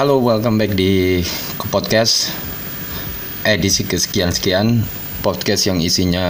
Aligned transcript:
Halo, 0.00 0.16
welcome 0.16 0.56
back 0.56 0.72
di 0.80 1.20
ke 1.60 1.66
podcast. 1.68 2.32
Edisi 3.44 3.84
kesekian-sekian 3.84 4.80
podcast 5.20 5.68
yang 5.68 5.76
isinya 5.84 6.24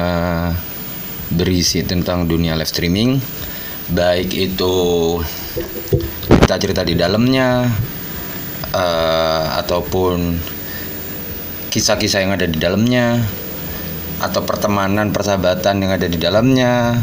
berisi 1.31 1.87
tentang 1.87 2.27
dunia 2.27 2.59
live 2.59 2.67
streaming. 2.67 3.23
Baik 3.95 4.35
itu 4.35 4.75
kita 6.43 6.59
cerita 6.59 6.83
di 6.83 6.99
dalamnya 6.99 7.71
uh, 8.75 9.63
ataupun 9.63 10.35
kisah-kisah 11.71 12.27
yang 12.27 12.35
ada 12.35 12.51
di 12.51 12.59
dalamnya 12.59 13.23
atau 14.19 14.43
pertemanan 14.43 15.15
persahabatan 15.15 15.79
yang 15.79 15.95
ada 15.95 16.11
di 16.11 16.19
dalamnya 16.19 16.99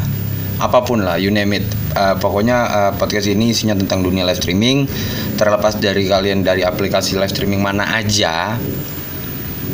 apa 0.60 0.84
pun 0.84 1.00
lah 1.00 1.16
you 1.16 1.32
name 1.32 1.56
it 1.56 1.64
uh, 1.98 2.14
pokoknya 2.16 2.56
uh, 2.70 2.92
podcast 2.94 3.26
ini 3.26 3.50
isinya 3.50 3.74
tentang 3.74 4.06
dunia 4.06 4.22
live 4.22 4.38
streaming. 4.38 4.86
Terlepas 5.34 5.76
dari 5.82 6.06
kalian 6.06 6.46
dari 6.46 6.62
aplikasi 6.62 7.18
live 7.18 7.30
streaming 7.30 7.58
mana 7.58 7.98
aja 7.98 8.54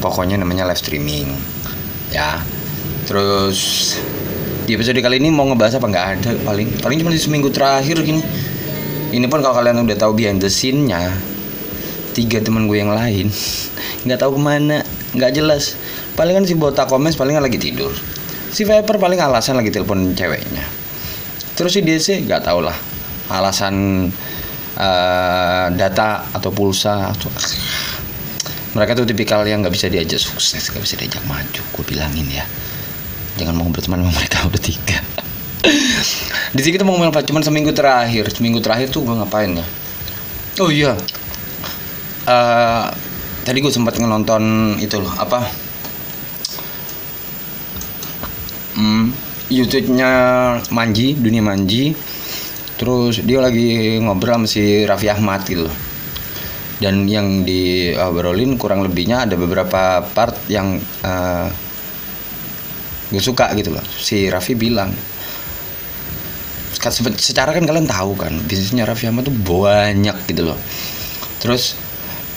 pokoknya 0.00 0.40
namanya 0.40 0.64
live 0.64 0.80
streaming 0.80 1.28
ya. 2.08 2.40
Terus 3.04 3.92
di 4.64 4.72
episode 4.72 4.96
kali 5.04 5.20
ini 5.20 5.28
mau 5.28 5.44
ngebahas 5.44 5.76
apa? 5.76 5.86
Nggak 5.86 6.06
ada 6.18 6.30
paling. 6.42 6.68
Paling 6.80 6.96
cuma 7.04 7.12
di 7.12 7.20
seminggu 7.20 7.52
terakhir 7.52 8.00
gini. 8.00 8.24
Ini 9.14 9.30
pun 9.30 9.44
kalau 9.44 9.54
kalian 9.60 9.84
udah 9.86 9.94
tahu 9.94 10.18
behind 10.18 10.42
the 10.42 10.50
scene-nya 10.50 11.14
tiga 12.14 12.38
teman 12.42 12.70
gue 12.70 12.78
yang 12.78 12.94
lain 12.94 13.26
nggak 14.06 14.18
tahu 14.22 14.38
ke 14.38 14.40
mana 14.40 14.82
nggak 15.14 15.32
jelas. 15.36 15.78
Paling 16.14 16.42
kan 16.42 16.44
si 16.46 16.54
botak 16.58 16.90
komen 16.90 17.14
paling 17.14 17.38
lagi 17.38 17.58
tidur. 17.60 17.94
Si 18.54 18.62
Viper 18.62 19.02
paling 19.02 19.18
alasan 19.18 19.58
lagi 19.58 19.74
telepon 19.74 20.14
ceweknya 20.14 20.83
terus 21.54 21.74
si 21.74 21.80
DC 21.80 22.26
nggak 22.26 22.46
tau 22.46 22.60
lah 22.60 22.76
alasan 23.30 24.06
uh, 24.76 25.66
data 25.72 26.28
atau 26.34 26.50
pulsa 26.52 27.14
atau 27.14 27.30
mereka 28.74 28.98
tuh 28.98 29.06
tipikal 29.06 29.46
yang 29.46 29.62
nggak 29.62 29.74
bisa 29.74 29.86
diajak 29.86 30.18
sukses 30.18 30.66
nggak 30.70 30.82
bisa 30.82 30.94
diajak 30.98 31.22
maju 31.30 31.62
gue 31.62 31.84
bilangin 31.86 32.26
ya. 32.26 32.44
Jangan 33.34 33.54
mau 33.54 33.66
berteman 33.70 34.02
sama 34.02 34.12
mereka 34.14 34.38
udah 34.50 34.62
tiga 34.62 34.98
di 36.54 36.60
sini 36.60 36.76
kita 36.76 36.84
mau 36.84 36.94
apa? 37.00 37.24
Cuman 37.24 37.42
seminggu 37.42 37.72
terakhir. 37.72 38.28
Seminggu 38.30 38.60
terakhir 38.60 38.92
tuh 38.92 39.02
gue 39.02 39.14
ngapain 39.16 39.50
ya? 39.56 39.66
Oh 40.60 40.70
iya. 40.70 40.92
Uh, 42.24 42.86
tadi 43.42 43.58
gue 43.58 43.72
sempat 43.72 43.96
nonton 43.98 44.76
itu 44.78 45.00
loh 45.00 45.12
apa? 45.16 45.48
Hmm, 48.78 49.14
YouTube-nya 49.52 50.10
Manji 50.72 51.16
dunia 51.16 51.42
Manji. 51.44 51.92
Terus 52.74 53.22
dia 53.22 53.38
lagi 53.38 53.98
ngobrol 54.02 54.44
sama 54.44 54.46
si 54.50 54.82
Raffi 54.82 55.08
Ahmad 55.08 55.46
gitu. 55.46 55.68
Dan 56.82 57.06
yang 57.06 57.46
di 57.46 57.94
obrolin 57.94 58.58
kurang 58.58 58.82
lebihnya 58.82 59.24
ada 59.24 59.38
beberapa 59.38 60.02
part 60.10 60.34
yang 60.50 60.82
uh, 61.06 61.46
gue 63.14 63.22
suka 63.22 63.54
gitu 63.54 63.72
loh. 63.72 63.84
Si 63.84 64.26
Raffi 64.26 64.58
bilang 64.58 64.90
secara 67.16 67.56
kan 67.56 67.64
kalian 67.64 67.88
tahu 67.88 68.12
kan 68.12 68.36
bisnisnya 68.44 68.84
Raffi 68.84 69.08
Ahmad 69.08 69.24
tuh 69.24 69.32
banyak 69.32 70.28
gitu 70.28 70.52
loh. 70.52 70.58
Terus 71.40 71.78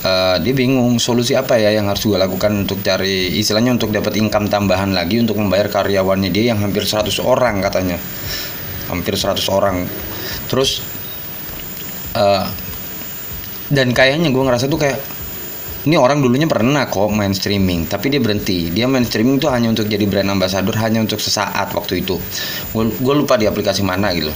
uh, 0.07 0.35
dia 0.39 0.53
bingung 0.55 0.97
solusi 0.97 1.35
apa 1.35 1.59
ya 1.59 1.75
yang 1.75 1.91
harus 1.91 2.07
gue 2.07 2.15
lakukan 2.15 2.65
untuk 2.65 2.79
cari 2.81 3.35
istilahnya 3.39 3.75
untuk 3.75 3.91
dapat 3.91 4.15
income 4.15 4.47
tambahan 4.47 4.95
lagi 4.95 5.19
untuk 5.19 5.37
membayar 5.39 5.67
karyawannya 5.67 6.31
dia 6.31 6.55
yang 6.55 6.59
hampir 6.63 6.87
100 6.87 7.11
orang 7.23 7.59
katanya. 7.59 7.97
Hampir 8.87 9.19
100 9.19 9.43
orang. 9.51 9.83
Terus 10.47 10.79
uh, 12.15 12.47
dan 13.67 13.91
kayaknya 13.91 14.31
gue 14.31 14.43
ngerasa 14.43 14.71
tuh 14.71 14.79
kayak 14.79 14.99
ini 15.87 15.95
orang 15.95 16.19
dulunya 16.19 16.47
pernah 16.51 16.83
kok 16.91 17.07
main 17.11 17.31
streaming 17.35 17.87
tapi 17.87 18.11
dia 18.11 18.23
berhenti. 18.23 18.71
Dia 18.71 18.87
main 18.87 19.03
streaming 19.03 19.39
tuh 19.39 19.51
hanya 19.51 19.71
untuk 19.71 19.87
jadi 19.87 20.03
brand 20.07 20.31
ambassador 20.31 20.75
hanya 20.79 21.03
untuk 21.03 21.19
sesaat 21.19 21.75
waktu 21.75 22.03
itu. 22.03 22.15
Gue 22.75 23.15
lupa 23.15 23.35
di 23.35 23.47
aplikasi 23.47 23.83
mana 23.83 24.11
gitu. 24.15 24.31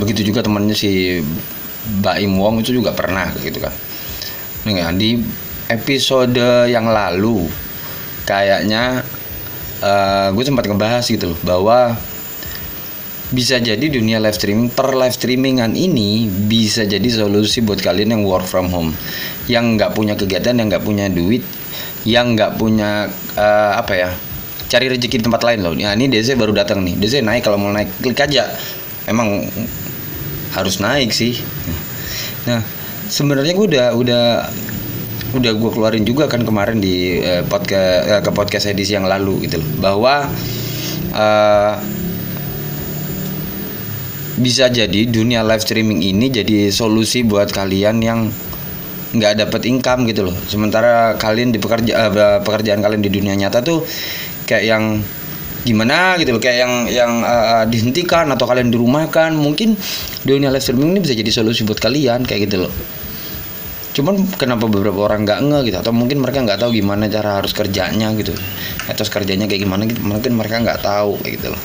Begitu 0.00 0.32
juga 0.32 0.40
temannya 0.40 0.72
si 0.72 1.20
Baim 2.00 2.40
Wong 2.40 2.64
itu 2.64 2.72
juga 2.72 2.96
pernah 2.96 3.28
gitu 3.36 3.60
kan 3.60 3.91
nah, 4.66 4.92
di 4.94 5.18
episode 5.72 6.68
yang 6.68 6.86
lalu 6.90 7.48
kayaknya 8.28 9.02
uh, 9.82 10.28
gue 10.30 10.44
sempat 10.46 10.68
ngebahas 10.70 11.04
gitu 11.04 11.34
loh 11.34 11.40
bahwa 11.42 11.98
bisa 13.32 13.56
jadi 13.56 13.80
dunia 13.88 14.20
live 14.20 14.36
streaming 14.36 14.68
per 14.68 14.92
live 14.92 15.16
streamingan 15.16 15.72
ini 15.72 16.28
bisa 16.28 16.84
jadi 16.84 17.08
solusi 17.08 17.64
buat 17.64 17.80
kalian 17.80 18.12
yang 18.12 18.22
work 18.28 18.44
from 18.44 18.68
home. 18.68 18.92
Yang 19.48 19.80
nggak 19.80 19.90
punya 19.96 20.14
kegiatan 20.14 20.52
yang 20.52 20.68
nggak 20.68 20.84
punya 20.84 21.08
duit 21.08 21.40
yang 22.04 22.36
nggak 22.36 22.60
punya 22.60 23.08
uh, 23.38 23.72
apa 23.78 23.94
ya 23.94 24.10
cari 24.68 24.92
rezeki 24.92 25.16
di 25.20 25.24
tempat 25.24 25.42
lain 25.48 25.64
loh. 25.64 25.72
Nah 25.72 25.96
ini 25.96 26.12
DC 26.12 26.36
baru 26.36 26.52
datang 26.52 26.84
nih. 26.84 27.00
DC 27.00 27.24
naik 27.24 27.48
kalau 27.48 27.56
mau 27.56 27.72
naik 27.72 27.88
klik 28.04 28.20
aja. 28.20 28.52
Emang 29.08 29.48
harus 30.52 30.76
naik 30.84 31.10
sih. 31.16 31.40
Nah 32.44 32.81
sebenarnya 33.12 33.52
gue 33.52 33.66
udah 33.68 33.86
udah 33.92 34.24
udah 35.36 35.52
gue 35.52 35.70
keluarin 35.72 36.04
juga 36.08 36.28
kan 36.32 36.44
kemarin 36.48 36.80
di 36.80 37.20
uh, 37.20 37.44
podcast 37.44 38.00
uh, 38.08 38.20
ke 38.24 38.30
podcast 38.32 38.64
edisi 38.72 38.96
yang 38.96 39.04
lalu 39.04 39.44
gitu 39.44 39.60
loh. 39.60 39.68
Bahwa 39.80 40.14
uh, 41.12 41.74
bisa 44.40 44.72
jadi 44.72 45.00
dunia 45.12 45.44
live 45.44 45.60
streaming 45.60 46.00
ini 46.00 46.32
jadi 46.32 46.72
solusi 46.72 47.20
buat 47.20 47.52
kalian 47.52 48.00
yang 48.00 48.32
nggak 49.12 49.44
dapat 49.44 49.68
income 49.68 50.08
gitu 50.08 50.32
loh. 50.32 50.36
Sementara 50.48 51.20
kalian 51.20 51.52
di 51.52 51.60
pekerja 51.60 51.92
uh, 52.08 52.40
pekerjaan 52.40 52.80
kalian 52.80 53.04
di 53.04 53.12
dunia 53.12 53.36
nyata 53.36 53.60
tuh 53.60 53.84
kayak 54.48 54.64
yang 54.64 54.84
gimana 55.62 56.18
gitu 56.18 56.34
loh 56.34 56.42
kayak 56.42 56.58
yang 56.58 56.72
yang 56.90 57.12
uh, 57.22 57.62
dihentikan 57.70 58.26
atau 58.34 58.50
kalian 58.50 58.74
dirumahkan 58.74 59.30
mungkin 59.38 59.78
dunia 60.26 60.50
live 60.50 60.58
streaming 60.58 60.98
ini 60.98 61.00
bisa 61.06 61.14
jadi 61.14 61.30
solusi 61.30 61.62
buat 61.62 61.78
kalian 61.78 62.26
kayak 62.26 62.50
gitu 62.50 62.66
loh 62.66 62.72
cuman 63.92 64.24
kenapa 64.40 64.64
beberapa 64.68 65.04
orang 65.04 65.28
nggak 65.28 65.40
nge 65.44 65.58
gitu? 65.68 65.76
Atau 65.84 65.92
mungkin 65.92 66.24
mereka 66.24 66.40
nggak 66.40 66.60
tahu 66.60 66.70
gimana 66.72 67.08
cara 67.12 67.40
harus 67.40 67.52
kerjanya 67.52 68.08
gitu. 68.16 68.32
Atau 68.88 69.04
kerjanya 69.08 69.44
kayak 69.44 69.62
gimana 69.64 69.84
gitu 69.84 70.00
mungkin 70.00 70.32
mereka 70.36 70.60
nggak 70.60 70.80
tahu 70.80 71.20
kayak 71.20 71.32
gitu. 71.40 71.48
Loh 71.52 71.62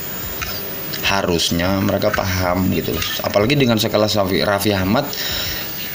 harusnya 1.08 1.80
mereka 1.80 2.12
paham 2.12 2.68
gitu. 2.76 2.92
Loh 2.92 3.04
apalagi 3.24 3.56
dengan 3.56 3.80
sekelas 3.80 4.20
Raffi 4.44 4.76
Ahmad 4.76 5.08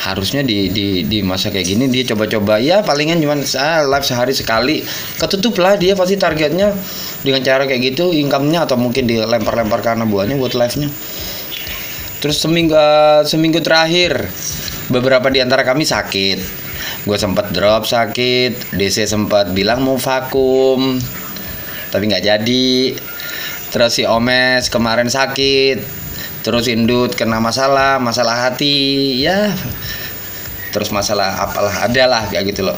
harusnya 0.04 0.44
di, 0.44 0.68
di 0.68 1.08
di 1.08 1.24
masa 1.24 1.48
kayak 1.48 1.64
gini 1.64 1.86
dia 1.88 2.04
coba-coba. 2.12 2.60
Ya 2.60 2.84
palingan 2.84 3.24
cuma 3.24 3.40
ah, 3.40 3.82
live 3.88 4.06
sehari 4.06 4.34
sekali. 4.36 4.84
Ketutup 5.16 5.56
lah 5.64 5.80
dia 5.80 5.96
pasti 5.96 6.20
targetnya 6.20 6.76
dengan 7.24 7.42
cara 7.46 7.64
kayak 7.64 7.94
gitu 7.94 8.12
income-nya 8.12 8.68
atau 8.68 8.76
mungkin 8.76 9.08
dilempar-lempar 9.08 9.80
karena 9.80 10.04
buahnya 10.04 10.36
buat 10.36 10.58
live-nya. 10.58 10.90
Terus 12.20 12.40
seminggu 12.40 12.80
seminggu 13.28 13.60
terakhir 13.60 14.32
beberapa 14.92 15.32
di 15.32 15.40
antara 15.40 15.64
kami 15.64 15.88
sakit 15.88 16.40
gue 17.08 17.18
sempat 17.20 17.52
drop 17.56 17.88
sakit 17.88 18.76
DC 18.76 19.08
sempat 19.08 19.52
bilang 19.56 19.84
mau 19.84 19.96
vakum 19.96 21.00
tapi 21.92 22.04
nggak 22.10 22.26
jadi 22.26 22.98
terus 23.72 23.96
si 23.96 24.04
Omes 24.04 24.68
kemarin 24.68 25.08
sakit 25.08 25.80
terus 26.44 26.68
Indut 26.68 27.16
kena 27.16 27.40
masalah 27.40 28.02
masalah 28.04 28.50
hati 28.50 29.24
ya 29.24 29.56
terus 30.76 30.90
masalah 30.90 31.40
apalah 31.40 31.88
adalah 31.88 32.28
kayak 32.28 32.52
gitu 32.52 32.68
loh 32.68 32.78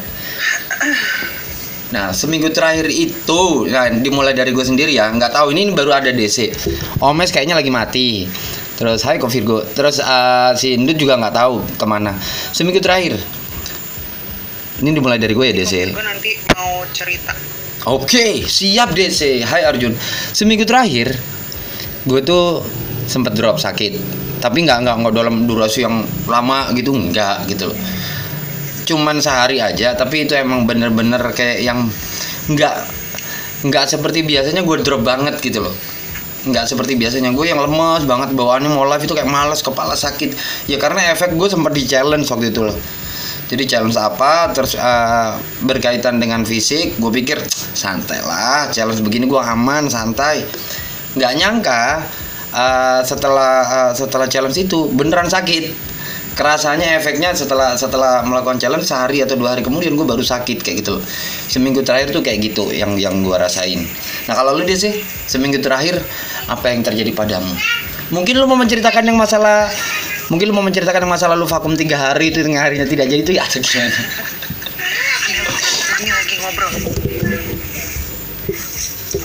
Nah 1.94 2.12
seminggu 2.12 2.52
terakhir 2.52 2.92
itu, 2.92 3.70
nah 3.72 3.88
dimulai 3.88 4.36
dari 4.36 4.52
gue 4.52 4.66
sendiri 4.66 4.98
ya, 4.98 5.08
nggak 5.16 5.32
tahu 5.32 5.56
ini 5.56 5.72
baru 5.72 5.96
ada 5.96 6.12
DC. 6.12 6.52
Omes 7.00 7.32
kayaknya 7.32 7.56
lagi 7.56 7.72
mati. 7.72 8.26
Terus 8.76 9.00
Hai 9.08 9.16
Ko 9.16 9.32
Virgo. 9.32 9.64
Terus 9.72 10.04
uh, 10.04 10.52
si 10.60 10.76
Indut 10.76 11.00
juga 11.00 11.16
nggak 11.16 11.36
tahu 11.36 11.64
ke 11.80 11.86
mana. 11.88 12.12
Seminggu 12.52 12.84
terakhir. 12.84 13.16
Ini 14.84 14.92
dimulai 14.92 15.16
dari 15.16 15.32
gue 15.32 15.46
ya 15.48 15.56
DC. 15.56 15.96
Gue 15.96 16.04
nanti 16.04 16.36
mau 16.52 16.84
cerita. 16.92 17.32
Oke, 17.88 18.04
okay, 18.04 18.32
siap 18.44 18.92
DC. 18.92 19.48
Hai 19.48 19.64
Arjun. 19.64 19.96
Seminggu 20.36 20.68
terakhir, 20.68 21.16
gue 22.04 22.20
tuh 22.28 22.60
sempet 23.08 23.40
drop 23.40 23.56
sakit. 23.56 23.96
Tapi 24.44 24.68
nggak 24.68 24.84
nggak 24.84 24.96
nggak 25.00 25.14
dalam 25.16 25.48
durasi 25.48 25.88
yang 25.88 26.04
lama 26.28 26.76
gitu, 26.76 26.92
nggak 26.92 27.48
gitu 27.48 27.72
loh. 27.72 27.78
Cuman 28.86 29.24
sehari 29.24 29.64
aja, 29.64 29.96
tapi 29.96 30.28
itu 30.28 30.36
emang 30.36 30.68
bener-bener 30.68 31.24
kayak 31.32 31.64
yang 31.64 31.88
nggak 32.52 32.76
nggak 33.66 33.86
seperti 33.88 34.28
biasanya 34.28 34.62
gue 34.62 34.78
drop 34.84 35.02
banget 35.02 35.40
gitu 35.42 35.64
loh 35.64 35.74
nggak 36.46 36.66
seperti 36.70 36.94
biasanya. 36.96 37.34
Gue 37.34 37.50
yang 37.50 37.60
lemes 37.60 38.06
banget 38.06 38.32
bawaannya 38.38 38.70
mau 38.70 38.86
live 38.86 39.04
itu 39.04 39.14
kayak 39.18 39.30
males 39.30 39.66
kepala 39.66 39.98
sakit. 39.98 40.38
Ya 40.70 40.78
karena 40.78 41.12
efek 41.12 41.34
gue 41.34 41.50
sempat 41.50 41.74
di 41.74 41.84
challenge 41.84 42.30
waktu 42.30 42.54
itu 42.54 42.62
loh. 42.62 42.78
Jadi 43.46 43.64
challenge 43.70 43.98
apa? 43.98 44.50
Terus 44.54 44.74
uh, 44.78 45.38
berkaitan 45.66 46.18
dengan 46.18 46.42
fisik 46.46 46.98
gue 46.98 47.12
pikir 47.14 47.38
santai 47.76 48.22
lah 48.26 48.70
challenge 48.74 49.02
begini 49.02 49.26
gue 49.26 49.42
aman 49.42 49.90
santai. 49.90 50.46
Nggak 51.18 51.32
nyangka 51.38 51.84
uh, 52.54 53.02
setelah 53.06 53.56
uh, 53.66 53.92
setelah 53.94 54.26
challenge 54.30 54.58
itu 54.58 54.90
beneran 54.94 55.30
sakit 55.30 55.95
kerasanya 56.36 57.00
efeknya 57.00 57.32
setelah 57.32 57.80
setelah 57.80 58.20
melakukan 58.28 58.60
challenge 58.60 58.84
sehari 58.84 59.24
atau 59.24 59.40
dua 59.40 59.56
hari 59.56 59.64
kemudian 59.64 59.96
gue 59.96 60.04
baru 60.04 60.20
sakit 60.20 60.60
kayak 60.62 60.84
gitu 60.84 61.00
seminggu 61.48 61.80
terakhir 61.82 62.12
tuh 62.12 62.20
kayak 62.20 62.52
gitu 62.52 62.76
yang 62.76 63.00
yang 63.00 63.24
gue 63.24 63.34
rasain. 63.34 63.88
Nah 64.28 64.36
kalau 64.36 64.52
lu 64.60 64.68
dia 64.68 64.76
sih 64.76 65.00
seminggu 65.26 65.64
terakhir 65.64 66.04
apa 66.52 66.76
yang 66.76 66.84
terjadi 66.84 67.16
padamu? 67.16 67.56
Mungkin 68.12 68.38
lu 68.38 68.46
mau 68.46 68.60
menceritakan 68.60 69.08
yang 69.08 69.18
masalah 69.18 69.72
mungkin 70.28 70.52
lu 70.52 70.54
mau 70.54 70.66
menceritakan 70.68 71.08
yang 71.08 71.14
masalah 71.16 71.40
lu 71.40 71.48
vakum 71.48 71.74
tiga 71.80 71.98
hari 71.98 72.36
itu 72.36 72.44
tengah 72.44 72.68
harinya 72.68 72.86
tidak 72.86 73.08
jadi 73.08 73.22
itu 73.24 73.34
ya 73.40 73.48
atau 73.48 73.64
Ini 75.96 76.12
lagi 76.12 76.36
ngobrol. 76.44 77.05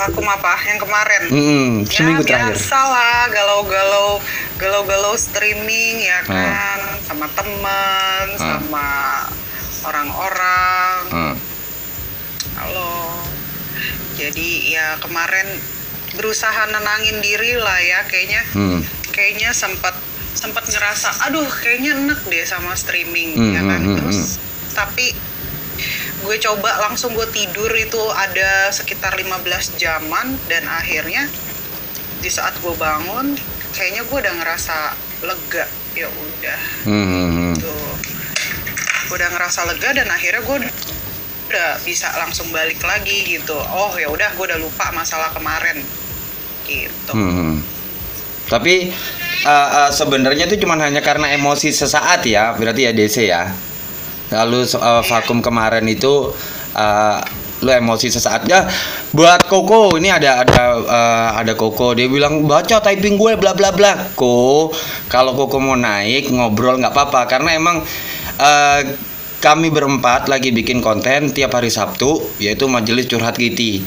Vakum 0.00 0.24
apa? 0.24 0.56
Yang 0.64 0.80
kemarin. 0.80 1.22
hmm, 1.28 1.70
seminggu 1.84 2.24
ya, 2.24 2.40
terakhir 2.40 2.56
biasa 2.56 2.78
lah, 2.80 3.20
galau-galau, 3.28 4.16
galau-galau 4.56 5.12
streaming 5.12 6.00
ya 6.00 6.24
Hmm. 6.24 6.32
kan, 6.32 6.80
sama 7.04 7.26
temen, 7.28 8.26
Hmm. 8.30 8.40
sama 8.40 8.88
orang-orang. 9.84 10.96
Hmm. 11.12 11.34
Halo. 12.56 13.20
Jadi 14.16 14.72
ya 14.72 14.96
kemarin 14.96 15.44
berusaha 16.12 16.64
nenangin 16.66 17.20
diri 17.20 17.60
lah 17.60 17.76
ya, 17.78 18.00
kayaknya, 18.08 18.40
Hmm. 18.50 18.80
kayaknya 19.12 19.52
sempat 19.52 19.92
sempat 20.30 20.64
ngerasa, 20.64 21.28
aduh 21.28 21.44
kayaknya 21.44 21.92
enak 21.98 22.24
deh 22.24 22.44
sama 22.46 22.72
streaming 22.72 23.36
Hmm, 23.36 23.52
ya 23.52 23.60
kan. 23.60 23.78
hmm, 23.78 23.88
hmm, 23.90 23.96
Terus 24.00 24.40
tapi 24.72 25.12
gue 26.20 26.36
coba 26.40 26.70
langsung 26.88 27.16
gue 27.16 27.26
tidur 27.32 27.70
itu 27.72 28.00
ada 28.12 28.68
sekitar 28.70 29.16
15 29.16 29.80
jaman 29.80 30.36
dan 30.46 30.64
akhirnya 30.68 31.26
di 32.20 32.28
saat 32.28 32.56
gue 32.60 32.74
bangun 32.76 33.34
kayaknya 33.72 34.04
gue 34.04 34.18
udah 34.20 34.34
ngerasa 34.40 34.76
lega 35.24 35.64
ya 35.96 36.06
udah 36.06 36.60
Hmm, 36.86 37.06
hmm, 37.06 37.28
hmm. 37.32 37.54
tuh 37.60 37.88
gue 39.10 39.16
udah 39.16 39.30
ngerasa 39.34 39.60
lega 39.66 39.90
dan 39.96 40.08
akhirnya 40.12 40.42
gue 40.44 40.58
udah 41.50 41.70
bisa 41.82 42.06
langsung 42.14 42.46
balik 42.54 42.78
lagi 42.84 43.26
gitu 43.26 43.58
oh 43.58 43.96
ya 43.98 44.06
udah 44.06 44.30
gue 44.38 44.44
udah 44.44 44.60
lupa 44.60 44.92
masalah 44.94 45.34
kemarin 45.34 45.82
gitu 46.68 47.12
Hmm. 47.16 47.58
Tapi 48.50 48.90
uh, 49.46 49.68
uh, 49.86 49.90
sebenarnya 49.94 50.50
itu 50.50 50.66
cuma 50.66 50.74
hanya 50.82 50.98
karena 50.98 51.30
emosi 51.30 51.70
sesaat 51.70 52.26
ya, 52.26 52.50
berarti 52.58 52.90
ya 52.90 52.90
DC 52.90 53.16
ya. 53.30 53.46
Lalu 54.30 54.66
uh, 54.78 55.02
vakum 55.02 55.42
kemarin 55.42 55.86
itu 55.90 56.30
uh, 56.74 57.18
lu 57.60 57.68
emosi 57.68 58.08
sesaat 58.08 58.48
ya 58.48 58.64
buat 59.12 59.44
Koko 59.44 60.00
ini 60.00 60.08
ada 60.08 60.40
ada 60.40 60.62
uh, 60.80 61.30
ada 61.36 61.52
Koko. 61.58 61.92
Dia 61.92 62.08
bilang 62.08 62.48
baca 62.48 62.80
typing 62.80 63.20
gue 63.20 63.36
bla 63.36 63.52
bla 63.52 63.74
bla. 63.74 64.14
Ko 64.16 64.70
kalau 65.10 65.36
Koko 65.36 65.60
mau 65.60 65.76
naik 65.76 66.30
ngobrol 66.32 66.80
nggak 66.80 66.94
apa-apa. 66.94 67.28
Karena 67.28 67.52
emang 67.52 67.82
uh, 68.40 68.80
kami 69.40 69.72
berempat 69.72 70.28
lagi 70.28 70.52
bikin 70.52 70.84
konten 70.84 71.32
tiap 71.32 71.56
hari 71.56 71.72
Sabtu 71.72 72.20
yaitu 72.36 72.68
majelis 72.68 73.08
curhat 73.08 73.40
Kitty 73.40 73.80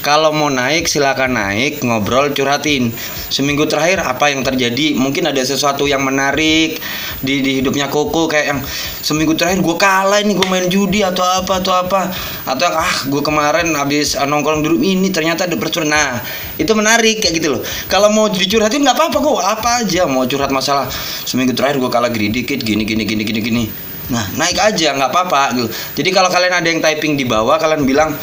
kalau 0.00 0.32
mau 0.32 0.48
naik 0.48 0.88
silakan 0.88 1.36
naik 1.36 1.84
ngobrol 1.84 2.32
curhatin. 2.32 2.88
Seminggu 3.28 3.68
terakhir 3.68 4.00
apa 4.00 4.32
yang 4.32 4.40
terjadi? 4.40 4.96
Mungkin 4.96 5.28
ada 5.28 5.44
sesuatu 5.44 5.84
yang 5.84 6.00
menarik 6.00 6.80
di, 7.20 7.44
di 7.44 7.60
hidupnya 7.60 7.92
Koko 7.92 8.24
kayak 8.24 8.46
yang 8.48 8.60
seminggu 9.04 9.36
terakhir 9.36 9.60
gue 9.60 9.76
kalah 9.76 10.24
ini 10.24 10.32
gue 10.32 10.48
main 10.48 10.66
judi 10.72 11.04
atau 11.04 11.20
apa 11.20 11.60
atau 11.60 11.72
apa. 11.76 12.08
Atau 12.48 12.66
ah 12.72 12.94
gue 13.12 13.20
kemarin 13.20 13.76
habis 13.76 14.16
uh, 14.16 14.24
nongkrong 14.24 14.64
dulu 14.64 14.80
ini 14.80 15.12
ternyata 15.12 15.44
ada 15.44 15.56
percurhat 15.60 15.88
nah 15.92 16.20
itu 16.56 16.72
menarik 16.72 17.20
kayak 17.20 17.36
gitu 17.36 17.60
loh. 17.60 17.62
Kalau 17.92 18.08
mau 18.08 18.32
dicurhatin 18.32 18.80
nggak 18.80 18.96
apa-apa 18.96 19.16
kok 19.20 19.36
apa 19.44 19.70
aja. 19.84 20.08
Mau 20.08 20.24
curhat 20.24 20.48
masalah 20.48 20.88
seminggu 21.28 21.52
terakhir 21.52 21.76
gue 21.76 21.90
kalah 21.92 22.08
gini 22.08 22.32
dikit 22.32 22.64
gini 22.64 22.88
gini 22.88 23.04
gini 23.04 23.22
gini 23.22 23.40
gini. 23.44 23.64
Nah 24.10 24.26
naik 24.34 24.56
aja 24.58 24.96
nggak 24.96 25.10
apa-apa 25.12 25.42
gitu. 25.60 25.68
Jadi 26.00 26.08
kalau 26.10 26.32
kalian 26.32 26.56
ada 26.56 26.68
yang 26.72 26.80
typing 26.80 27.20
di 27.20 27.28
bawah 27.28 27.60
kalian 27.60 27.84
bilang 27.84 28.16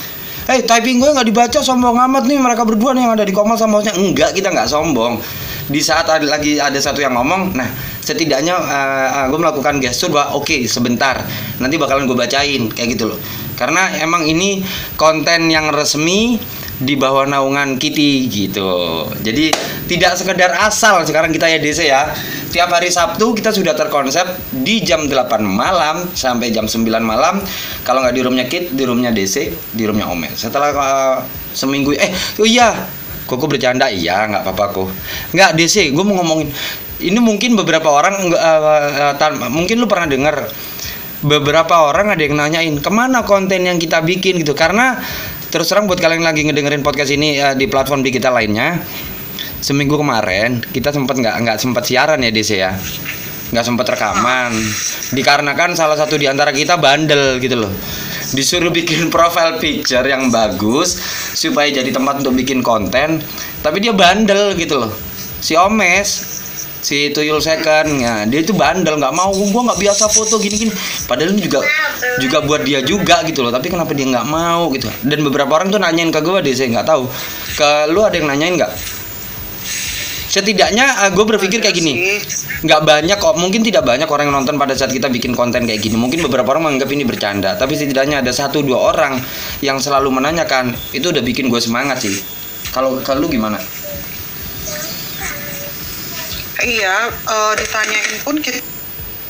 Eh 0.47 0.63
typing 0.63 1.03
gue 1.03 1.11
nggak 1.11 1.27
dibaca 1.27 1.59
sombong 1.59 1.99
amat 2.07 2.23
nih 2.23 2.39
mereka 2.39 2.63
berdua 2.63 2.95
nih 2.95 3.03
yang 3.03 3.13
ada 3.19 3.27
di 3.27 3.35
komal 3.35 3.59
sama 3.59 3.83
hostnya 3.83 3.99
enggak 3.99 4.31
kita 4.31 4.47
nggak 4.47 4.71
sombong. 4.71 5.19
Di 5.67 5.83
saat 5.83 6.07
ada 6.07 6.23
lagi 6.23 6.55
ada 6.55 6.79
satu 6.79 7.03
yang 7.03 7.19
ngomong 7.19 7.51
nah 7.51 7.67
setidaknya 7.99 8.55
uh, 8.55 9.27
gue 9.27 9.35
melakukan 9.35 9.83
gestur 9.83 10.15
bahwa 10.15 10.39
oke 10.39 10.63
sebentar 10.71 11.19
nanti 11.59 11.75
bakalan 11.75 12.07
gue 12.07 12.15
bacain 12.15 12.71
kayak 12.71 12.95
gitu 12.95 13.11
loh. 13.11 13.19
Karena 13.59 13.91
emang 13.99 14.23
ini 14.23 14.63
konten 14.95 15.51
yang 15.51 15.67
resmi 15.67 16.39
di 16.77 16.93
bawah 16.93 17.25
naungan 17.25 17.81
Kitty 17.81 18.29
gitu. 18.29 19.05
Jadi 19.25 19.49
tidak 19.89 20.13
sekedar 20.13 20.53
asal 20.61 21.01
sekarang 21.05 21.33
kita 21.33 21.49
ya 21.49 21.57
DC 21.57 21.79
ya. 21.89 22.13
Tiap 22.47 22.69
hari 22.69 22.93
Sabtu 22.93 23.33
kita 23.33 23.49
sudah 23.49 23.73
terkonsep 23.73 24.23
di 24.53 24.85
jam 24.85 25.09
8 25.09 25.41
malam 25.41 26.05
sampai 26.13 26.53
jam 26.53 26.69
9 26.69 26.85
malam. 27.01 27.41
Kalau 27.81 28.05
nggak 28.05 28.13
di 28.13 28.21
roomnya 28.21 28.45
Kit 28.45 28.73
di 28.73 28.83
roomnya 28.85 29.09
DC 29.09 29.51
di 29.73 29.83
roomnya 29.89 30.05
Omen 30.09 30.33
setelah 30.37 30.69
uh, 30.73 31.17
seminggu 31.51 31.97
eh 31.97 32.13
oh 32.37 32.47
iya. 32.47 32.73
Koko 33.27 33.43
bercanda? 33.43 33.91
Iya 33.91 34.23
nggak 34.31 34.47
apa-apa 34.47 34.65
kok. 34.71 34.87
Nggak 35.35 35.59
DC 35.59 35.91
gue 35.91 36.03
mau 36.05 36.23
ngomongin. 36.23 36.47
Ini 36.97 37.19
mungkin 37.19 37.59
beberapa 37.59 37.91
orang 37.91 38.31
uh, 38.31 39.11
uh, 39.11 39.49
mungkin 39.51 39.83
lu 39.83 39.85
pernah 39.89 40.07
dengar 40.07 40.47
beberapa 41.27 41.91
orang 41.91 42.15
ada 42.15 42.21
yang 42.23 42.39
nanyain 42.39 42.79
ke 42.79 42.87
mana 42.87 43.27
konten 43.27 43.67
yang 43.67 43.75
kita 43.75 43.99
bikin? 43.99 44.39
gitu. 44.39 44.55
Karena 44.55 44.95
terus 45.47 45.71
terang 45.71 45.87
buat 45.87 45.99
kalian 45.99 46.23
yang 46.23 46.27
lagi 46.27 46.41
ngedengerin 46.43 46.83
podcast 46.83 47.11
ini 47.11 47.39
uh, 47.39 47.55
di 47.55 47.65
platform 47.71 48.03
digital 48.03 48.35
lainnya 48.35 48.83
seminggu 49.57 49.97
kemarin 49.97 50.61
kita 50.61 50.93
sempat 50.93 51.17
nggak 51.17 51.35
nggak 51.43 51.57
sempat 51.57 51.83
siaran 51.85 52.21
ya 52.21 52.31
DC 52.31 52.51
ya. 52.57 52.71
Nggak 53.47 53.65
sempat 53.65 53.87
rekaman. 53.95 54.51
Dikarenakan 55.15 55.71
salah 55.71 55.95
satu 55.95 56.19
di 56.19 56.27
antara 56.27 56.51
kita 56.51 56.75
bandel 56.75 57.39
gitu 57.39 57.63
loh. 57.63 57.71
Disuruh 58.35 58.69
bikin 58.75 59.07
profile 59.13 59.55
picture 59.57 60.03
yang 60.03 60.27
bagus 60.27 60.99
supaya 61.31 61.71
jadi 61.71 61.89
tempat 61.95 62.21
untuk 62.23 62.35
bikin 62.35 62.59
konten 62.59 63.23
tapi 63.63 63.79
dia 63.79 63.95
bandel 63.95 64.53
gitu 64.59 64.83
loh. 64.83 64.91
Si 65.39 65.55
Omes 65.55 66.36
si 66.87 67.11
Tuyul 67.11 67.43
Second. 67.43 67.99
Ya 67.99 68.23
dia 68.23 68.39
itu 68.39 68.55
bandel 68.55 68.95
nggak 68.95 69.11
mau. 69.11 69.35
Gua 69.35 69.67
nggak 69.67 69.79
biasa 69.83 70.07
foto 70.07 70.39
gini 70.39 70.55
gini 70.55 70.71
padahal 71.03 71.35
ini 71.35 71.43
juga 71.43 71.59
juga 72.23 72.39
buat 72.47 72.63
dia 72.63 72.79
juga 72.79 73.19
gitu 73.27 73.43
loh. 73.43 73.51
Tapi 73.51 73.67
kenapa 73.67 73.91
dia 73.91 74.07
nggak 74.07 74.27
mau 74.27 74.71
gitu? 74.71 74.87
Dan 75.03 75.27
beberapa 75.27 75.51
orang 75.59 75.67
tuh 75.67 75.83
nanyain 75.83 76.07
ke 76.07 76.23
gue 76.23 76.39
deh 76.39 76.55
saya 76.55 76.71
nggak 76.79 76.87
tahu. 76.87 77.03
Ke 77.59 77.91
lu 77.91 78.07
ada 78.07 78.15
yang 78.15 78.31
nanyain 78.31 78.55
nggak? 78.55 78.71
Setidaknya 80.27 81.11
gue 81.11 81.25
berpikir 81.25 81.59
kayak 81.59 81.75
gini. 81.75 82.21
Nggak 82.61 82.81
banyak 82.83 83.17
kok. 83.17 83.35
Mungkin 83.39 83.65
tidak 83.65 83.83
banyak 83.87 84.05
orang 84.05 84.29
yang 84.29 84.35
nonton 84.43 84.55
pada 84.59 84.75
saat 84.77 84.93
kita 84.93 85.09
bikin 85.09 85.33
konten 85.33 85.65
kayak 85.65 85.81
gini. 85.81 85.97
Mungkin 85.97 86.21
beberapa 86.23 86.53
orang 86.53 86.71
menganggap 86.71 86.89
ini 86.93 87.03
bercanda. 87.07 87.57
Tapi 87.57 87.73
setidaknya 87.73 88.21
ada 88.21 88.29
satu 88.29 88.61
dua 88.61 88.93
orang 88.93 89.17
yang 89.65 89.81
selalu 89.81 90.13
menanyakan 90.13 90.75
itu 90.93 91.09
udah 91.09 91.23
bikin 91.25 91.49
gue 91.49 91.57
semangat 91.57 92.05
sih. 92.05 92.13
Kalau 92.75 92.99
kalau 93.01 93.25
gimana 93.31 93.57
Iya, 96.57 96.95
eh, 97.09 97.53
ditanyain 97.57 98.15
pun 98.25 98.35
kita, 98.41 98.57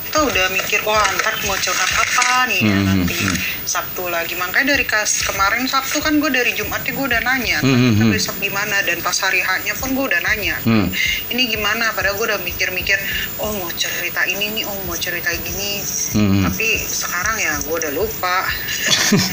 kita 0.07 0.19
udah 0.24 0.46
mikir, 0.55 0.79
wah 0.88 1.03
ntar 1.19 1.36
mau 1.43 1.60
curhat 1.60 1.91
apa 1.91 2.48
nih 2.48 2.63
ya 2.63 2.77
Hmm, 2.79 2.86
nanti 2.88 3.19
hmm. 3.19 3.36
Sabtu 3.67 4.07
lagi. 4.07 4.39
Makanya 4.39 4.79
dari 4.79 4.88
kas 4.88 5.27
kemarin 5.27 5.67
Sabtu 5.67 6.00
kan 6.00 6.15
gue 6.24 6.31
dari 6.31 6.55
Jumatnya 6.55 6.96
gue 6.96 7.05
udah 7.05 7.19
nanya, 7.19 7.60
Hmm, 7.60 7.75
hmm, 7.75 7.91
"Ntar 8.00 8.05
hmm. 8.07 8.15
besok 8.15 8.36
gimana? 8.39 8.79
Dan 8.88 9.03
pas 9.03 9.17
hari 9.19 9.43
haknya 9.43 9.75
pun 9.75 9.91
gue 9.91 10.05
udah 10.07 10.22
nanya, 10.24 10.55
Hmm. 10.63 10.88
ini 11.27 11.51
gimana? 11.51 11.91
Padahal 11.91 12.15
gue 12.15 12.25
udah 12.31 12.39
mikir-mikir, 12.39 12.96
oh 13.43 13.51
mau 13.60 13.67
cerita 13.75 14.24
ini 14.24 14.55
nih, 14.55 14.63
oh 14.63 14.77
mau 14.88 14.96
cerita 14.96 15.27
gini. 15.43 15.84
Hmm. 16.15 16.48
Tapi 16.48 16.67
sekarang 16.79 17.36
ya 17.38 17.53
gue 17.67 17.75
udah 17.75 17.91
lupa. 17.91 18.48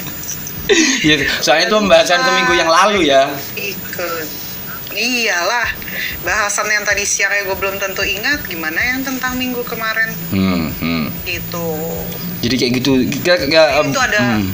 ya, 1.07 1.15
soalnya 1.39 1.69
itu 1.69 1.77
pembahasan 1.77 2.21
seminggu 2.25 2.53
yang 2.57 2.73
lalu 2.73 3.07
ya 3.07 3.29
Ikut. 3.55 4.44
Iyalah, 4.95 5.69
bahasan 6.23 6.67
yang 6.67 6.83
tadi 6.83 7.03
siang 7.03 7.35
gue 7.35 7.53
belum 7.53 7.77
tentu 7.77 8.01
ingat. 8.01 8.47
Gimana 8.47 8.79
yang 8.79 9.03
tentang 9.03 9.35
minggu 9.35 9.61
kemarin? 9.65 10.09
hmm, 10.31 10.67
hmm. 10.75 11.05
Gitu. 11.25 11.69
jadi 12.41 12.55
kayak 12.55 12.73
gitu 12.79 12.93
kita, 13.11 13.33
kita- 13.49 13.81
Itu 13.83 13.97
ada- 13.99 14.23
hmm. 14.37 14.49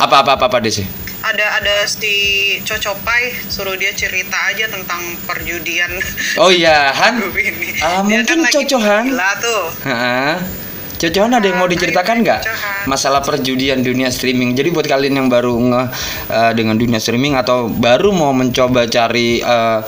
apa 0.00 0.24
apa 0.24 0.30
apa 0.34 0.44
apa 0.48 0.56
deh 0.58 0.72
sih 0.72 0.86
Ada 1.20 1.56
ada 1.56 1.74
si 1.84 2.12
Cocopai 2.60 3.32
suruh 3.46 3.76
dia 3.76 3.92
cerita 3.92 4.36
aja 4.44 4.64
tentang 4.66 5.00
perjudian 5.24 5.88
oh 6.36 6.48
iya 6.48 6.92
Han 6.92 7.16
ini. 7.32 7.80
Dia 7.80 8.00
mungkin 8.02 8.44
Cocohan. 8.44 9.04
Gila 9.08 9.30
tuh. 9.38 9.62
Heeh. 9.84 10.63
Cocohan 10.94 11.34
ada 11.34 11.46
yang 11.50 11.58
mau 11.58 11.66
diceritakan 11.66 12.22
nggak? 12.22 12.40
Cocohan. 12.46 12.86
masalah 12.86 13.20
perjudian 13.20 13.82
dunia 13.82 14.08
streaming? 14.14 14.54
Jadi 14.54 14.70
buat 14.70 14.86
kalian 14.86 15.24
yang 15.24 15.28
baru 15.28 15.58
nge 15.58 15.82
eh, 16.30 16.52
dengan 16.54 16.78
dunia 16.78 17.02
streaming 17.02 17.34
atau 17.34 17.66
baru 17.66 18.14
mau 18.14 18.30
mencoba 18.30 18.86
cari 18.86 19.42
eh, 19.42 19.80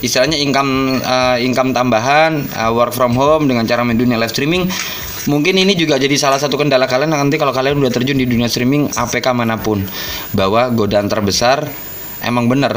istilahnya 0.00 0.38
income 0.38 1.02
eh, 1.02 1.36
income 1.44 1.74
tambahan 1.74 2.48
eh, 2.48 2.70
work 2.72 2.94
from 2.94 3.12
home 3.18 3.50
dengan 3.50 3.68
cara 3.68 3.84
main 3.84 3.98
dunia 3.98 4.16
live 4.16 4.32
streaming, 4.32 4.64
mungkin 5.28 5.58
ini 5.58 5.76
juga 5.76 6.00
jadi 6.00 6.14
salah 6.16 6.40
satu 6.40 6.56
kendala 6.56 6.88
kalian. 6.88 7.12
Nanti 7.12 7.36
kalau 7.36 7.52
kalian 7.52 7.78
udah 7.82 7.92
terjun 7.92 8.16
di 8.16 8.26
dunia 8.26 8.48
streaming 8.48 8.88
APK 8.94 9.34
mana 9.36 9.60
pun 9.60 9.84
bahwa 10.32 10.70
godaan 10.72 11.10
terbesar 11.10 11.66
emang 12.24 12.48
bener. 12.48 12.72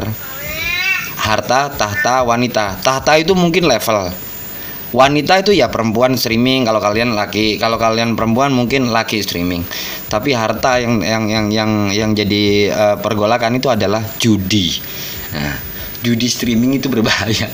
Harta 1.21 1.69
tahta 1.69 2.25
wanita. 2.25 2.81
Tahta 2.81 3.13
itu 3.21 3.37
mungkin 3.37 3.69
level 3.69 4.30
wanita 4.91 5.39
itu 5.39 5.51
ya 5.55 5.71
perempuan 5.71 6.19
streaming 6.19 6.67
kalau 6.67 6.83
kalian 6.83 7.15
laki 7.15 7.55
kalau 7.55 7.79
kalian 7.79 8.19
perempuan 8.19 8.51
mungkin 8.51 8.91
laki 8.91 9.23
streaming. 9.23 9.63
Tapi 10.11 10.35
harta 10.35 10.79
yang 10.79 10.99
yang 10.99 11.23
yang 11.31 11.45
yang 11.51 11.71
yang 11.91 12.11
jadi 12.11 12.71
uh, 12.71 12.95
pergolakan 12.99 13.57
itu 13.57 13.71
adalah 13.71 14.03
judi. 14.19 14.75
Nah, 15.31 15.55
judi 16.03 16.27
streaming 16.27 16.77
itu 16.77 16.91
berbahaya 16.91 17.47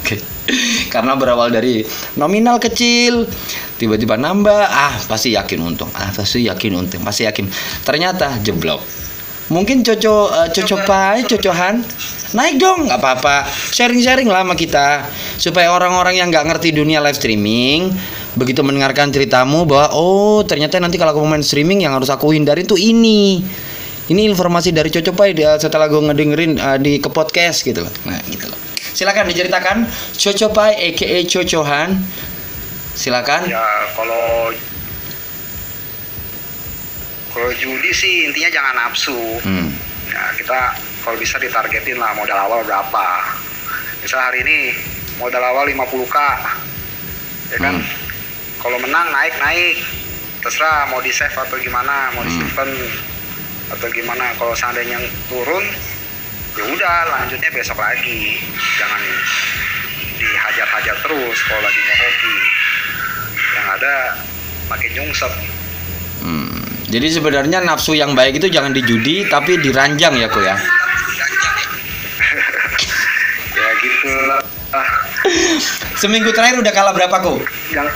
karena 0.94 1.14
berawal 1.14 1.54
dari 1.54 1.86
nominal 2.18 2.58
kecil 2.58 3.30
tiba-tiba 3.78 4.18
nambah 4.18 4.62
ah 4.66 4.98
pasti 5.06 5.38
yakin 5.38 5.62
untung. 5.62 5.94
Ah 5.94 6.10
pasti 6.10 6.50
yakin 6.50 6.74
untung 6.74 7.02
pasti 7.06 7.30
yakin. 7.30 7.46
Ternyata 7.86 8.42
jeblok 8.42 8.97
mungkin 9.48 9.84
cocok 9.84 10.28
uh, 10.32 10.50
cocok 10.52 10.80
pai 10.84 11.24
cocohan 11.24 11.84
naik 12.36 12.60
dong. 12.60 12.88
Nggak 12.88 13.00
apa-apa. 13.00 13.48
Sharing-sharing 13.72 14.28
lah 14.28 14.44
sama 14.44 14.56
kita. 14.56 15.08
Supaya 15.40 15.72
orang-orang 15.72 16.20
yang 16.20 16.28
nggak 16.28 16.46
ngerti 16.48 16.76
dunia 16.76 17.00
live 17.00 17.16
streaming 17.16 17.92
begitu 18.38 18.62
mendengarkan 18.62 19.10
ceritamu 19.10 19.66
bahwa 19.66 19.98
oh 19.98 20.46
ternyata 20.46 20.78
nanti 20.78 21.02
kalau 21.02 21.10
aku 21.10 21.26
main 21.26 21.42
streaming 21.42 21.82
yang 21.82 21.98
harus 21.98 22.12
aku 22.14 22.36
hindari 22.36 22.68
tuh 22.68 22.78
ini. 22.78 23.42
Ini 24.08 24.24
informasi 24.32 24.72
dari 24.72 24.88
Cocopai 24.88 25.36
dia 25.36 25.60
setelah 25.60 25.92
gue 25.92 26.00
ngedengerin 26.00 26.56
uh, 26.64 26.80
di 26.80 26.96
ke 26.96 27.12
podcast 27.12 27.68
gitu 27.68 27.84
loh. 27.84 27.92
Nah 28.08 28.16
gitu 28.32 28.48
loh. 28.48 28.56
Silakan 28.96 29.28
diceritakan. 29.28 29.84
Cocopai 30.16 30.96
aka 30.96 31.28
Cocohan 31.28 32.00
silakan. 32.96 33.52
Ya 33.52 33.68
kalau 33.94 34.56
kalau 37.38 37.54
judi 37.54 37.94
sih 37.94 38.26
intinya 38.26 38.50
jangan 38.50 38.74
nafsu 38.74 39.14
hmm. 39.46 39.70
ya 40.10 40.22
kita 40.42 40.74
kalau 41.06 41.14
bisa 41.22 41.38
ditargetin 41.38 42.02
lah 42.02 42.18
modal 42.18 42.34
awal 42.34 42.66
berapa 42.66 43.08
misal 44.02 44.18
hari 44.18 44.42
ini 44.42 44.74
modal 45.22 45.46
awal 45.46 45.70
50k 45.70 46.18
ya 47.54 47.58
kan 47.62 47.78
hmm. 47.78 47.86
kalau 48.58 48.82
menang 48.82 49.06
naik 49.14 49.38
naik 49.38 49.78
terserah 50.42 50.90
mau 50.90 50.98
di 50.98 51.14
save 51.14 51.38
atau 51.38 51.62
gimana 51.62 52.10
mau 52.18 52.26
di 52.26 52.34
hmm. 52.34 52.42
simpen 52.42 52.70
atau 53.70 53.86
gimana 53.94 54.34
kalau 54.42 54.58
seandainya 54.58 54.98
turun 55.30 55.62
ya 56.58 56.66
udah 56.74 56.98
lanjutnya 57.14 57.54
besok 57.54 57.78
lagi 57.78 58.42
jangan 58.82 59.02
dihajar-hajar 60.18 60.98
terus 61.06 61.38
kalau 61.46 61.62
lagi 61.62 61.82
mau 61.86 61.98
hoki 62.02 62.36
yang 63.54 63.68
ada 63.78 63.94
makin 64.74 64.92
nyungsep. 64.98 65.57
Jadi 66.88 67.08
sebenarnya 67.12 67.60
nafsu 67.68 67.94
yang 67.96 68.16
baik 68.16 68.40
itu 68.40 68.48
jangan 68.48 68.72
dijudi 68.72 69.28
tapi 69.28 69.60
diranjang 69.60 70.16
ya 70.16 70.28
kok 70.32 70.44
ya? 70.44 70.56
Gitu 73.78 74.10
seminggu 76.00 76.30
terakhir 76.32 76.62
udah 76.64 76.74
kalah 76.74 76.94
berapa 76.96 77.14
kok 77.20 77.40
yang 77.74 77.88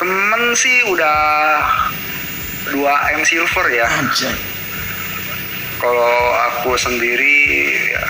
temen 0.00 0.42
sih 0.56 0.80
udah 0.88 1.16
dua 2.72 2.94
M 3.12 3.22
silver 3.24 3.66
ya. 3.68 3.84
Kalau 5.80 6.16
aku 6.52 6.76
sendiri 6.76 7.36
ya 7.92 8.06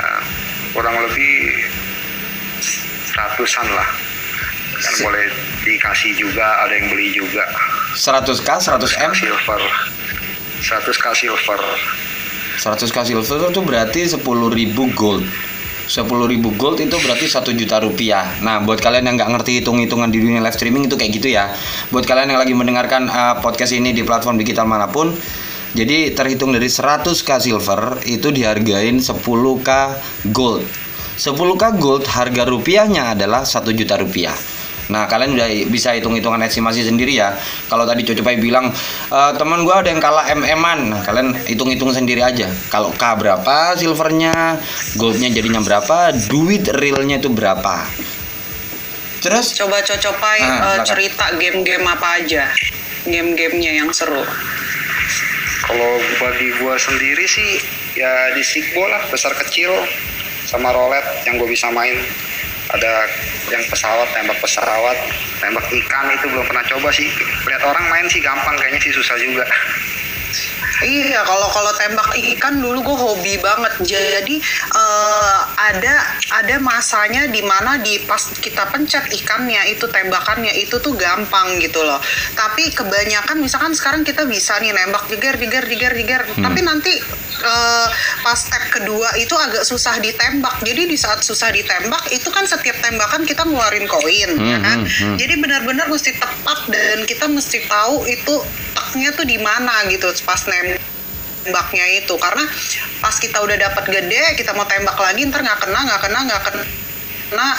kurang 0.75 0.95
lebih 1.07 1.67
ratusan 3.15 3.67
lah 3.75 4.10
kan 4.81 4.95
boleh 5.05 5.27
dikasih 5.63 6.13
juga 6.17 6.65
ada 6.65 6.73
yang 6.73 6.89
beli 6.89 7.13
juga 7.13 7.45
100k 7.95 8.49
100 8.49 9.07
M 9.07 9.13
silver 9.13 9.61
100k 10.61 11.07
silver 11.17 11.61
100 12.61 12.93
k 12.93 12.99
silver 13.09 13.49
itu 13.49 13.61
berarti 13.65 14.01
10.000 14.05 14.21
gold 14.93 15.25
10.000 15.91 16.07
gold 16.61 16.79
itu 16.79 16.97
berarti 17.03 17.27
1 17.27 17.51
juta 17.59 17.83
rupiah. 17.83 18.23
Nah, 18.47 18.63
buat 18.63 18.79
kalian 18.79 19.11
yang 19.11 19.19
nggak 19.19 19.31
ngerti 19.35 19.59
hitung-hitungan 19.59 20.07
di 20.07 20.23
dunia 20.23 20.39
live 20.39 20.55
streaming 20.55 20.87
itu 20.87 20.95
kayak 20.95 21.19
gitu 21.19 21.35
ya. 21.35 21.51
Buat 21.91 22.07
kalian 22.07 22.31
yang 22.31 22.39
lagi 22.39 22.55
mendengarkan 22.55 23.11
uh, 23.11 23.43
podcast 23.43 23.75
ini 23.75 23.91
di 23.91 24.07
platform 24.07 24.39
digital 24.39 24.71
mana 24.71 24.87
pun, 24.87 25.11
jadi 25.75 26.15
terhitung 26.15 26.55
dari 26.55 26.71
100k 26.71 27.27
silver 27.43 28.07
itu 28.07 28.31
dihargain 28.31 29.03
10k 29.03 29.71
gold. 30.31 30.63
10k 31.19 31.65
gold 31.83 32.07
harga 32.07 32.43
rupiahnya 32.47 33.19
adalah 33.19 33.43
1 33.43 33.67
juta 33.75 33.99
rupiah. 33.99 34.60
Nah 34.91 35.07
kalian 35.07 35.39
udah 35.39 35.49
bisa 35.71 35.95
hitung-hitungan 35.95 36.43
estimasi 36.43 36.83
sendiri 36.83 37.15
ya. 37.15 37.39
Kalau 37.71 37.87
tadi 37.87 38.03
Cocopai 38.03 38.37
bilang 38.43 38.75
e, 39.09 39.19
teman 39.39 39.63
gue 39.63 39.71
ada 39.71 39.89
yang 39.89 40.03
kalah 40.03 40.27
mm-an, 40.35 40.81
nah, 40.91 41.01
kalian 41.07 41.39
hitung-hitung 41.47 41.95
sendiri 41.95 42.21
aja. 42.21 42.51
Kalau 42.69 42.91
K 42.91 43.03
berapa 43.15 43.79
silvernya, 43.79 44.59
goldnya 44.99 45.31
jadinya 45.31 45.63
berapa, 45.63 46.13
duit 46.27 46.67
realnya 46.75 47.23
itu 47.23 47.31
berapa. 47.31 47.87
Terus 49.23 49.55
coba 49.55 49.85
Cocopai 49.87 50.41
nah, 50.43 50.59
uh, 50.59 50.79
cerita 50.83 51.31
game-game 51.39 51.87
apa 51.87 52.25
aja, 52.25 52.51
game-gamenya 53.07 53.85
yang 53.85 53.93
seru. 53.95 54.27
Kalau 55.71 55.93
bagi 56.19 56.51
gue 56.59 56.75
sendiri 56.75 57.25
sih 57.31 57.63
ya 57.95 58.35
di 58.35 58.43
Sigbo 58.43 58.91
lah 58.91 59.07
besar 59.07 59.37
kecil 59.39 59.71
sama 60.49 60.75
roulette 60.75 61.23
yang 61.31 61.39
gue 61.39 61.47
bisa 61.47 61.71
main 61.71 61.95
ada 62.71 62.93
yang 63.51 63.63
pesawat 63.67 64.09
tembak 64.15 64.39
pesawat 64.39 64.97
tembak 65.43 65.67
ikan 65.67 66.07
itu 66.15 66.27
belum 66.31 66.47
pernah 66.47 66.65
coba 66.71 66.89
sih. 66.95 67.11
Lihat 67.47 67.63
orang 67.67 67.85
main 67.91 68.07
sih 68.07 68.23
gampang 68.23 68.55
kayaknya 68.59 68.81
sih 68.83 68.93
susah 68.95 69.17
juga 69.19 69.45
Iya, 70.81 71.21
kalau 71.29 71.49
kalau 71.53 71.73
tembak 71.77 72.17
ikan 72.17 72.61
dulu 72.61 72.81
gue 72.81 72.97
hobi 72.97 73.35
banget. 73.41 73.73
Jadi 73.85 74.41
uh, 74.73 75.39
ada 75.57 75.95
ada 76.41 76.57
masanya 76.61 77.29
di 77.29 77.45
mana 77.45 77.77
di 77.81 78.01
pas 78.09 78.33
kita 78.41 78.69
pencet 78.73 79.13
ikannya 79.13 79.77
itu 79.77 79.85
tembakannya 79.89 80.53
itu 80.57 80.81
tuh 80.81 80.97
gampang 80.97 81.61
gitu 81.61 81.85
loh. 81.85 82.01
Tapi 82.33 82.73
kebanyakan 82.73 83.41
misalkan 83.45 83.77
sekarang 83.77 84.03
kita 84.03 84.25
bisa 84.25 84.57
nih 84.61 84.73
nembak 84.73 85.09
jeger 85.13 85.37
jeger 85.37 85.65
jeger 85.69 85.93
jeger. 85.97 86.23
Hmm. 86.25 86.45
Tapi 86.49 86.61
nanti 86.65 86.93
uh, 87.45 87.87
pas 88.25 88.37
step 88.37 88.73
kedua 88.73 89.13
itu 89.21 89.37
agak 89.37 89.65
susah 89.69 90.01
ditembak. 90.01 90.65
Jadi 90.65 90.89
di 90.89 90.97
saat 90.97 91.21
susah 91.21 91.53
ditembak 91.53 92.09
itu 92.09 92.29
kan 92.33 92.45
setiap 92.49 92.77
tembakan 92.81 93.25
kita 93.29 93.45
ngeluarin 93.45 93.85
koin, 93.85 94.31
hmm, 94.37 94.49
ya 94.49 94.59
kan? 94.65 94.79
Hmm, 94.85 94.89
hmm. 94.89 95.17
Jadi 95.21 95.35
benar-benar 95.41 95.87
mesti 95.93 96.17
tepat 96.17 96.59
dan 96.73 97.05
kita 97.05 97.29
mesti 97.29 97.59
tahu 97.69 98.09
itu 98.09 98.35
taknya 98.91 99.15
tuh 99.15 99.23
di 99.23 99.39
mana 99.39 99.87
gitu 99.87 100.11
pas 100.27 100.43
nembak 100.51 100.83
tembaknya 101.47 101.87
itu. 102.03 102.15
Karena 102.19 102.43
pas 102.99 103.15
kita 103.15 103.39
udah 103.39 103.55
dapat 103.55 103.87
gede 103.87 104.35
kita 104.35 104.51
mau 104.59 104.67
tembak 104.67 104.99
lagi 104.99 105.31
ntar 105.31 105.47
nggak 105.47 105.63
kena 105.63 105.79
nggak 105.87 106.01
kena 106.03 106.19
nggak 106.27 106.43
kena. 107.31 107.51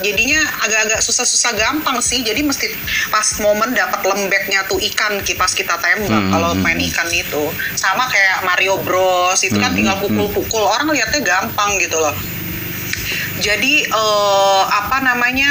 Jadinya 0.00 0.40
agak-agak 0.66 1.00
susah-susah 1.06 1.54
gampang 1.54 2.02
sih. 2.02 2.26
Jadi 2.26 2.42
mesti 2.42 2.66
pas 3.14 3.30
momen 3.38 3.70
dapat 3.78 4.02
lembeknya 4.02 4.66
tuh 4.66 4.82
ikan 4.90 5.22
pas 5.38 5.52
kita 5.54 5.78
tembak 5.78 6.10
hmm, 6.10 6.34
kalau 6.34 6.50
hmm, 6.50 6.66
main 6.66 6.82
hmm. 6.82 6.88
ikan 6.90 7.08
itu. 7.14 7.42
Sama 7.78 8.10
kayak 8.10 8.42
Mario 8.42 8.82
Bros 8.82 9.38
itu 9.46 9.54
kan 9.54 9.70
hmm, 9.70 9.78
tinggal 9.78 9.96
pukul-pukul. 10.02 10.66
Orang 10.66 10.90
lihatnya 10.90 11.22
gampang 11.22 11.78
gitu 11.78 11.94
loh. 11.94 12.16
Jadi 13.38 13.86
uh, 13.92 14.64
apa 14.66 14.98
namanya 14.98 15.48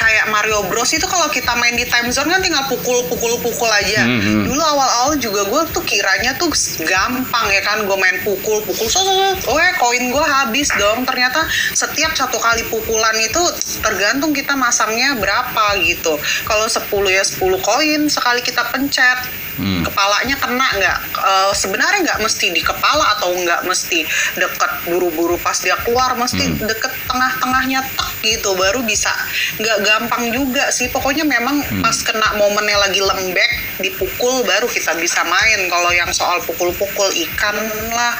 kayak 0.00 0.32
Mario 0.32 0.64
Bros 0.72 0.88
itu 0.96 1.04
kalau 1.04 1.28
kita 1.28 1.52
main 1.60 1.76
di 1.76 1.84
time 1.84 2.08
zone 2.08 2.32
kan 2.32 2.40
tinggal 2.40 2.64
pukul-pukul-pukul 2.72 3.68
aja. 3.68 4.08
Mm 4.08 4.18
-hmm. 4.20 4.40
Dulu 4.48 4.62
awal-awal 4.64 5.20
juga 5.20 5.44
gue 5.44 5.62
tuh 5.76 5.84
kiranya 5.84 6.32
tuh 6.40 6.48
gampang 6.88 7.46
ya 7.52 7.60
kan 7.60 7.84
gue 7.84 7.98
main 8.00 8.16
pukul-pukul 8.24 8.88
so, 8.88 9.04
so, 9.04 9.12
so. 9.36 9.52
oh 9.52 9.60
koin 9.76 10.08
gue 10.08 10.24
habis 10.24 10.72
dong. 10.80 11.04
Ternyata 11.04 11.44
setiap 11.76 12.16
satu 12.16 12.40
kali 12.40 12.64
pukulan 12.72 13.14
itu 13.20 13.42
tergantung 13.84 14.32
kita 14.32 14.56
masangnya 14.56 15.20
berapa 15.20 15.76
gitu. 15.84 16.16
Kalau 16.48 16.64
10 16.64 16.88
ya 17.12 17.20
10 17.20 17.60
koin 17.60 18.00
sekali 18.08 18.40
kita 18.40 18.72
pencet 18.72 19.49
hmm. 19.60 19.82
kepalanya 19.84 20.36
kena 20.40 20.66
nggak 20.80 20.98
e, 21.20 21.32
sebenarnya 21.52 22.00
nggak 22.08 22.20
mesti 22.24 22.46
di 22.50 22.62
kepala 22.64 23.04
atau 23.18 23.30
nggak 23.36 23.68
mesti 23.68 24.08
deket 24.40 24.72
buru-buru 24.88 25.36
pas 25.36 25.56
dia 25.60 25.76
keluar 25.84 26.16
mesti 26.16 26.44
hmm. 26.48 26.64
deket 26.64 26.92
tengah-tengahnya 27.04 27.84
tek 27.84 28.10
gitu 28.24 28.56
baru 28.56 28.80
bisa 28.82 29.12
nggak 29.60 29.78
gampang 29.84 30.32
juga 30.32 30.72
sih 30.72 30.88
pokoknya 30.88 31.28
memang 31.28 31.60
hmm. 31.60 31.84
pas 31.84 31.96
kena 32.00 32.40
momennya 32.40 32.80
lagi 32.80 33.00
lembek 33.04 33.52
dipukul 33.84 34.44
baru 34.48 34.66
kita 34.68 34.96
bisa 34.96 35.20
main 35.28 35.68
kalau 35.68 35.92
yang 35.92 36.08
soal 36.12 36.40
pukul-pukul 36.44 37.08
ikan 37.28 37.56
lah 37.92 38.16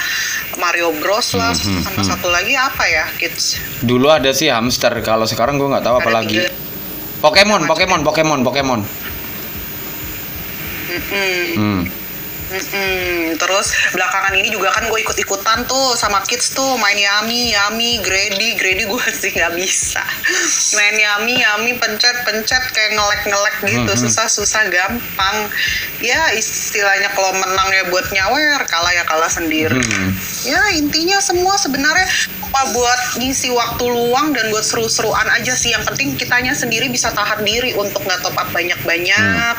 Mario 0.61 0.93
Bros 1.01 1.33
lah 1.37 1.57
hmm, 1.57 1.81
hmm, 1.81 1.83
sama 1.85 2.01
hmm. 2.05 2.09
satu 2.09 2.29
lagi 2.29 2.55
apa 2.57 2.85
ya 2.85 3.05
kids 3.17 3.57
dulu 3.81 4.13
ada 4.13 4.33
sih 4.37 4.53
hamster 4.53 4.93
kalau 5.01 5.25
sekarang 5.25 5.57
gue 5.57 5.69
nggak 5.69 5.85
tahu 5.85 5.97
apa 6.01 6.13
lagi 6.13 6.41
Pokemon, 7.21 7.69
Pokemon, 7.69 8.01
Pokemon, 8.01 8.41
Pokemon. 8.41 8.81
Hmm. 10.99 12.00
Mm-mm. 12.51 13.39
Terus 13.39 13.67
belakangan 13.95 14.35
ini 14.35 14.51
juga 14.51 14.75
kan 14.75 14.91
gue 14.91 14.99
ikut-ikutan 15.07 15.71
tuh 15.71 15.95
sama 15.95 16.19
kids 16.27 16.51
tuh 16.51 16.75
main 16.83 16.99
Yami, 16.99 17.55
Yami, 17.55 18.03
Grady, 18.03 18.59
Grady 18.59 18.91
gue 18.91 19.05
sih 19.23 19.31
nggak 19.31 19.55
bisa. 19.55 20.03
Main 20.75 20.99
Yami, 20.99 21.39
Yami, 21.39 21.71
pencet-pencet 21.79 22.75
kayak 22.75 22.99
ngelek-ngelek 22.99 23.57
gitu, 23.71 23.93
susah-susah 23.95 24.67
gampang. 24.67 25.37
Ya 26.03 26.35
istilahnya 26.35 27.15
kalau 27.15 27.31
menang 27.39 27.71
ya 27.71 27.87
buat 27.87 28.11
nyawer, 28.11 28.67
kalah 28.67 28.93
ya 28.99 29.07
kalah 29.07 29.31
sendiri. 29.31 29.79
Hmm. 29.79 30.11
Ya 30.43 30.75
intinya 30.75 31.23
semua 31.23 31.55
sebenarnya 31.55 32.11
apa 32.51 32.75
buat 32.75 33.23
ngisi 33.23 33.55
waktu 33.55 33.85
luang 33.87 34.35
dan 34.35 34.51
buat 34.51 34.67
seru-seruan 34.67 35.31
aja 35.39 35.55
sih. 35.55 35.71
Yang 35.71 35.95
penting 35.95 36.19
kitanya 36.19 36.51
sendiri 36.51 36.91
bisa 36.91 37.15
tahan 37.15 37.47
diri 37.47 37.79
untuk 37.79 38.03
nggak 38.03 38.27
top 38.27 38.35
up 38.35 38.51
banyak-banyak 38.51 39.55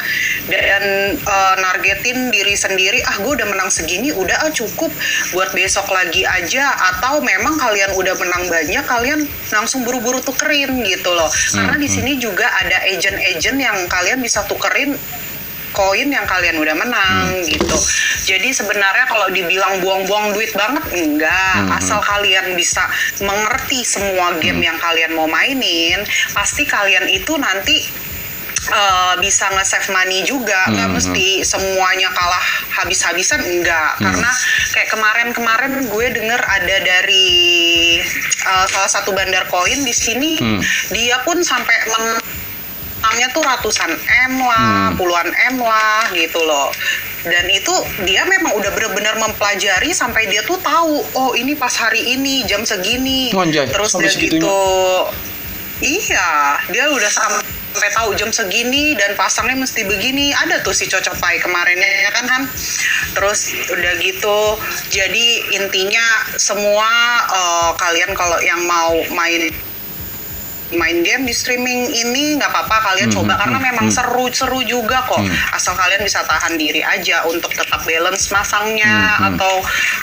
dan 0.51 0.83
eh, 1.15 1.55
nargetin 1.55 2.27
diri 2.35 2.55
sendiri. 2.59 2.80
Ah 3.05 3.21
gue 3.21 3.31
udah 3.37 3.45
menang 3.45 3.69
segini, 3.69 4.09
udah 4.09 4.47
ah 4.47 4.51
cukup 4.51 4.89
buat 5.35 5.53
besok 5.53 5.93
lagi 5.93 6.25
aja. 6.25 6.73
Atau 6.95 7.21
memang 7.21 7.61
kalian 7.61 7.93
udah 7.93 8.17
menang 8.17 8.49
banyak, 8.49 8.83
kalian 8.89 9.29
langsung 9.53 9.85
buru-buru 9.85 10.23
tukerin 10.25 10.81
gitu 10.81 11.13
loh. 11.13 11.29
Karena 11.53 11.77
di 11.77 11.85
sini 11.85 12.17
juga 12.17 12.49
ada 12.57 12.81
agent-agent 12.89 13.57
yang 13.61 13.77
kalian 13.85 14.17
bisa 14.23 14.41
tukerin 14.49 14.97
koin 15.71 16.11
yang 16.11 16.27
kalian 16.27 16.59
udah 16.59 16.75
menang 16.75 17.47
gitu. 17.47 17.77
Jadi 18.27 18.51
sebenarnya 18.51 19.07
kalau 19.07 19.31
dibilang 19.31 19.79
buang-buang 19.79 20.35
duit 20.35 20.51
banget 20.51 20.83
enggak, 20.93 21.55
Hmm. 21.63 21.79
asal 21.79 22.03
kalian 22.03 22.53
bisa 22.59 22.83
mengerti 23.23 23.87
semua 23.87 24.35
game 24.43 24.59
yang 24.61 24.75
kalian 24.77 25.15
mau 25.15 25.31
mainin, 25.31 26.03
pasti 26.35 26.67
kalian 26.67 27.07
itu 27.07 27.39
nanti 27.39 27.87
eh, 28.69 29.13
bisa 29.17 29.49
nge-save 29.49 29.89
money 29.89 30.21
juga, 30.21 30.69
nggak 30.69 30.87
Hmm. 30.87 30.95
mesti 30.99 31.41
semuanya 31.41 32.13
kalah 32.13 32.45
habis-habisan 32.77 33.41
enggak. 33.41 33.97
Karena 33.97 34.29
kayak 34.69 34.89
kemarin-kemarin 34.91 35.73
gue 35.89 36.07
denger 36.13 36.41
ada 36.41 36.75
dari 36.77 37.29
eh, 38.41 38.65
salah 38.69 38.91
satu 38.91 39.13
bandar 39.13 39.49
koin 39.49 39.81
di 39.81 39.93
sini, 39.93 40.37
Hmm. 40.37 40.61
dia 40.93 41.17
pun 41.25 41.41
sampai 41.41 41.73
men- 41.89 42.21
menangnya 43.01 43.33
tuh 43.33 43.41
ratusan 43.41 43.91
M 44.29 44.45
lah, 44.45 44.93
Hmm. 44.93 44.97
puluhan 45.01 45.29
M 45.49 45.57
lah 45.57 46.05
gitu 46.13 46.37
loh. 46.37 46.69
Dan 47.25 47.49
itu 47.49 47.73
dia 48.05 48.25
memang 48.25 48.53
udah 48.53 48.69
bener-bener 48.71 49.17
mempelajari 49.17 49.89
sampai 49.89 50.29
dia 50.29 50.41
tuh 50.41 50.61
tahu, 50.61 51.01
oh 51.17 51.33
ini 51.33 51.57
pas 51.57 51.73
hari 51.75 52.13
ini 52.13 52.45
jam 52.45 52.61
segini. 52.61 53.33
Terus 53.73 53.97
dia 53.97 54.09
gitu, 54.15 54.61
iya, 55.81 56.61
dia 56.69 56.89
udah 56.89 57.09
sampai 57.09 57.45
tahu 57.73 58.13
jam 58.19 58.29
segini 58.29 58.93
dan 58.97 59.15
pasangnya 59.15 59.57
mesti 59.63 59.87
begini. 59.87 60.35
Ada 60.35 60.63
tuh 60.63 60.75
si 60.75 60.87
cocok 60.87 61.15
pai 61.17 61.39
kemarinnya 61.39 62.07
ya 62.07 62.11
kan 62.11 62.25
Han. 62.27 62.43
Terus 63.11 63.51
udah 63.67 63.93
gitu, 63.99 64.39
jadi 64.91 65.27
intinya 65.55 66.05
semua 66.39 66.89
eh, 67.27 67.71
kalian 67.75 68.11
kalau 68.15 68.39
yang 68.39 68.63
mau 68.63 68.95
main 69.11 69.70
main 70.73 71.03
game 71.03 71.23
di 71.23 71.31
streaming 71.31 71.87
ini 71.87 72.35
nggak 72.35 72.47
apa-apa 72.47 72.77
kalian 72.91 73.09
Hmm, 73.11 73.17
coba 73.21 73.33
hmm, 73.35 73.41
karena 73.43 73.57
hmm, 73.59 73.67
memang 73.71 73.87
hmm. 73.89 73.95
seru-seru 73.95 74.59
juga 74.63 75.03
kok 75.03 75.19
Hmm. 75.21 75.29
asal 75.53 75.75
kalian 75.75 76.01
bisa 76.01 76.23
tahan 76.23 76.55
diri 76.55 76.81
aja 76.81 77.27
untuk 77.27 77.51
tetap 77.51 77.83
balance 77.83 78.31
masangnya 78.31 78.89
Hmm, 78.89 79.15
hmm. 79.15 79.27
atau 79.35 79.53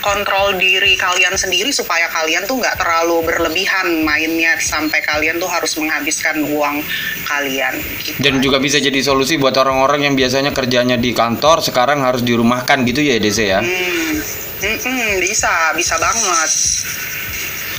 kontrol 0.00 0.54
diri 0.54 0.94
kalian 0.94 1.34
sendiri 1.34 1.70
supaya 1.70 2.06
kalian 2.08 2.44
tuh 2.44 2.60
nggak 2.60 2.76
terlalu 2.76 3.24
berlebihan 3.24 4.04
mainnya 4.04 4.54
sampai 4.58 5.00
kalian 5.00 5.36
tuh 5.36 5.48
harus 5.48 5.74
menghabiskan 5.76 6.44
uang 6.44 6.84
kalian 7.24 7.74
gitu 8.02 8.18
Dan 8.18 8.38
juga 8.38 8.58
bisa 8.58 8.76
jadi 8.76 8.98
solusi 9.00 9.36
buat 9.36 9.54
orang-orang 9.54 10.06
yang 10.06 10.14
biasanya 10.14 10.52
kerjanya 10.52 10.94
di 10.94 11.12
kantor 11.12 11.60
sekarang 11.60 12.02
harus 12.02 12.22
dirumahkan 12.22 12.84
gitu 12.84 13.00
ya 13.00 13.16
DC 13.18 13.38
ya. 13.40 13.60
Hmm, 13.60 14.14
mm-mm, 14.60 15.20
bisa 15.20 15.50
bisa 15.72 15.94
banget 15.96 16.50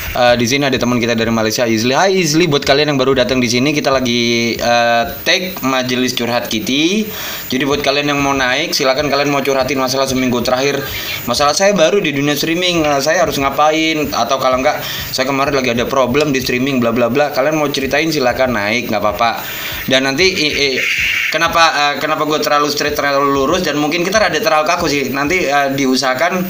Eh, 0.09 0.35
di 0.41 0.49
sini 0.49 0.65
ada 0.65 0.73
teman 0.73 0.97
kita 0.97 1.13
dari 1.13 1.29
Malaysia, 1.29 1.69
Izli. 1.69 1.93
Hai 1.93 2.17
Izli, 2.17 2.49
buat 2.49 2.65
kalian 2.65 2.89
yang 2.89 2.97
baru 2.97 3.13
datang 3.13 3.37
di 3.37 3.45
sini, 3.45 3.69
kita 3.77 3.93
lagi 3.93 4.57
eh, 4.57 5.03
take 5.21 5.61
majelis 5.61 6.17
curhat 6.17 6.49
Kitty. 6.49 7.05
Jadi 7.45 7.61
buat 7.61 7.85
kalian 7.85 8.09
yang 8.09 8.17
mau 8.17 8.33
naik, 8.33 8.73
silakan 8.73 9.05
kalian 9.05 9.29
mau 9.29 9.45
curhatin 9.45 9.77
masalah 9.77 10.09
seminggu 10.09 10.41
terakhir. 10.41 10.81
Masalah 11.29 11.53
saya 11.53 11.77
baru 11.77 12.01
di 12.01 12.09
dunia 12.09 12.33
streaming, 12.33 12.89
eh, 12.89 12.97
saya 13.05 13.21
harus 13.21 13.37
ngapain? 13.37 14.09
Atau 14.09 14.41
kalau 14.41 14.57
enggak, 14.57 14.81
saya 15.13 15.29
kemarin 15.29 15.53
lagi 15.53 15.77
ada 15.77 15.85
problem 15.85 16.33
di 16.33 16.41
streaming, 16.41 16.81
bla 16.81 16.89
bla 16.89 17.13
bla. 17.13 17.29
Kalian 17.29 17.61
mau 17.61 17.69
ceritain 17.69 18.09
silakan 18.09 18.57
naik, 18.57 18.89
nggak 18.89 19.05
apa-apa. 19.05 19.45
Dan 19.85 20.09
nanti 20.09 20.25
i- 20.25 20.73
i- 20.73 20.81
kenapa 21.29 21.61
eh, 21.69 21.93
kenapa 22.01 22.25
gue 22.25 22.41
terlalu 22.41 22.65
straight, 22.73 22.97
terlalu 22.97 23.29
lurus 23.29 23.61
dan 23.61 23.77
mungkin 23.77 24.01
kita 24.01 24.17
rada 24.17 24.41
terlalu 24.41 24.65
kaku 24.73 24.89
sih. 24.89 25.13
Nanti 25.13 25.45
eh, 25.45 25.69
diusahakan 25.77 26.49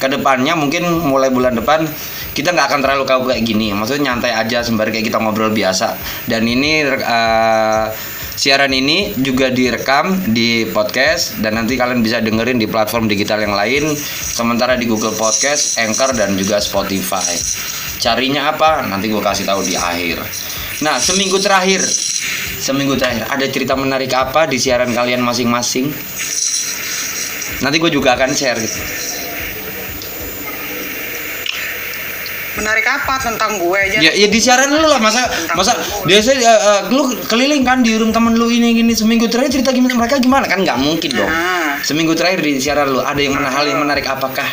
ke 0.00 0.08
depannya 0.08 0.56
mungkin 0.56 0.88
mulai 1.04 1.28
bulan 1.28 1.52
depan 1.52 1.84
kita 2.32 2.56
nggak 2.56 2.66
akan 2.72 2.80
terlalu 2.80 3.04
kaku 3.04 3.24
kayak 3.28 3.44
gini. 3.44 3.76
Maksudnya 3.76 4.12
nyantai 4.12 4.32
aja 4.32 4.64
sembari 4.64 4.94
kayak 4.94 5.12
kita 5.12 5.18
ngobrol 5.20 5.52
biasa. 5.52 5.98
Dan 6.24 6.48
ini 6.48 6.88
eh, 6.88 7.86
siaran 8.40 8.72
ini 8.72 9.12
juga 9.20 9.52
direkam 9.52 10.16
di 10.32 10.64
podcast 10.72 11.42
dan 11.44 11.60
nanti 11.60 11.76
kalian 11.76 12.00
bisa 12.00 12.24
dengerin 12.24 12.56
di 12.56 12.64
platform 12.64 13.10
digital 13.10 13.44
yang 13.44 13.52
lain 13.52 13.92
sementara 14.08 14.80
di 14.80 14.88
Google 14.88 15.12
Podcast, 15.12 15.76
Anchor 15.76 16.16
dan 16.16 16.32
juga 16.38 16.62
Spotify. 16.62 17.36
Carinya 18.00 18.56
apa? 18.56 18.88
Nanti 18.88 19.12
gue 19.12 19.20
kasih 19.20 19.44
tahu 19.44 19.60
di 19.60 19.76
akhir. 19.76 20.24
Nah 20.80 20.96
seminggu 20.96 21.36
terakhir. 21.36 21.84
Seminggu 22.60 22.96
terakhir. 22.96 23.28
Ada 23.28 23.46
cerita 23.52 23.76
menarik 23.76 24.12
apa 24.16 24.48
di 24.48 24.56
siaran 24.56 24.88
kalian 24.96 25.20
masing-masing? 25.20 25.92
Nanti 27.60 27.76
gue 27.76 27.92
juga 27.92 28.16
akan 28.16 28.32
share 28.32 28.60
menarik 32.60 32.84
apa 32.84 33.14
tentang 33.18 33.56
gue 33.56 33.78
aja 33.78 33.98
Ya, 33.98 34.12
ya 34.12 34.26
di 34.26 34.36
siaran 34.36 34.68
lu 34.70 34.84
lah 34.84 34.96
masa 34.96 35.24
masa 35.52 35.72
biasa 36.02 36.30
ya, 36.34 36.52
eh, 36.52 36.80
lu 36.88 37.02
keliling 37.24 37.60
kan 37.60 37.80
di 37.80 37.94
room 37.94 38.10
temen 38.10 38.32
lu 38.32 38.46
ini 38.46 38.72
gini 38.72 38.92
seminggu 38.92 39.26
terakhir 39.26 39.50
cerita 39.52 39.70
gimana 39.70 39.96
mereka 39.96 40.16
gimana 40.16 40.44
kan 40.44 40.60
nggak 40.60 40.76
mungkin 40.76 41.10
dong. 41.10 41.26
Nah. 41.26 41.80
Seminggu 41.80 42.12
terakhir 42.12 42.40
di 42.40 42.56
siaran 42.56 42.86
lu 42.86 43.00
ada 43.00 43.16
yang 43.16 43.32
mana 43.32 43.48
hal 43.48 43.64
yang 43.64 43.80
menarik 43.80 44.04
apakah? 44.04 44.46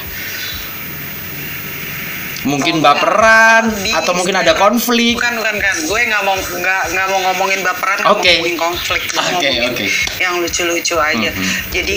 Mungkin 2.48 2.80
Oh, 2.80 2.84
baperan 2.86 3.76
Di 3.76 3.92
atau 3.92 4.16
mungkin 4.16 4.32
ada 4.34 4.56
konflik. 4.56 5.20
bukan 5.20 5.36
bukan 5.36 5.56
kan 5.58 5.76
gue 5.76 6.00
nggak 6.08 6.24
mau 6.24 6.32
nggak 6.38 6.82
nggak 6.96 7.08
mau 7.10 7.20
ngomongin 7.28 7.60
baperan 7.60 8.00
Oke. 8.08 8.40
ngomongin 8.40 8.56
konflik 8.56 9.04
Oke, 9.12 9.20
ngomongin 9.52 9.64
oke. 9.68 9.86
yang 10.16 10.40
lucu-lucu 10.40 10.96
aja 10.96 11.28
Mhm. 11.28 11.44
jadi 11.76 11.96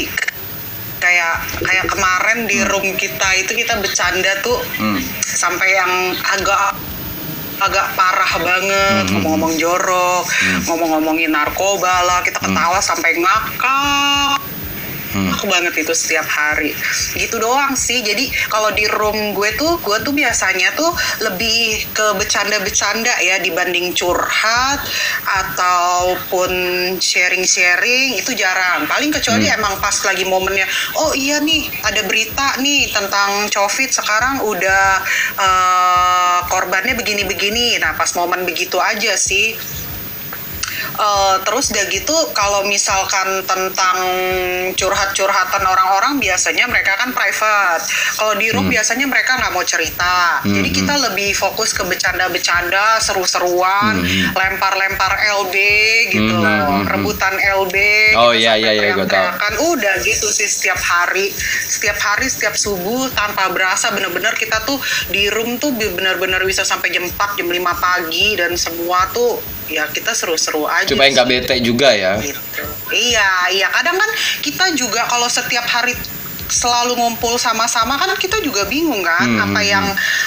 kayak 1.00 1.34
kayak 1.58 1.86
kemarin 1.86 2.44
di 2.44 2.60
room 2.62 2.94
kita 2.94 3.28
itu 3.34 3.52
kita 3.54 3.74
bercanda 3.76 4.36
tuh 4.40 4.60
Hmm. 4.76 5.00
sampai 5.18 5.68
yang 5.72 5.92
agak 6.14 6.76
agak 7.58 7.86
parah 7.92 8.32
banget 8.36 9.04
Mhm. 9.04 9.12
ngomong-ngomong 9.14 9.54
jorok 9.56 10.24
Hmm. 10.24 10.60
ngomong-ngomongin 10.64 11.28
narkoba 11.28 12.04
lah 12.04 12.20
kita 12.20 12.38
ketawa 12.38 12.78
sampai 12.78 13.16
ngakak 13.16 14.36
Hmm. 15.10 15.26
aku 15.34 15.50
banget 15.50 15.74
itu 15.82 15.90
setiap 15.90 16.26
hari. 16.30 16.70
Gitu 17.18 17.34
doang 17.42 17.74
sih. 17.74 17.98
Jadi 18.02 18.30
kalau 18.46 18.70
di 18.70 18.86
room 18.86 19.34
gue 19.34 19.50
tuh 19.58 19.82
gue 19.82 19.98
tuh 20.06 20.14
biasanya 20.14 20.70
tuh 20.78 20.90
lebih 21.26 21.82
ke 21.90 22.06
bercanda-bercanda 22.14 23.10
ya 23.18 23.42
dibanding 23.42 23.90
curhat 23.90 24.78
ataupun 25.26 26.50
sharing-sharing. 27.02 28.22
Itu 28.22 28.38
jarang. 28.38 28.86
Paling 28.86 29.10
kecuali 29.10 29.50
emang 29.50 29.82
pas 29.82 29.98
lagi 30.06 30.22
momennya 30.22 30.66
oh 31.02 31.10
iya 31.18 31.42
nih 31.42 31.66
ada 31.82 32.06
berita 32.06 32.62
nih 32.62 32.94
tentang 32.94 33.50
covid. 33.50 33.90
Sekarang 33.90 34.46
udah 34.46 35.02
eh, 35.42 36.38
korbannya 36.46 36.94
begini-begini. 36.94 37.82
Nah 37.82 37.98
pas 37.98 38.14
momen 38.14 38.46
begitu 38.46 38.78
aja 38.78 39.18
sih 39.18 39.58
Eh, 40.90 41.36
terus 41.44 41.72
udah 41.72 41.84
gitu 41.88 42.16
kalau 42.32 42.64
misalkan 42.64 43.40
tentang 43.44 43.96
curhat-curhatan 44.74 45.62
orang-orang 45.62 46.18
biasanya 46.18 46.68
mereka 46.68 46.96
kan 46.96 47.10
private. 47.10 47.84
Kalau 48.16 48.36
di 48.36 48.52
room 48.52 48.68
biasanya 48.68 49.06
mereka 49.06 49.40
nggak 49.40 49.52
mau 49.52 49.64
cerita. 49.64 50.40
Jadi 50.42 50.68
Hmm. 50.68 50.78
kita 50.82 50.94
lebih 51.10 51.32
fokus 51.32 51.72
ke 51.72 51.82
bercanda-bercanda, 51.82 53.00
seru-seruan, 53.00 54.00
Hmm. 54.00 54.32
lempar-lempar 54.34 55.12
LB 55.40 55.54
gitu 56.10 56.34
Hmm, 56.36 56.44
loh, 56.44 56.64
hmm, 56.68 56.80
hmm. 56.84 56.90
rebutan 56.90 57.34
LB. 57.38 57.76
Oh, 58.14 58.32
gitu, 58.32 58.44
iya, 58.44 58.52
sampai 58.56 58.60
iya, 58.60 58.70
iya, 58.72 58.92
gua 58.92 59.06
tahu. 59.06 59.08
teriak-teriakan. 59.08 59.52
Udah 59.72 59.94
gitu 60.00 60.26
sih 60.28 60.48
setiap 60.48 60.80
hari, 60.80 61.32
setiap 61.66 61.98
hari, 61.98 62.26
setiap 62.28 62.54
subuh 62.54 63.08
tanpa 63.12 63.48
berasa 63.50 63.88
bener-bener 63.90 64.34
kita 64.34 64.62
tuh 64.62 64.76
di 65.08 65.28
room 65.28 65.56
tuh 65.56 65.72
bener-bener 65.72 66.42
bisa 66.44 66.62
sampai 66.62 66.90
jam 66.90 67.04
4, 67.04 67.36
jam 67.36 67.48
5 67.48 67.72
pagi 67.74 68.36
dan 68.36 68.54
semua 68.54 69.08
tuh 69.10 69.40
ya 69.70 69.86
kita 69.88 70.10
seru-seru 70.12 70.66
aja 70.66 70.90
Supaya 70.90 71.08
nggak 71.14 71.28
bete 71.30 71.54
juga 71.62 71.94
ya. 71.94 72.18
gitu. 72.18 72.38
Iya, 72.90 73.54
iya. 73.54 73.66
Kadang 73.70 73.96
kan 73.96 74.10
kita 74.42 74.74
juga 74.74 75.06
kalau 75.06 75.30
setiap 75.30 75.62
hari 75.64 75.94
selalu 76.50 76.98
ngumpul 76.98 77.38
sama-sama 77.38 77.94
kan 77.94 78.10
kita 78.18 78.42
juga 78.42 78.66
bingung 78.66 79.00
kan 79.00 79.22
Hmm, 79.22 79.46
apa 79.46 79.60
hmm, 79.62 79.70
yang 79.70 79.86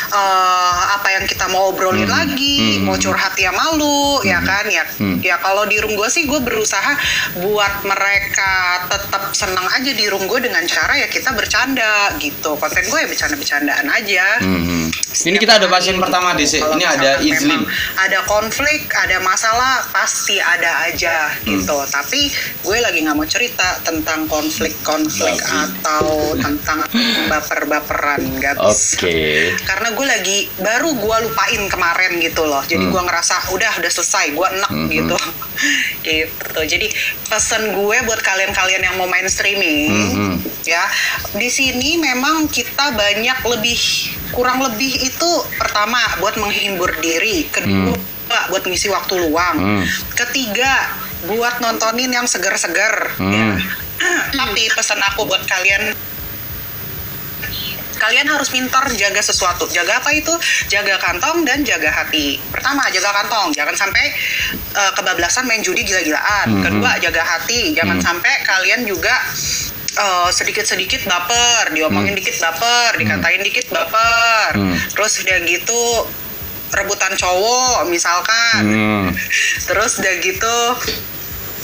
eh, 0.10 0.74
apa 0.96 1.08
yang 1.12 1.26
kita 1.28 1.46
mau 1.52 1.70
obrolin 1.70 2.08
Hmm, 2.08 2.16
lagi 2.16 2.80
hmm, 2.80 2.88
mau 2.88 2.96
hmm. 2.96 3.04
curhat 3.04 3.34
ya 3.36 3.52
malu 3.52 4.24
ya 4.24 4.40
kan 4.40 4.66
ya 4.68 4.84
Hmm. 4.98 5.20
ya 5.20 5.36
kalau 5.38 5.64
di 5.66 5.78
room 5.80 5.94
gue 5.94 6.10
sih 6.10 6.24
gue 6.24 6.40
berusaha 6.40 6.96
buat 7.40 7.84
mereka 7.84 8.52
tetap 8.88 9.34
senang 9.34 9.68
aja 9.70 9.92
di 9.92 10.06
room 10.08 10.26
gue 10.26 10.40
dengan 10.40 10.64
cara 10.64 10.96
ya 10.96 11.08
kita 11.08 11.34
bercanda 11.34 12.14
gitu 12.18 12.56
konten 12.56 12.84
gue 12.86 13.00
ya 13.00 13.08
bercanda-bercandaan 13.08 13.88
aja 13.90 14.26
Hmm. 14.40 14.88
Ini 15.14 15.38
kita 15.38 15.62
ada 15.62 15.70
pasien 15.70 16.02
pertama 16.02 16.34
di 16.34 16.42
sini. 16.42 16.66
Ini 16.74 16.86
ada 16.90 17.12
Izlin. 17.22 17.62
ada 17.96 18.26
konflik, 18.26 18.90
ada 18.98 19.22
masalah, 19.22 19.86
pasti 19.94 20.42
ada 20.42 20.90
aja 20.90 21.30
gitu. 21.46 21.78
Hmm. 21.78 21.86
Tapi 21.88 22.34
gue 22.66 22.78
lagi 22.82 23.06
nggak 23.06 23.14
mau 23.14 23.28
cerita 23.30 23.78
tentang 23.86 24.26
konflik-konflik 24.26 25.38
Bagus. 25.38 25.78
Tentang 26.38 26.84
baper-baperan, 27.28 28.22
nggak 28.38 28.56
Oke. 28.60 28.70
bisa. 28.70 29.08
Karena 29.64 29.88
gue 29.92 30.06
lagi 30.06 30.38
baru 30.58 30.90
gue 30.94 31.18
lupain 31.24 31.62
kemarin 31.68 32.18
gitu 32.18 32.44
loh. 32.44 32.64
Jadi 32.64 32.84
Hmm. 32.84 32.92
gue 32.92 33.02
ngerasa 33.04 33.36
udah 33.52 33.72
udah 33.78 33.92
selesai, 33.92 34.32
gue 34.32 34.48
enak 34.50 34.72
Hmm. 34.72 34.90
gitu. 34.90 35.18
gitu. 36.06 36.60
Jadi 36.60 36.88
pesan 37.26 37.74
gue 37.74 37.98
buat 38.04 38.20
kalian-kalian 38.20 38.82
yang 38.84 38.96
mau 38.96 39.06
main 39.06 39.26
streaming 39.26 39.92
Hmm. 40.14 40.36
ya 40.64 40.84
di 41.34 41.48
sini 41.48 41.98
memang 41.98 42.48
kita 42.48 42.94
banyak 42.94 43.38
lebih 43.46 43.80
kurang 44.32 44.62
lebih 44.62 44.96
itu 45.04 45.30
pertama 45.56 46.00
buat 46.18 46.36
menghibur 46.36 46.90
diri 46.98 47.46
kedua 47.46 47.94
buat 48.50 48.64
ngisi 48.64 48.88
waktu 48.88 49.20
luang 49.22 49.56
Hmm. 49.56 49.84
ketiga 50.16 50.90
buat 51.26 51.60
nontonin 51.60 52.10
yang 52.10 52.26
segar-segar 52.26 53.16
Hmm. 53.18 53.32
ya. 53.32 53.56
tapi 54.40 54.68
pesan 54.70 55.00
aku 55.02 55.24
buat 55.24 55.44
kalian 55.44 55.96
kalian 57.94 58.28
harus 58.28 58.52
pintar 58.52 58.84
jaga 58.94 59.24
sesuatu 59.24 59.64
jaga 59.72 59.96
apa 59.98 60.12
itu 60.12 60.34
jaga 60.68 61.00
kantong 61.00 61.48
dan 61.48 61.64
jaga 61.64 61.88
hati 61.88 62.36
pertama 62.52 62.84
jaga 62.92 63.16
kantong 63.16 63.56
jangan 63.56 63.72
sampai 63.72 64.12
uh, 64.76 64.92
kebablasan 64.92 65.48
main 65.48 65.64
judi 65.64 65.88
gila-gilaan 65.88 66.52
Mhm. 66.52 66.64
kedua 66.64 67.00
jaga 67.00 67.24
hati 67.24 67.72
jangan 67.72 67.96
Hmm. 67.96 68.04
sampai 68.04 68.34
kalian 68.44 68.84
juga 68.84 69.16
uh, 69.96 70.28
sedikit-sedikit 70.28 71.08
baper 71.08 71.72
diomongin 71.72 72.12
Hmm. 72.12 72.20
dikit 72.20 72.36
baper 72.36 72.92
dikatain 73.00 73.40
dikit 73.42 73.72
baper 73.72 74.52
Hmm. 74.52 74.76
terus 74.92 75.24
udah 75.24 75.40
gitu 75.48 75.84
rebutan 76.74 77.14
cowok 77.14 77.86
misalkan 77.88 78.62
Hmm. 78.64 79.06
terus 79.68 79.98
udah 79.98 80.14
gitu 80.20 80.58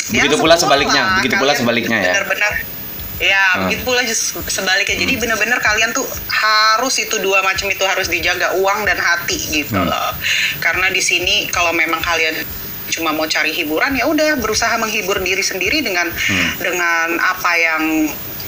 Begitu 0.10 0.42
pula 0.42 0.58
sebaliknya, 0.58 1.04
lah, 1.04 1.16
begitu 1.22 1.36
pula 1.38 1.54
sebaliknya 1.54 1.98
ya. 2.00 2.14
benar-benar 2.16 2.54
ya 3.20 3.44
Hmm. 3.52 3.68
begitu 3.68 3.82
pula 3.84 4.02
sebaliknya 4.48 4.96
jadi 4.96 5.14
benar-benar 5.18 5.60
kalian 5.60 5.92
tuh 5.92 6.02
harus 6.26 6.96
itu 6.98 7.20
dua 7.20 7.44
macam 7.44 7.68
itu 7.68 7.84
harus 7.84 8.08
dijaga 8.08 8.56
uang 8.56 8.86
dan 8.86 8.96
hati 8.96 9.38
gitu 9.54 9.76
Hmm. 9.76 9.86
loh 9.86 10.10
karena 10.58 10.88
di 10.88 10.98
sini 11.00 11.46
kalau 11.48 11.70
memang 11.72 12.00
kalian 12.00 12.42
cuma 12.90 13.12
mau 13.12 13.28
cari 13.28 13.52
hiburan 13.52 13.94
ya 13.94 14.08
udah 14.08 14.34
berusaha 14.38 14.74
menghibur 14.76 15.20
diri 15.20 15.44
sendiri 15.44 15.78
dengan 15.80 16.10
Hmm. 16.10 16.50
dengan 16.58 17.08
apa 17.20 17.52
yang 17.54 17.84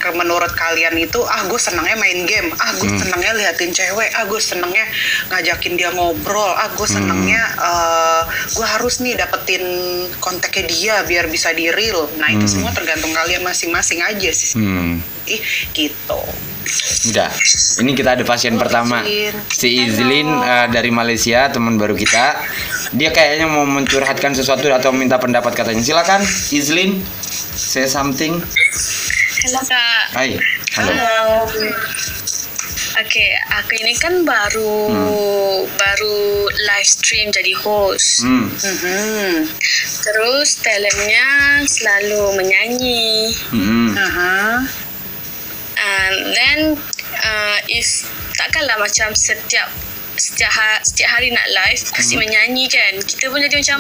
ke 0.02 0.10
menurut 0.12 0.50
kalian 0.52 0.98
itu 0.98 1.22
ah 1.22 1.46
gue 1.46 1.56
senangnya 1.56 1.94
main 1.96 2.26
game 2.26 2.50
ah 2.58 2.74
gue 2.74 2.90
Hmm. 2.90 2.98
senangnya 2.98 3.32
liatin 3.38 3.70
cewek 3.70 4.10
ah 4.18 4.26
gue 4.26 4.42
senangnya 4.42 4.86
ngajakin 5.30 5.74
dia 5.78 5.94
ngobrol 5.94 6.52
ah 6.52 6.68
gue 6.74 6.84
Hmm. 6.84 6.98
senangnya 6.98 7.42
eh, 7.56 8.22
gue 8.52 8.66
harus 8.66 8.98
nih 9.00 9.14
dapetin 9.16 9.64
kontaknya 10.18 10.64
dia 10.66 10.96
biar 11.06 11.30
bisa 11.30 11.54
di 11.54 11.70
real 11.70 12.10
nah 12.18 12.28
itu 12.28 12.42
Hmm. 12.42 12.54
semua 12.66 12.72
tergantung 12.74 13.14
kalian 13.14 13.46
masing-masing 13.46 14.02
aja 14.02 14.30
sih 14.34 14.58
Hmm. 14.58 15.06
gitu 15.72 16.22
Udah. 17.12 17.28
Ini 17.82 17.92
kita 17.98 18.16
ada 18.16 18.24
pasien 18.24 18.56
Oh, 18.56 18.62
pertama. 18.62 19.02
Si. 19.50 19.68
Izlin 19.82 20.30
eh, 20.30 20.68
dari 20.70 20.88
Malaysia, 20.88 21.50
teman 21.50 21.76
baru 21.76 21.98
kita. 21.98 22.38
Dia 22.94 23.10
kayaknya 23.10 23.50
mau 23.50 23.66
mencurhatkan 23.66 24.32
sesuatu 24.32 24.70
atau 24.70 24.94
minta 24.94 25.18
pendapat 25.18 25.52
katanya. 25.52 25.82
Silakan, 25.82 26.22
Izlin. 26.54 27.02
Say 27.52 27.90
something. 27.90 28.40
Halo 29.42 29.62
kak. 29.66 30.04
Hai. 30.14 30.32
Halo. 30.78 30.94
Halo. 30.94 31.20
Oke, 32.92 33.26
aku 33.50 33.74
ini 33.80 33.96
kan 33.96 34.22
baru 34.22 34.92
baru 35.72 36.20
live 36.52 36.86
stream 36.86 37.32
jadi 37.32 37.56
host. 37.58 38.22
Hmm. 38.22 38.52
Mhm. 38.52 39.48
Terus 40.04 40.60
talentnya 40.60 41.28
selalu 41.66 42.38
menyanyi. 42.38 43.32
Hmm. 43.50 43.90
Aha. 43.96 44.40
And 45.82 46.16
then 46.32 46.60
uh, 47.24 47.58
if 47.66 48.06
takkanlah 48.36 48.78
macam 48.78 49.16
setiap 49.16 49.72
setiap, 50.14 50.52
ha- 50.54 50.84
setiap 50.86 51.18
hari 51.18 51.34
nak 51.34 51.48
live 51.50 51.82
asyik 51.98 52.18
menyanyi 52.20 52.70
kan. 52.70 52.94
Kita 53.02 53.32
pun 53.32 53.42
jadi 53.42 53.58
macam 53.58 53.80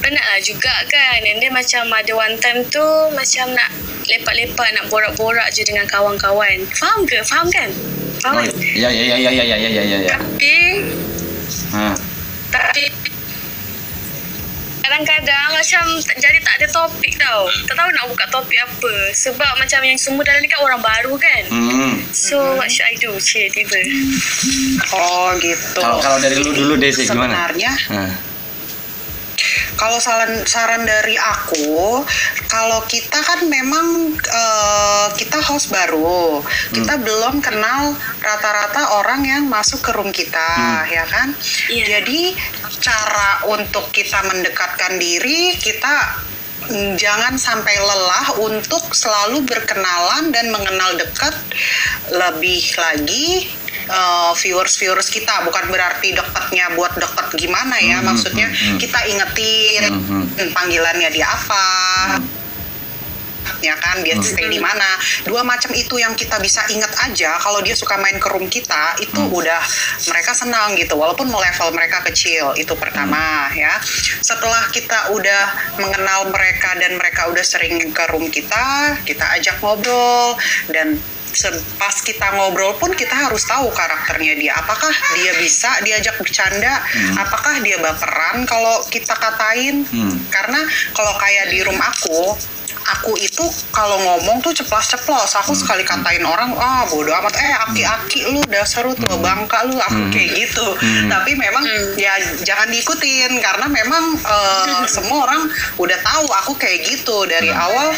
penat 0.00 0.24
lah 0.26 0.40
juga 0.40 0.74
kan. 0.86 1.20
And 1.22 1.38
then 1.38 1.50
macam 1.50 1.86
ada 1.86 2.12
one 2.12 2.36
time 2.36 2.64
tu 2.66 2.82
macam 3.10 3.52
nak 3.52 3.70
lepak-lepak 4.04 4.68
nak 4.72 4.84
borak-borak 4.86 5.48
je 5.50 5.62
dengan 5.62 5.86
kawan-kawan. 5.86 6.66
Faham 6.72 7.04
ke? 7.04 7.20
Faham 7.22 7.46
kan? 7.48 7.70
Faham 8.18 8.36
Oh, 8.36 8.42
kan? 8.42 8.52
ya 8.74 8.88
ya 8.88 9.02
ya 9.06 9.16
ya 9.16 9.30
ya 9.30 9.44
ya 9.44 9.56
ya 9.56 9.68
ya 9.70 9.82
ya. 9.82 9.98
ya. 10.02 10.16
Tapi 10.16 10.56
Ha. 11.70 11.94
tapi 12.50 12.84
kadang-kadang 14.80 15.48
macam 15.52 15.84
jadi 16.16 16.38
tak 16.40 16.54
ada 16.56 16.66
topik 16.68 17.14
tau. 17.14 17.46
Tak 17.64 17.74
tahu 17.74 17.88
nak 17.90 18.04
buka 18.06 18.24
topik 18.28 18.58
apa. 18.58 18.94
Sebab 19.12 19.52
macam 19.56 19.80
yang 19.80 19.94
semua 19.94 20.20
dalam 20.20 20.40
ni 20.40 20.48
kan 20.48 20.58
orang 20.58 20.80
baru 20.80 21.14
kan. 21.14 21.42
Hmm. 21.46 21.94
So 22.10 22.36
what 22.56 22.66
should 22.66 22.86
I 22.86 22.96
do? 22.96 23.14
Cik 23.14 23.54
tiba. 23.54 23.78
oh 24.90 25.30
gitu 25.38 25.78
Kalau 25.78 26.00
kalau 26.00 26.18
dari 26.18 26.36
lu 26.36 26.50
dulu 26.50 26.74
deh 26.74 26.90
sih 26.90 27.06
gimana? 27.06 27.30
sebenarnya 27.46 27.72
Nah. 27.88 28.10
Kalau 29.76 29.98
saran 30.02 30.44
saran 30.44 30.84
dari 30.84 31.16
aku, 31.16 32.04
kalau 32.48 32.80
kita 32.86 33.18
kan 33.20 33.46
memang 33.48 34.12
eh, 34.16 35.08
kita 35.16 35.38
host 35.40 35.72
baru, 35.72 36.44
kita 36.72 37.00
belum 37.00 37.40
kenal 37.40 37.96
rata-rata 38.20 39.00
orang 39.00 39.24
yang 39.24 39.44
masuk 39.48 39.80
ke 39.80 39.90
room 39.96 40.10
kita, 40.12 40.84
ya 40.88 41.04
kan? 41.08 41.32
Iya. 41.72 42.00
Jadi 42.00 42.36
cara 42.80 43.44
untuk 43.48 43.92
kita 43.92 44.24
mendekatkan 44.28 44.96
diri, 44.96 45.56
kita 45.58 46.28
jangan 46.96 47.34
sampai 47.34 47.74
lelah 47.80 48.38
untuk 48.38 48.94
selalu 48.94 49.42
berkenalan 49.42 50.30
dan 50.30 50.52
mengenal 50.54 50.94
dekat 50.94 51.34
lebih 52.14 52.62
lagi 52.78 53.50
uh, 53.90 54.32
viewers-viewers 54.38 55.10
kita. 55.10 55.42
Bukan 55.44 55.68
berarti 55.68 56.14
dekatnya 56.14 56.72
buat 56.78 56.94
deket 56.94 57.26
gimana 57.36 57.76
ya. 57.82 57.98
Hmm, 58.00 58.14
maksudnya 58.14 58.48
hmm, 58.48 58.56
hmm. 58.56 58.78
kita 58.78 59.00
ingetin 59.10 59.82
Hmm, 59.90 60.24
hmm, 60.30 60.50
panggilannya 60.54 61.10
dia 61.10 61.26
apa. 61.26 61.66
Ya 63.60 63.76
kan 63.76 64.00
dia 64.00 64.16
Hmm. 64.16 64.24
stay 64.24 64.48
di 64.48 64.56
mana. 64.56 64.96
Dua 65.24 65.44
macam 65.44 65.72
itu 65.76 66.00
yang 66.00 66.16
kita 66.16 66.40
bisa 66.40 66.64
inget 66.72 66.88
aja. 66.96 67.36
Kalau 67.40 67.60
dia 67.60 67.76
suka 67.76 67.96
main 68.00 68.16
ke 68.16 68.28
room 68.32 68.48
kita 68.48 68.96
itu 69.00 69.20
Hmm. 69.20 69.32
udah 69.32 69.60
mereka 70.08 70.32
senang 70.32 70.72
gitu. 70.76 70.96
Walaupun 70.96 71.28
level 71.28 71.68
mereka 71.76 72.00
kecil 72.08 72.56
itu 72.56 72.72
pertama 72.76 73.48
ya. 73.52 73.76
Setelah 74.24 74.68
kita 74.72 75.12
udah 75.12 75.76
mengenal 75.76 76.32
mereka 76.32 76.72
dan 76.80 76.96
mereka 76.96 77.28
udah 77.28 77.44
sering 77.44 77.80
ke 77.92 78.04
room 78.12 78.28
kita 78.32 78.96
kita 79.04 79.24
ajak 79.36 79.56
ngobrol 79.60 80.36
dan 80.72 80.96
pas 81.78 81.96
kita 82.02 82.26
ngobrol 82.36 82.74
pun 82.76 82.92
kita 82.94 83.14
harus 83.14 83.46
tahu 83.46 83.70
karakternya 83.72 84.34
dia. 84.36 84.52
Apakah 84.58 84.92
dia 85.16 85.32
bisa 85.38 85.70
diajak 85.86 86.18
bercanda? 86.18 86.82
Apakah 87.18 87.62
dia 87.62 87.78
baperan 87.78 88.44
kalau 88.46 88.82
kita 88.90 89.14
katain? 89.16 89.82
Hmm. 89.90 90.16
karena 90.30 90.60
kalau 90.94 91.14
kayak 91.18 91.50
di 91.50 91.58
room 91.66 91.78
aku 91.78 92.36
aku 92.98 93.14
itu 93.20 93.44
kalau 93.70 93.96
ngomong 93.98 94.42
tuh 94.42 94.50
ceplos-ceplos 94.54 95.32
aku 95.38 95.52
sekali 95.54 95.86
katain 95.86 96.22
orang 96.26 96.54
ah 96.58 96.86
bodoh 96.90 97.14
amat. 97.22 97.34
Eh 97.38 97.52
aki-aki 97.70 98.20
lu 98.34 98.42
dasar 98.50 98.86
lu 98.86 98.94
tua 98.98 99.16
bangka 99.18 99.66
lu 99.66 99.76
aku 99.78 100.10
kayak 100.10 100.46
gitu. 100.46 100.66
Tapi 101.06 101.38
memang 101.38 101.64
ya 101.96 102.18
jangan 102.42 102.68
diikutin 102.70 103.38
karena 103.38 103.66
memang 103.70 104.04
eh, 104.18 104.82
semua 104.94 105.28
orang 105.28 105.42
udah 105.78 105.98
tahu 106.02 106.26
aku 106.44 106.52
kayak 106.58 106.86
gitu. 106.86 107.26
Dari 107.26 107.50
awal 107.50 107.94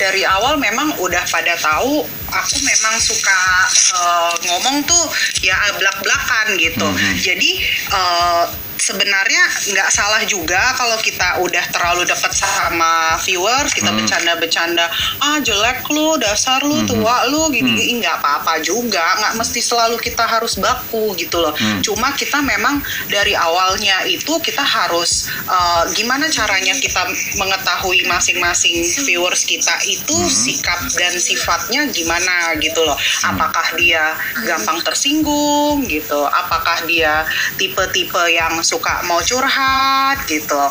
dari 0.00 0.24
awal 0.24 0.56
memang 0.56 0.96
udah 0.96 1.20
pada 1.28 1.58
tahu 1.60 2.06
aku 2.30 2.56
memang 2.64 2.94
suka 3.02 3.40
eh, 3.96 4.32
ngomong 4.48 4.82
tuh 4.88 5.04
ya 5.44 5.56
belak-belakan 5.76 6.56
gitu. 6.56 6.88
Jadi 7.20 7.50
eh, 7.92 8.44
sebenarnya 8.80 9.44
nggak 9.72 9.88
salah 9.92 10.22
juga 10.24 10.60
kalau 10.76 10.96
kita 11.00 11.40
udah 11.44 11.64
terlalu 11.72 12.08
deket 12.08 12.32
sama 12.32 13.16
viewers 13.22 13.72
kita 13.76 13.92
bercanda-bercanda 13.92 14.88
ah 15.20 15.38
jelek 15.40 15.84
lu 15.92 16.16
dasar 16.20 16.64
lu 16.64 16.84
tua 16.88 17.28
lu 17.28 17.48
gini-gini. 17.52 18.00
Nggak 18.00 18.24
apa-apa 18.24 18.60
juga 18.64 19.02
nggak 19.20 19.34
mesti 19.36 19.60
selalu 19.60 20.00
kita 20.00 20.24
harus 20.24 20.56
baku 20.56 21.12
gitu 21.16 21.40
loh. 21.40 21.52
Cuma 21.84 22.12
kita 22.16 22.40
memang 22.40 22.80
dari 23.08 23.36
awalnya 23.36 24.04
itu 24.08 24.40
kita 24.40 24.62
harus 24.64 25.28
eh, 25.48 25.82
gimana 25.94 26.28
caranya 26.32 26.72
kita 26.78 27.04
mengetahui 27.36 28.04
masing-masing 28.08 28.82
viewers 29.04 29.44
kita 29.44 29.76
itu 29.84 30.16
sikap 30.28 30.80
dan 30.96 31.16
sifatnya 31.20 31.84
gimana 31.90 32.10
gimana 32.10 32.56
gitu 32.58 32.80
loh. 32.84 32.96
Apakah 33.22 33.76
dia 33.76 34.16
gampang 34.44 34.82
tersinggung 34.84 35.86
gitu 35.86 36.20
apakah 36.26 36.84
dia 36.84 37.22
tipe-tipe 37.56 38.20
yang 38.32 38.58
suka 38.70 39.02
mau 39.10 39.18
curhat 39.18 40.22
gitu. 40.30 40.62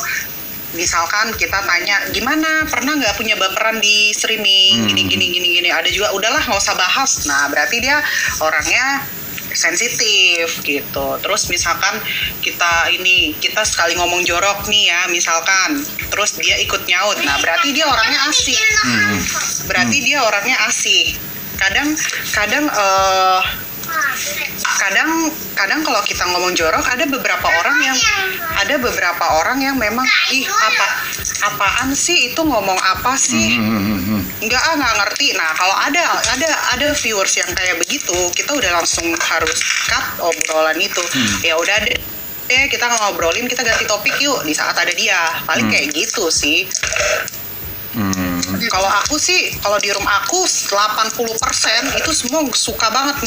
Misalkan 0.78 1.34
kita 1.36 1.66
tanya 1.66 2.08
gimana? 2.14 2.64
Pernah 2.70 2.96
nggak 2.96 3.18
punya 3.18 3.36
baperan 3.36 3.82
di 3.82 4.14
streaming? 4.16 4.88
Gini 4.88 5.02
gini 5.10 5.26
gini 5.34 5.48
gini. 5.60 5.70
Ada 5.74 5.90
juga 5.92 6.14
udahlah 6.16 6.40
nggak 6.46 6.62
usah 6.62 6.78
bahas. 6.78 7.26
Nah 7.26 7.50
berarti 7.52 7.82
dia 7.82 8.00
orangnya 8.40 9.04
sensitif 9.50 10.62
gitu. 10.62 11.18
Terus 11.26 11.50
misalkan 11.50 11.98
kita 12.46 12.94
ini 12.94 13.34
kita 13.42 13.66
sekali 13.66 13.98
ngomong 13.98 14.22
jorok 14.22 14.70
nih 14.70 14.94
ya 14.94 15.02
misalkan. 15.10 15.82
Terus 16.14 16.38
dia 16.38 16.62
ikut 16.62 16.86
nyaut. 16.86 17.18
Nah 17.26 17.42
berarti 17.42 17.74
dia 17.74 17.90
orangnya 17.90 18.30
asik. 18.30 18.62
Berarti 19.66 19.98
dia 20.06 20.22
orangnya 20.22 20.58
asik. 20.70 21.18
Kadang 21.58 21.98
kadang 22.32 22.70
eh 22.70 23.42
kadang 24.80 25.10
kadang 25.54 25.82
kalau 25.84 26.02
kita 26.08 26.24
ngomong 26.32 26.56
jorok 26.56 26.82
ada 26.88 27.04
beberapa 27.04 27.48
orang 27.48 27.78
yang 27.84 27.98
ada 28.56 28.76
beberapa 28.80 29.26
orang 29.44 29.60
yang 29.60 29.76
memang 29.76 30.08
ih 30.32 30.48
apa 30.48 30.88
apaan 31.52 31.96
sih 31.96 32.32
itu 32.32 32.42
ngomong 32.44 32.76
apa 32.80 33.16
sih? 33.16 33.56
Hmm, 33.56 33.80
hmm, 33.80 34.00
hmm. 34.04 34.22
nggak 34.44 34.62
ah 34.62 34.74
nggak 34.76 34.96
ngerti. 35.04 35.28
Nah 35.36 35.52
kalau 35.56 35.76
ada 35.76 36.04
ada 36.36 36.50
ada 36.76 36.88
viewers 36.96 37.36
yang 37.40 37.52
kayak 37.56 37.80
begitu 37.80 38.16
kita 38.36 38.52
udah 38.56 38.72
langsung 38.80 39.08
harus 39.16 39.60
cut 39.88 40.06
obrolan 40.20 40.80
itu. 40.80 41.04
Ya 41.44 41.56
udah 41.56 41.78
deh 41.84 42.00
eh 42.50 42.66
kita 42.66 42.90
ngobrolin 42.90 43.46
kita 43.46 43.62
ganti 43.62 43.86
topik 43.86 44.18
yuk 44.20 44.44
di 44.44 44.52
saat 44.52 44.76
ada 44.76 44.92
dia. 44.92 45.44
Paling 45.48 45.72
kayak 45.72 45.96
gitu 45.96 46.28
sih. 46.32 46.68
Hmm. 47.90 48.38
kalau 48.70 48.86
aku 48.86 49.18
sih 49.18 49.50
kalau 49.66 49.82
di 49.82 49.90
room 49.90 50.06
aku 50.06 50.46
80% 50.46 51.10
itu 51.98 52.12
semua 52.14 52.46
suka 52.54 52.86
banget 52.94 53.18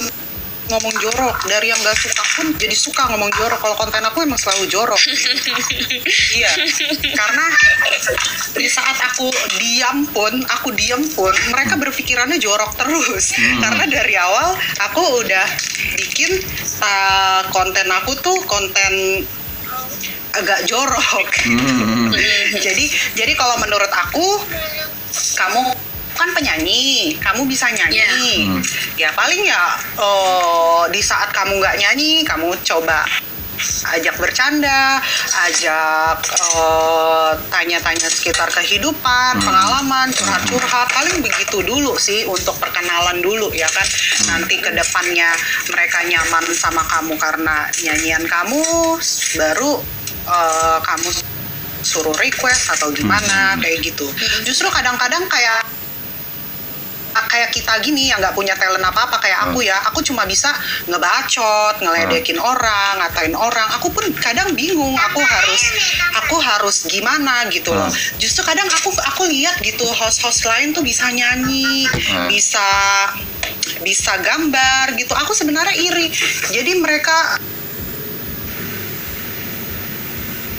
ngomong 0.71 0.95
jorok. 1.03 1.37
Dari 1.49 1.73
yang 1.73 1.81
gak 1.83 1.99
suka 1.99 2.23
pun 2.39 2.47
jadi 2.55 2.77
suka 2.77 3.03
ngomong 3.11 3.31
jorok. 3.35 3.59
Kalau 3.59 3.77
konten 3.79 4.03
aku 4.05 4.23
emang 4.23 4.39
selalu 4.39 4.69
jorok. 4.71 5.01
Iya. 6.33 6.49
Karena 7.13 7.47
di 8.57 8.69
saat 8.69 8.97
aku 9.05 9.29
diam 9.61 10.09
pun 10.09 10.33
aku 10.49 10.73
diam 10.73 11.05
pun 11.13 11.33
mereka 11.53 11.77
berpikirannya 11.77 12.41
jorok 12.41 12.73
terus. 12.77 13.37
Karena 13.63 13.85
dari 13.85 14.15
awal 14.17 14.57
aku 14.81 15.25
udah 15.25 15.47
bikin 15.99 16.41
uh, 16.81 17.43
konten 17.53 17.87
aku 17.93 18.17
tuh 18.21 18.39
konten 18.49 19.25
agak 20.33 20.65
jorok. 20.65 21.29
Hmm. 21.45 22.09
jadi 22.65 22.85
jadi 23.17 23.33
kalau 23.37 23.61
menurut 23.61 23.93
aku 23.93 24.41
kamu 25.37 25.92
kan 26.17 26.29
penyanyi 26.37 27.17
kamu 27.19 27.49
bisa 27.49 27.69
nyanyi. 27.73 28.49
Ya 29.01 29.13
paling 29.13 29.43
ya 29.45 29.77
oh, 29.99 30.85
di 30.93 31.01
saat 31.01 31.33
kamu 31.33 31.59
nggak 31.59 31.77
nyanyi 31.81 32.23
kamu 32.25 32.53
coba 32.63 33.05
ajak 33.95 34.19
bercanda 34.19 34.99
ajak 35.47 36.19
eh, 36.35 37.31
tanya-tanya 37.47 38.09
sekitar 38.11 38.51
kehidupan 38.51 39.39
pengalaman 39.43 40.11
curhat-curhat. 40.11 40.89
Paling 40.91 41.23
begitu 41.23 41.63
dulu 41.63 41.95
sih 41.99 42.27
untuk 42.27 42.59
perkenalan 42.59 43.23
dulu 43.23 43.51
ya 43.55 43.69
kan. 43.71 43.87
Nanti 44.35 44.59
ke 44.59 44.71
depannya 44.75 45.31
mereka 45.71 46.03
nyaman 46.07 46.45
sama 46.55 46.83
kamu 46.87 47.15
karena 47.19 47.71
nyanyian 47.83 48.25
kamu 48.27 48.63
baru 49.39 49.73
eh, 50.27 50.79
kamu 50.83 51.09
suruh 51.83 52.15
request 52.23 52.79
atau 52.79 52.95
gimana 52.95 53.59
kayak 53.59 53.83
gitu. 53.83 54.07
Justru 54.47 54.71
kadang-kadang 54.71 55.27
kayak 55.27 55.67
kayak 57.13 57.53
kita 57.53 57.77
gini 57.81 58.09
yang 58.09 58.19
nggak 58.21 58.33
punya 58.33 58.57
talent 58.57 58.83
apa 58.83 59.09
apa 59.09 59.17
kayak 59.21 59.39
aku 59.51 59.65
ya. 59.65 59.77
Aku 59.93 60.01
cuma 60.01 60.25
bisa 60.25 60.49
ngebacot 60.89 61.81
ngeledekin 61.81 62.39
orang 62.41 63.01
ngatain 63.01 63.35
orang. 63.37 63.69
Aku 63.81 63.93
pun 63.93 64.05
kadang 64.17 64.53
bingung 64.57 64.97
aku 64.97 65.21
harus 65.21 65.63
aku 66.17 66.37
harus 66.41 66.77
gimana 66.89 67.45
gitu 67.49 67.73
loh. 67.73 67.89
Justru 68.17 68.43
kadang 68.45 68.67
aku 68.69 68.91
aku 69.13 69.23
lihat 69.29 69.61
gitu 69.61 69.85
host-host 69.85 70.45
lain 70.45 70.73
tuh 70.73 70.83
bisa 70.83 71.09
nyanyi 71.13 71.85
Hmm. 71.93 72.29
bisa 72.29 72.63
bisa 73.83 74.15
gambar 74.23 74.95
gitu. 74.97 75.13
Aku 75.15 75.35
sebenarnya 75.35 75.75
iri. 75.75 76.09
Jadi 76.51 76.79
mereka 76.79 77.39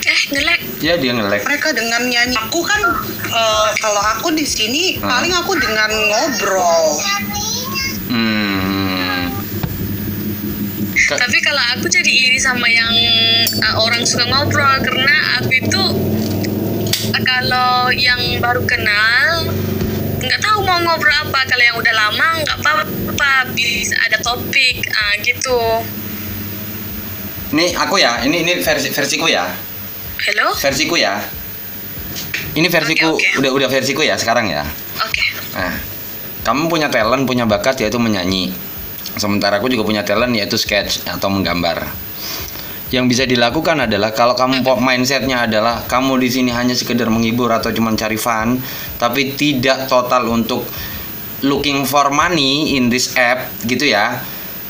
Eh, 0.04 0.20
ngelek. 0.30 0.60
Ya 0.78 0.94
dia 0.94 1.12
nge-lag. 1.12 1.40
mereka 1.42 1.72
dengan 1.72 2.04
nyanyi 2.04 2.36
aku 2.36 2.60
kan 2.60 2.80
eh, 3.24 3.68
kalau 3.78 4.02
aku 4.06 4.28
di 4.30 4.44
sini 4.44 4.96
Hmm. 4.96 5.08
paling 5.08 5.32
aku 5.32 5.52
dengan 5.56 5.88
ngobrol 5.90 6.84
Hmm. 8.06 9.32
Ka- 11.04 11.18
Tapi 11.18 11.38
kalau 11.38 11.60
aku 11.70 11.86
jadi 11.86 12.06
iri 12.06 12.38
sama 12.38 12.64
yang 12.64 12.92
uh, 13.58 13.76
orang 13.78 14.00
suka 14.02 14.24
ngobrol 14.24 14.64
karena 14.78 15.16
aku 15.36 15.50
itu 15.52 15.82
uh, 17.06 17.22
kalau 17.22 17.72
yang 17.90 18.20
baru 18.38 18.62
kenal 18.62 19.50
nggak 20.16 20.38
tahu 20.38 20.58
mau 20.62 20.78
ngobrol 20.78 21.12
apa 21.12 21.40
kalau 21.44 21.60
yang 21.62 21.76
udah 21.76 21.92
lama 21.92 22.28
nggak 22.38 22.56
apa-apa 22.56 23.32
bisa 23.52 23.96
ada 24.00 24.16
topik 24.18 24.80
ah 24.90 25.12
gitu 25.18 25.60
Ini 27.50 27.76
aku 27.76 27.96
ya, 27.96 28.18
ini 28.20 28.42
ini 28.42 28.58
versi 28.58 28.88
versiku 28.88 29.26
ya. 29.26 29.46
Halo 30.20 30.54
Versiku 30.54 30.94
ya. 30.98 31.20
Ini 32.54 32.70
versiku 32.70 33.18
Oke, 33.18 33.26
oke. 33.34 33.38
udah 33.42 33.50
udah 33.50 33.68
versiku 33.68 34.00
ya 34.06 34.14
sekarang 34.14 34.46
ya. 34.46 34.62
oke 35.02 35.24
Nah, 35.58 35.74
kamu 36.46 36.70
punya 36.70 36.86
talent, 36.90 37.26
punya 37.26 37.46
bakat 37.46 37.82
yaitu 37.82 37.98
menyanyi. 37.98 38.54
Sementara 39.18 39.58
aku 39.58 39.70
juga 39.70 39.86
punya 39.86 40.02
talent 40.06 40.34
yaitu 40.34 40.58
sketch 40.58 41.06
atau 41.06 41.30
menggambar. 41.30 41.86
Yang 42.94 43.04
bisa 43.10 43.24
dilakukan 43.26 43.90
adalah 43.90 44.14
kalau 44.14 44.38
kamu 44.38 44.62
mindsetnya 44.78 45.50
adalah 45.50 45.82
kamu 45.90 46.14
di 46.22 46.30
sini 46.30 46.50
hanya 46.54 46.78
sekedar 46.78 47.10
menghibur 47.10 47.50
atau 47.50 47.74
cuma 47.74 47.90
cari 47.98 48.14
fun, 48.14 48.62
tapi 49.02 49.34
tidak 49.34 49.90
total 49.90 50.30
untuk 50.30 50.62
looking 51.42 51.82
for 51.82 52.14
money 52.14 52.78
in 52.78 52.86
this 52.90 53.14
app 53.18 53.50
gitu 53.66 53.90
ya. 53.90 54.22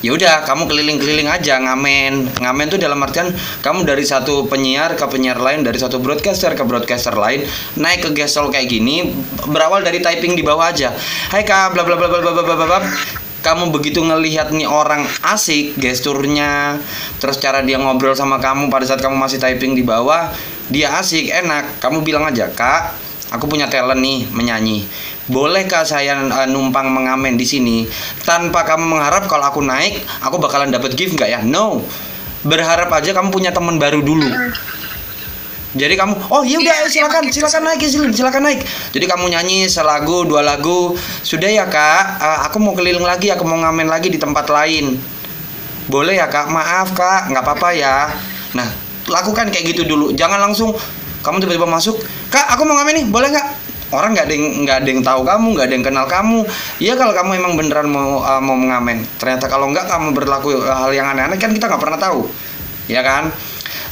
Ya 0.05 0.13
udah, 0.13 0.45
kamu 0.45 0.69
keliling-keliling 0.69 1.33
aja 1.33 1.57
ngamen. 1.65 2.37
Ngamen 2.37 2.67
tuh 2.69 2.77
dalam 2.77 3.01
artian 3.01 3.33
kamu 3.65 3.89
dari 3.89 4.05
satu 4.05 4.45
penyiar 4.45 5.01
ke 5.01 5.05
penyiar 5.09 5.41
lain, 5.41 5.65
dari 5.65 5.81
satu 5.81 5.97
broadcaster 5.97 6.53
ke 6.53 6.61
broadcaster 6.61 7.17
lain, 7.17 7.41
naik 7.81 8.05
ke 8.05 8.11
gesol 8.13 8.53
kayak 8.53 8.69
gini, 8.69 9.17
berawal 9.49 9.81
dari 9.81 10.05
typing 10.05 10.37
di 10.37 10.45
bawah 10.45 10.69
aja. 10.69 10.93
Hai 11.33 11.41
Kak, 11.49 11.73
bla 11.73 11.89
bla 11.89 11.97
bla 11.97 12.13
bla 12.13 12.21
bla 12.21 12.33
bla 12.37 12.45
bla 12.45 12.67
bla. 12.69 12.79
Kamu 13.41 13.73
begitu 13.73 14.05
ngelihat 14.05 14.53
nih 14.53 14.69
orang 14.69 15.09
asik 15.25 15.81
gesturnya, 15.81 16.77
terus 17.17 17.41
cara 17.41 17.65
dia 17.65 17.81
ngobrol 17.81 18.13
sama 18.13 18.37
kamu 18.37 18.69
pada 18.69 18.85
saat 18.85 19.01
kamu 19.01 19.17
masih 19.17 19.41
typing 19.41 19.73
di 19.73 19.81
bawah, 19.81 20.37
dia 20.69 21.01
asik, 21.01 21.33
enak. 21.33 21.81
Kamu 21.81 22.05
bilang 22.05 22.29
aja, 22.29 22.53
"Kak, 22.53 23.04
aku 23.35 23.51
punya 23.51 23.67
talent 23.67 23.99
nih 23.99 24.31
menyanyi. 24.31 24.87
Bolehkah 25.27 25.83
saya 25.83 26.15
uh, 26.15 26.47
numpang 26.47 26.87
mengamen 26.87 27.35
di 27.35 27.43
sini 27.43 27.89
tanpa 28.23 28.63
kamu 28.63 28.87
mengharap 28.87 29.27
kalau 29.27 29.51
aku 29.51 29.65
naik 29.65 30.05
aku 30.23 30.39
bakalan 30.39 30.71
dapat 30.71 30.95
gift 30.95 31.19
nggak 31.19 31.31
ya? 31.31 31.41
No. 31.43 31.83
Berharap 32.45 32.93
aja 32.93 33.11
kamu 33.17 33.33
punya 33.33 33.51
teman 33.51 33.81
baru 33.81 34.05
dulu. 34.05 34.29
Jadi 35.75 35.99
kamu, 35.99 36.31
oh 36.31 36.47
iya 36.47 36.63
udah 36.63 36.87
Iya, 36.87 36.87
silakan 36.87 37.27
gitu 37.27 37.43
silakan 37.43 37.67
naik 37.67 37.83
silakan 37.83 38.13
silakan 38.15 38.43
naik. 38.47 38.61
Jadi 38.95 39.05
kamu 39.11 39.27
nyanyi 39.27 39.67
selagu 39.67 40.23
dua 40.23 40.39
lagu, 40.47 40.95
sudah 41.27 41.51
ya 41.51 41.67
kak, 41.67 42.23
uh, 42.23 42.39
aku 42.47 42.63
mau 42.63 42.79
keliling 42.79 43.03
lagi, 43.03 43.35
aku 43.35 43.43
mau 43.43 43.59
ngamen 43.59 43.91
lagi 43.91 44.07
di 44.07 44.21
tempat 44.21 44.47
lain. 44.47 44.95
Boleh 45.91 46.15
ya 46.15 46.31
kak, 46.31 46.47
maaf 46.47 46.95
kak, 46.95 47.35
nggak 47.35 47.43
apa-apa 47.43 47.69
ya. 47.75 48.07
Nah, 48.55 48.71
lakukan 49.11 49.51
kayak 49.51 49.75
gitu 49.75 49.83
dulu, 49.83 50.15
jangan 50.15 50.39
langsung 50.39 50.79
kamu 51.25 51.41
tiba-tiba 51.41 51.65
masuk, 51.65 51.97
kak 52.29 52.53
aku 52.53 52.69
mau 52.69 52.77
ngamen 52.77 53.01
nih, 53.01 53.07
boleh 53.09 53.33
nggak? 53.33 53.49
Orang 53.95 54.13
nggak 54.13 54.27
ada 54.27 54.35
nggak 54.37 54.77
ada 54.83 54.89
yang 54.91 55.03
tahu 55.07 55.21
kamu, 55.23 55.47
nggak 55.55 55.67
ada 55.71 55.75
yang 55.75 55.87
kenal 55.87 56.07
kamu. 56.11 56.39
Iya 56.83 56.95
kalau 56.99 57.15
kamu 57.15 57.31
emang 57.39 57.53
beneran 57.55 57.89
mau 57.89 58.21
uh, 58.21 58.43
mau 58.43 58.59
mengamen. 58.59 59.07
Ternyata 59.17 59.47
kalau 59.47 59.71
nggak 59.71 59.87
kamu 59.87 60.13
berlaku 60.13 60.61
uh, 60.61 60.75
hal 60.85 60.91
yang 60.91 61.09
aneh-aneh 61.15 61.39
kan 61.39 61.55
kita 61.55 61.71
nggak 61.71 61.79
pernah 61.79 61.97
tahu, 61.97 62.27
ya 62.91 63.01
kan? 63.07 63.31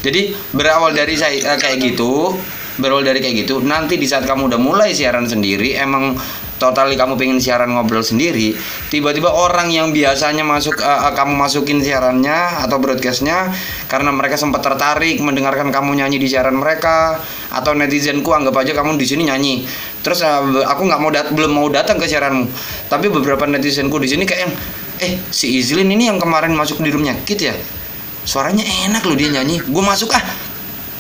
Jadi 0.03 0.35
berawal 0.53 0.93
dari 0.93 1.15
saya 1.15 1.55
uh, 1.55 1.59
kayak 1.59 1.79
gitu, 1.81 2.35
berawal 2.83 3.07
dari 3.07 3.23
kayak 3.23 3.47
gitu. 3.47 3.63
Nanti 3.63 3.95
di 3.95 4.05
saat 4.11 4.27
kamu 4.27 4.51
udah 4.51 4.61
mulai 4.61 4.91
siaran 4.91 5.25
sendiri, 5.25 5.79
emang 5.79 6.19
totali 6.63 6.95
kamu 6.95 7.19
pengen 7.19 7.43
siaran 7.43 7.75
ngobrol 7.75 8.07
sendiri, 8.07 8.55
tiba-tiba 8.87 9.35
orang 9.35 9.75
yang 9.75 9.91
biasanya 9.91 10.47
masuk 10.47 10.79
uh, 10.79 11.11
kamu 11.11 11.35
masukin 11.35 11.83
siarannya 11.83 12.63
atau 12.63 12.79
broadcastnya 12.79 13.51
karena 13.91 14.15
mereka 14.15 14.39
sempat 14.39 14.63
tertarik 14.63 15.19
mendengarkan 15.19 15.75
kamu 15.75 15.99
nyanyi 15.99 16.23
di 16.23 16.31
siaran 16.31 16.55
mereka 16.55 17.19
atau 17.51 17.75
netizenku 17.75 18.31
anggap 18.31 18.55
aja 18.63 18.79
kamu 18.79 18.95
di 18.95 19.07
sini 19.11 19.27
nyanyi. 19.27 19.67
Terus 20.07 20.23
uh, 20.23 20.63
aku 20.71 20.87
nggak 20.87 21.01
mau 21.03 21.11
dat 21.11 21.27
belum 21.35 21.51
mau 21.51 21.67
datang 21.67 21.99
ke 21.99 22.07
siaranmu, 22.07 22.47
tapi 22.87 23.11
beberapa 23.11 23.43
netizenku 23.51 23.99
di 23.99 24.07
sini 24.07 24.23
kayak 24.23 24.41
yang 24.47 24.55
eh 25.03 25.19
si 25.35 25.59
Izlin 25.59 25.91
ini 25.91 26.07
yang 26.07 26.23
kemarin 26.23 26.55
masuk 26.55 26.79
di 26.79 26.95
roomnya 26.95 27.19
Kit 27.27 27.43
ya? 27.43 27.59
Suaranya 28.23 28.63
enak 28.63 29.03
loh 29.03 29.19
dia 29.19 29.35
nyanyi. 29.35 29.59
Gue 29.67 29.83
masuk 29.83 30.15
ah 30.15 30.23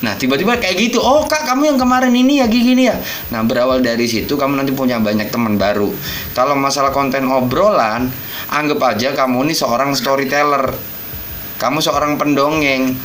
Nah 0.03 0.19
tiba-tiba 0.19 0.59
kayak 0.59 0.77
gitu, 0.79 0.99
oh 0.99 1.25
kak 1.31 1.47
kamu 1.47 1.75
yang 1.75 1.79
kemarin 1.79 2.11
ini 2.11 2.43
ya 2.43 2.47
gini 2.51 2.91
ya. 2.91 2.99
Nah 3.31 3.47
berawal 3.47 3.79
dari 3.81 4.05
situ 4.11 4.35
kamu 4.35 4.59
nanti 4.59 4.75
punya 4.75 4.99
banyak 4.99 5.31
teman 5.31 5.55
baru. 5.57 5.95
Kalau 6.35 6.59
masalah 6.59 6.91
konten 6.91 7.31
obrolan, 7.31 8.11
anggap 8.51 8.83
aja 8.83 9.15
kamu 9.15 9.47
ini 9.49 9.55
seorang 9.55 9.95
storyteller, 9.95 10.75
kamu 11.63 11.79
seorang 11.79 12.19
pendongeng. 12.19 12.99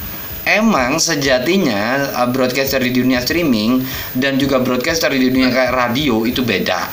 Emang 0.48 0.96
sejatinya 0.96 2.08
uh, 2.24 2.28
broadcaster 2.32 2.80
di 2.80 2.96
dunia 2.96 3.20
streaming 3.20 3.84
dan 4.16 4.40
juga 4.40 4.64
broadcaster 4.64 5.12
di 5.12 5.28
dunia 5.28 5.52
kayak 5.52 5.76
radio 5.76 6.24
itu 6.24 6.40
beda 6.40 6.88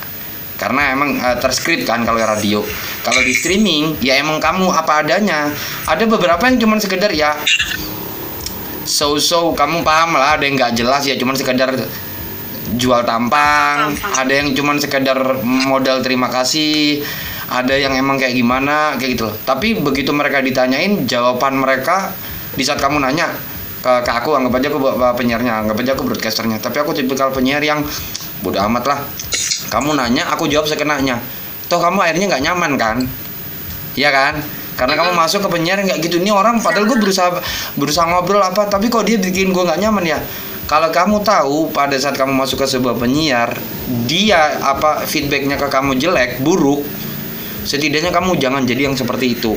karena 0.55 0.95
emang 0.95 1.19
uh, 1.19 1.38
terskrip 1.38 1.83
kan 1.83 2.07
kalau 2.07 2.19
radio 2.23 2.62
kalau 3.03 3.21
di 3.23 3.35
streaming 3.35 3.99
ya 3.99 4.19
emang 4.23 4.38
kamu 4.38 4.71
apa 4.71 5.03
adanya 5.03 5.51
ada 5.87 6.05
beberapa 6.07 6.47
yang 6.47 6.62
cuman 6.62 6.79
sekedar 6.79 7.11
ya 7.11 7.35
so-so 8.85 9.57
kamu 9.57 9.83
paham 9.83 10.16
lah 10.16 10.37
ada 10.38 10.44
yang 10.44 10.57
nggak 10.57 10.73
jelas 10.77 11.03
ya 11.05 11.16
cuman 11.16 11.35
sekedar 11.37 11.73
jual 12.75 13.01
tampang 13.05 13.92
ada 14.16 14.33
yang 14.33 14.57
cuman 14.57 14.81
sekedar 14.81 15.16
modal 15.44 16.01
terima 16.01 16.33
kasih 16.33 17.05
ada 17.49 17.77
yang 17.77 17.92
emang 17.92 18.16
kayak 18.16 18.35
gimana 18.35 18.97
kayak 18.97 19.20
gitu 19.20 19.25
loh. 19.29 19.37
Tapi 19.44 19.77
begitu 19.79 20.11
mereka 20.16 20.40
ditanyain 20.40 21.05
jawaban 21.05 21.61
mereka 21.61 22.11
di 22.57 22.64
saat 22.64 22.81
kamu 22.81 23.05
nanya 23.05 23.29
ke, 23.85 23.92
ke 24.01 24.11
aku 24.11 24.33
anggap 24.33 24.57
aja 24.57 24.68
aku 24.73 24.81
penyiarnya 25.20 25.53
anggap 25.64 25.77
aja 25.85 25.92
aku 25.92 26.03
broadcasternya. 26.09 26.59
Tapi 26.59 26.81
aku 26.81 26.97
tipikal 26.97 27.29
penyiar 27.31 27.61
yang 27.61 27.85
bodoh 28.40 28.64
amat 28.64 28.85
lah. 28.88 28.99
Kamu 29.68 29.92
nanya 29.92 30.33
aku 30.33 30.49
jawab 30.49 30.64
sekenanya. 30.64 31.20
Toh 31.68 31.81
kamu 31.81 32.01
akhirnya 32.01 32.27
nggak 32.33 32.42
nyaman 32.49 32.73
kan? 32.81 32.97
Iya 33.94 34.11
kan 34.11 34.63
karena 34.75 34.95
kamu 34.99 35.11
masuk 35.15 35.47
ke 35.47 35.49
penyiar 35.51 35.79
nggak 35.83 35.99
gitu. 36.03 36.19
Ini 36.19 36.35
orang 36.35 36.59
padahal 36.59 36.91
gue 36.91 36.99
berusaha 36.99 37.31
berusaha 37.79 38.07
ngobrol 38.11 38.43
apa 38.43 38.67
tapi 38.67 38.91
kok 38.91 39.07
dia 39.07 39.19
bikin 39.19 39.55
gue 39.55 39.63
nggak 39.63 39.81
nyaman 39.81 40.05
ya? 40.05 40.19
Kalau 40.65 40.89
kamu 40.89 41.21
tahu 41.21 41.57
pada 41.71 41.93
saat 42.01 42.17
kamu 42.17 42.33
masuk 42.33 42.65
ke 42.65 42.67
sebuah 42.67 42.97
penyiar 42.97 43.53
dia 44.09 44.59
apa 44.65 45.05
feedbacknya 45.05 45.61
ke 45.61 45.69
kamu 45.69 46.01
jelek 46.01 46.41
buruk 46.41 46.81
setidaknya 47.69 48.13
kamu 48.13 48.37
jangan 48.41 48.65
jadi 48.65 48.91
yang 48.91 48.97
seperti 48.97 49.39
itu. 49.39 49.55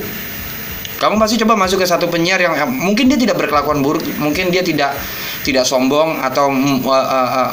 Kamu 0.97 1.21
pasti 1.21 1.37
coba 1.37 1.53
masuk 1.53 1.85
ke 1.85 1.87
satu 1.87 2.09
penyiar 2.09 2.41
yang 2.41 2.57
mungkin 2.73 3.05
dia 3.05 3.17
tidak 3.21 3.37
berkelakuan 3.37 3.85
buruk 3.85 4.01
mungkin 4.17 4.49
dia 4.49 4.65
tidak 4.65 4.97
tidak 5.45 5.63
sombong 5.63 6.19
atau 6.19 6.49
uh, 6.51 6.91
uh, 6.91 7.29
uh, 7.45 7.49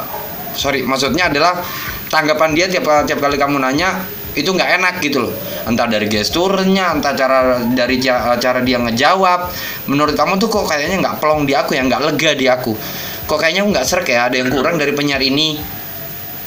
sorry 0.57 0.81
maksudnya 0.81 1.29
adalah 1.29 1.61
tanggapan 2.09 2.57
dia 2.57 2.65
tiap 2.67 3.05
tiap 3.05 3.19
kali 3.21 3.37
kamu 3.37 3.61
nanya 3.61 4.01
itu 4.35 4.51
nggak 4.51 4.69
enak 4.77 4.95
gitu 4.99 5.23
loh. 5.25 5.33
Entah 5.63 5.87
dari 5.87 6.11
gesturnya 6.11 6.91
entah 6.91 7.15
cara 7.15 7.63
dari 7.71 7.97
cara 8.03 8.59
dia 8.61 8.77
ngejawab. 8.77 9.49
Menurut 9.87 10.13
kamu 10.13 10.35
tuh 10.37 10.51
kok 10.51 10.67
kayaknya 10.67 10.99
nggak 10.99 11.23
pelong 11.23 11.47
di 11.47 11.55
aku 11.55 11.73
ya 11.73 11.87
nggak 11.87 12.01
lega 12.03 12.31
di 12.35 12.45
aku? 12.51 12.75
Kok 13.25 13.37
kayaknya 13.39 13.63
nggak 13.65 13.85
serk 13.87 14.11
ya 14.11 14.27
ada 14.27 14.35
yang 14.35 14.51
kurang 14.51 14.75
dari 14.75 14.91
penyiar 14.91 15.23
ini? 15.23 15.57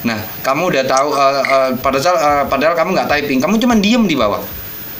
Nah 0.04 0.20
kamu 0.44 0.70
udah 0.70 0.84
tahu 0.86 1.08
uh, 1.10 1.42
uh, 1.42 1.70
padahal 1.80 2.16
uh, 2.16 2.44
padahal 2.46 2.76
kamu 2.76 2.90
nggak 2.94 3.08
typing. 3.08 3.40
Kamu 3.40 3.56
cuma 3.56 3.74
diem 3.80 4.04
di 4.04 4.14
bawah. 4.14 4.44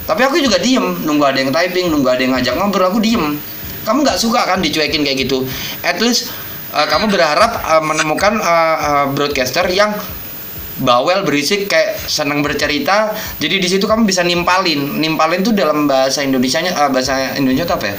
Tapi 0.09 0.25
aku 0.25 0.41
juga 0.41 0.57
diem 0.57 1.05
nunggu 1.05 1.25
ada 1.29 1.39
yang 1.39 1.53
typing 1.53 1.93
nunggu 1.93 2.09
ada 2.09 2.21
yang 2.25 2.33
ngajak 2.33 2.57
ngobrol 2.57 2.89
aku 2.89 2.99
diem. 3.05 3.37
Kamu 3.85 4.05
nggak 4.05 4.17
suka 4.17 4.49
kan 4.49 4.65
dicuekin 4.65 5.05
kayak 5.05 5.29
gitu? 5.29 5.45
At 5.85 6.01
least 6.01 6.33
uh, 6.73 6.89
kamu 6.89 7.13
berharap 7.13 7.61
uh, 7.63 7.85
menemukan 7.85 8.41
uh, 8.41 8.77
uh, 8.81 9.07
broadcaster 9.13 9.69
yang 9.69 9.93
bawel 10.83 11.27
berisik 11.27 11.67
kayak 11.71 11.99
senang 12.07 12.43
bercerita. 12.43 13.15
Jadi 13.39 13.59
di 13.59 13.69
situ 13.69 13.85
kamu 13.85 14.07
bisa 14.07 14.23
nimpalin. 14.23 14.99
Nimpalin 14.99 15.43
tuh 15.43 15.55
dalam 15.55 15.87
bahasa 15.91 16.23
Indonesia 16.23 16.63
nya 16.63 16.73
uh, 16.75 16.91
bahasa 16.91 17.39
Indonesia 17.39 17.67
tuh 17.67 17.77
apa 17.79 17.87
ya? 17.93 17.97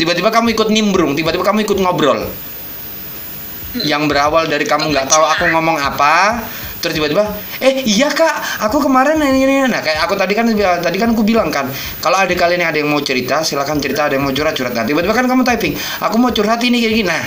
Tiba-tiba 0.00 0.32
kamu 0.32 0.56
ikut 0.56 0.68
nimbrung 0.72 1.12
tiba-tiba 1.12 1.44
kamu 1.44 1.66
ikut 1.66 1.78
ngobrol. 1.78 2.24
Yang 3.86 4.02
berawal 4.10 4.50
dari 4.50 4.66
kamu 4.66 4.90
nggak 4.90 5.06
tahu 5.06 5.22
aku 5.22 5.44
ngomong 5.54 5.78
apa 5.78 6.42
terus 6.80 6.96
tiba-tiba 6.96 7.28
eh 7.60 7.84
iya 7.84 8.08
kak 8.08 8.64
aku 8.64 8.80
kemarin 8.80 9.20
ini 9.20 9.44
ini 9.44 9.68
nah 9.68 9.84
kayak 9.84 10.00
aku 10.08 10.16
tadi 10.16 10.32
kan 10.32 10.48
tadi 10.56 10.96
kan 10.96 11.12
aku 11.12 11.20
bilang 11.20 11.52
kan 11.52 11.68
kalau 12.00 12.16
ada 12.16 12.32
kalian 12.32 12.64
yang 12.64 12.70
ada 12.72 12.80
yang 12.80 12.88
mau 12.88 13.04
cerita 13.04 13.44
silakan 13.44 13.76
cerita 13.84 14.08
ada 14.08 14.16
yang 14.16 14.24
mau 14.24 14.32
curhat 14.32 14.56
curhat 14.56 14.72
nah 14.72 14.88
tiba-tiba 14.88 15.12
kan 15.12 15.28
kamu 15.28 15.44
typing 15.44 15.76
aku 16.00 16.16
mau 16.16 16.32
curhat 16.32 16.56
ini 16.64 16.80
kayak 16.80 16.94
gini. 16.96 17.08
Nah 17.12 17.24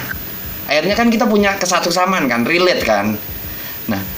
akhirnya 0.67 0.95
kan 0.97 1.07
kita 1.13 1.29
punya 1.29 1.53
kesatu 1.61 1.93
samaan 1.93 2.25
kan 2.25 2.41
relate 2.49 2.81
kan 2.81 3.13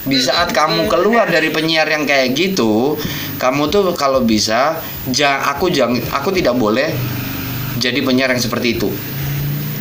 di 0.06 0.22
saat 0.22 0.54
kamu 0.54 0.86
keluar 0.86 1.26
dari 1.26 1.50
penyiar 1.50 1.90
yang 1.90 2.06
kayak 2.06 2.38
gitu, 2.38 2.94
kamu 3.42 3.74
tuh 3.74 3.90
kalau 3.98 4.22
bisa, 4.22 4.78
jangan 5.10 5.50
aku 5.58 5.74
jangan 5.74 5.98
aku 6.14 6.30
tidak 6.30 6.54
boleh 6.54 6.94
jadi 7.82 8.00
penyiar 8.06 8.30
yang 8.30 8.42
seperti 8.42 8.78
itu. 8.78 8.94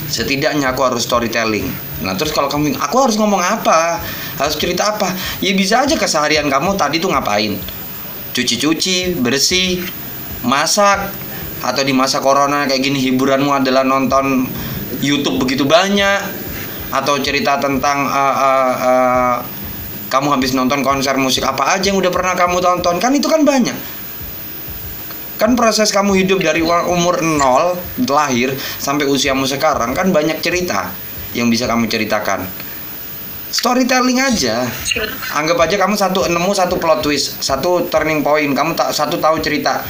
Setidaknya 0.09 0.73
aku 0.73 0.81
harus 0.85 1.05
storytelling. 1.05 1.69
Nah, 2.01 2.17
terus 2.17 2.33
kalau 2.33 2.49
kamu 2.49 2.77
aku 2.81 2.97
harus 3.05 3.17
ngomong 3.21 3.41
apa? 3.41 4.01
Harus 4.41 4.57
cerita 4.57 4.97
apa? 4.97 5.13
Ya 5.45 5.53
bisa 5.53 5.85
aja 5.85 5.97
keseharian 5.97 6.49
kamu 6.49 6.77
tadi 6.77 7.01
tuh 7.01 7.13
ngapain? 7.13 7.61
Cuci-cuci, 8.33 9.21
bersih, 9.21 9.85
masak 10.41 11.13
atau 11.65 11.81
di 11.81 11.97
masa 11.97 12.21
corona 12.21 12.69
kayak 12.69 12.81
gini 12.81 13.01
hiburanmu 13.01 13.49
adalah 13.49 13.85
nonton 13.85 14.45
YouTube 15.01 15.41
begitu 15.41 15.65
banyak 15.65 16.21
atau 16.93 17.17
cerita 17.25 17.57
tentang 17.57 18.05
uh, 18.05 18.37
uh, 18.37 18.73
uh, 18.77 19.37
kamu 20.15 20.31
habis 20.31 20.55
nonton 20.55 20.87
konser 20.87 21.19
musik 21.19 21.43
apa 21.43 21.75
aja 21.75 21.91
yang 21.91 21.99
udah 21.99 22.15
pernah 22.15 22.39
kamu 22.39 22.63
tonton? 22.63 23.03
Kan 23.03 23.11
itu 23.19 23.27
kan 23.27 23.43
banyak. 23.43 23.75
Kan 25.35 25.59
proses 25.59 25.91
kamu 25.91 26.23
hidup 26.23 26.39
dari 26.39 26.63
umur 26.63 27.19
nol 27.19 27.75
lahir 28.07 28.55
sampai 28.79 29.11
usiamu 29.11 29.43
sekarang 29.51 29.91
kan 29.91 30.15
banyak 30.15 30.39
cerita 30.39 30.95
yang 31.35 31.51
bisa 31.51 31.67
kamu 31.67 31.91
ceritakan. 31.91 32.47
Storytelling 33.51 34.23
aja. 34.23 34.71
Anggap 35.35 35.59
aja 35.67 35.75
kamu 35.83 35.99
satu 35.99 36.31
nemu 36.31 36.51
satu 36.55 36.79
plot 36.79 37.03
twist 37.03 37.43
satu 37.43 37.91
turning 37.91 38.23
point. 38.23 38.55
Kamu 38.55 38.79
tak 38.79 38.95
satu 38.95 39.19
tahu 39.19 39.43
cerita 39.43 39.83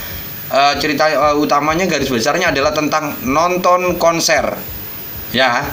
uh, 0.48 0.72
cerita 0.80 1.04
uh, 1.12 1.36
utamanya 1.36 1.84
garis 1.84 2.08
besarnya 2.08 2.48
adalah 2.48 2.72
tentang 2.72 3.12
nonton 3.28 4.00
konser. 4.00 4.56
Ya. 5.36 5.68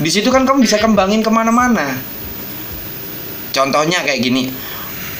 Di 0.00 0.08
situ 0.08 0.32
kan 0.32 0.48
kamu 0.48 0.64
bisa 0.64 0.80
kembangin 0.80 1.20
ke 1.20 1.28
mana-mana 1.28 2.11
contohnya 3.52 4.02
kayak 4.02 4.20
gini. 4.24 4.50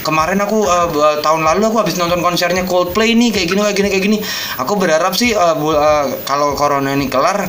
Kemarin 0.02 0.42
aku 0.42 0.66
uh, 0.66 1.22
tahun 1.22 1.46
lalu 1.46 1.70
aku 1.70 1.78
habis 1.86 1.94
nonton 1.94 2.18
konsernya 2.18 2.66
Coldplay 2.66 3.14
nih 3.14 3.30
kayak 3.30 3.46
gini 3.54 3.60
kayak 3.62 3.76
gini 3.78 3.88
kayak 3.94 4.04
gini. 4.10 4.18
Aku 4.58 4.74
berharap 4.74 5.14
sih 5.14 5.30
uh, 5.30 5.54
uh, 5.54 6.04
kalau 6.26 6.58
corona 6.58 6.90
ini 6.90 7.06
kelar 7.06 7.46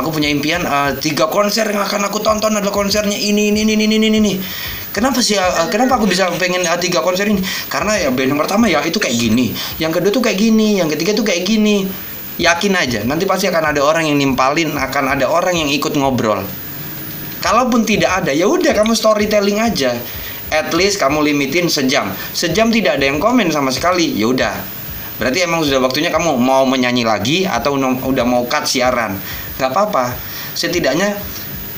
aku 0.00 0.08
punya 0.08 0.32
impian 0.32 0.64
uh, 0.64 0.96
tiga 0.96 1.28
konser 1.28 1.68
yang 1.68 1.84
akan 1.84 2.08
aku 2.08 2.24
tonton 2.24 2.56
adalah 2.56 2.72
konsernya 2.72 3.20
ini 3.20 3.52
ini 3.52 3.68
ini 3.68 3.76
ini 3.76 3.96
ini 4.00 4.08
ini. 4.16 4.32
Kenapa 4.96 5.20
sih 5.20 5.36
uh, 5.36 5.68
kenapa 5.68 6.00
aku 6.00 6.08
bisa 6.08 6.32
pengen 6.40 6.64
uh, 6.64 6.80
tiga 6.80 7.04
konser 7.04 7.28
ini? 7.28 7.44
Karena 7.68 8.00
ya 8.00 8.08
band 8.08 8.32
yang 8.32 8.40
pertama 8.40 8.64
ya 8.64 8.80
itu 8.80 8.96
kayak 8.96 9.20
gini. 9.20 9.52
Yang 9.76 10.00
kedua 10.00 10.10
tuh 10.16 10.24
kayak 10.24 10.40
gini 10.40 10.80
yang 10.80 10.88
ketiga 10.88 11.12
tuh 11.12 11.28
kayak 11.28 11.44
gini. 11.44 11.84
Yakin 12.40 12.72
aja 12.72 13.04
nanti 13.04 13.28
pasti 13.28 13.52
akan 13.52 13.76
ada 13.76 13.84
orang 13.84 14.08
yang 14.08 14.16
nimpalin 14.16 14.72
akan 14.72 15.12
ada 15.12 15.28
orang 15.28 15.60
yang 15.60 15.68
ikut 15.68 15.92
ngobrol 15.92 16.40
kalaupun 17.40 17.84
tidak 17.84 18.24
ada 18.24 18.32
ya 18.32 18.46
udah 18.48 18.72
kamu 18.72 18.96
storytelling 18.96 19.60
aja. 19.60 19.96
At 20.50 20.74
least 20.74 20.98
kamu 20.98 21.30
limitin 21.30 21.70
sejam. 21.70 22.10
Sejam 22.34 22.74
tidak 22.74 22.98
ada 22.98 23.06
yang 23.06 23.22
komen 23.22 23.54
sama 23.54 23.70
sekali 23.70 24.18
ya 24.18 24.30
udah. 24.30 24.54
Berarti 25.20 25.44
emang 25.44 25.62
sudah 25.62 25.78
waktunya 25.84 26.10
kamu 26.10 26.34
mau 26.40 26.66
menyanyi 26.66 27.06
lagi 27.06 27.46
atau 27.46 27.78
udah 27.78 28.24
mau 28.26 28.48
cut 28.50 28.66
siaran. 28.66 29.14
Nggak 29.60 29.70
apa-apa. 29.70 30.16
Setidaknya 30.58 31.14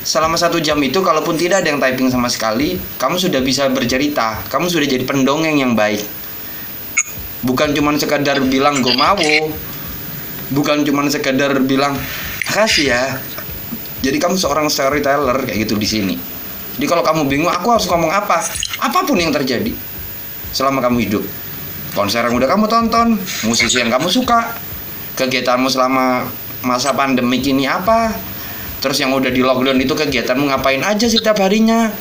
selama 0.03 0.40
satu 0.40 0.57
jam 0.59 0.81
itu 0.81 0.98
kalaupun 1.05 1.37
tidak 1.37 1.62
ada 1.62 1.68
yang 1.70 1.79
typing 1.79 2.11
sama 2.11 2.27
sekali 2.33 2.81
kamu 2.96 3.20
sudah 3.20 3.44
bisa 3.44 3.68
bercerita. 3.68 4.40
Kamu 4.48 4.72
sudah 4.72 4.88
jadi 4.88 5.05
pendongeng 5.05 5.61
yang 5.61 5.77
baik. 5.77 6.01
Bukan 7.42 7.75
cuma 7.77 7.92
sekadar 7.98 8.40
bilang 8.46 8.81
gue 8.81 8.94
bukan 10.53 10.85
cuma 10.85 11.09
sekadar 11.09 11.57
bilang 11.64 11.96
makasih 12.44 12.92
ya 12.92 13.05
jadi 14.02 14.18
kamu 14.18 14.34
seorang 14.36 14.66
storyteller 14.66 15.46
kayak 15.46 15.64
gitu 15.64 15.74
di 15.78 15.88
sini 15.88 16.16
jadi 16.76 16.86
kalau 16.88 17.04
kamu 17.04 17.28
bingung, 17.28 17.52
aku 17.52 17.68
harus 17.68 17.84
ngomong 17.84 18.08
apa? 18.08 18.40
Apa 18.80 19.04
pun 19.04 19.20
yang 19.20 19.32
terjadi 19.32 19.76
selama 20.52 20.80
kamu 20.80 21.04
hidup. 21.08 21.24
Konser 21.92 22.24
yang 22.24 22.32
udah 22.32 22.48
kamu 22.48 22.64
tonton, 22.72 23.20
musisi 23.44 23.76
yang 23.76 23.92
kamu 23.92 24.08
suka, 24.08 24.56
kegiatanmu 25.20 25.68
selama 25.68 26.24
masa 26.64 26.96
pandemi 26.96 27.44
ini 27.44 27.68
apa? 27.68 28.16
Terus 28.80 29.04
yang 29.04 29.12
udah 29.12 29.28
di 29.28 29.44
lockdown 29.44 29.76
itu 29.76 29.92
kegiatanmu 29.92 30.48
ngapain 30.48 30.80
aja 30.80 31.04
setiap 31.04 31.36
harinya? 31.44 31.92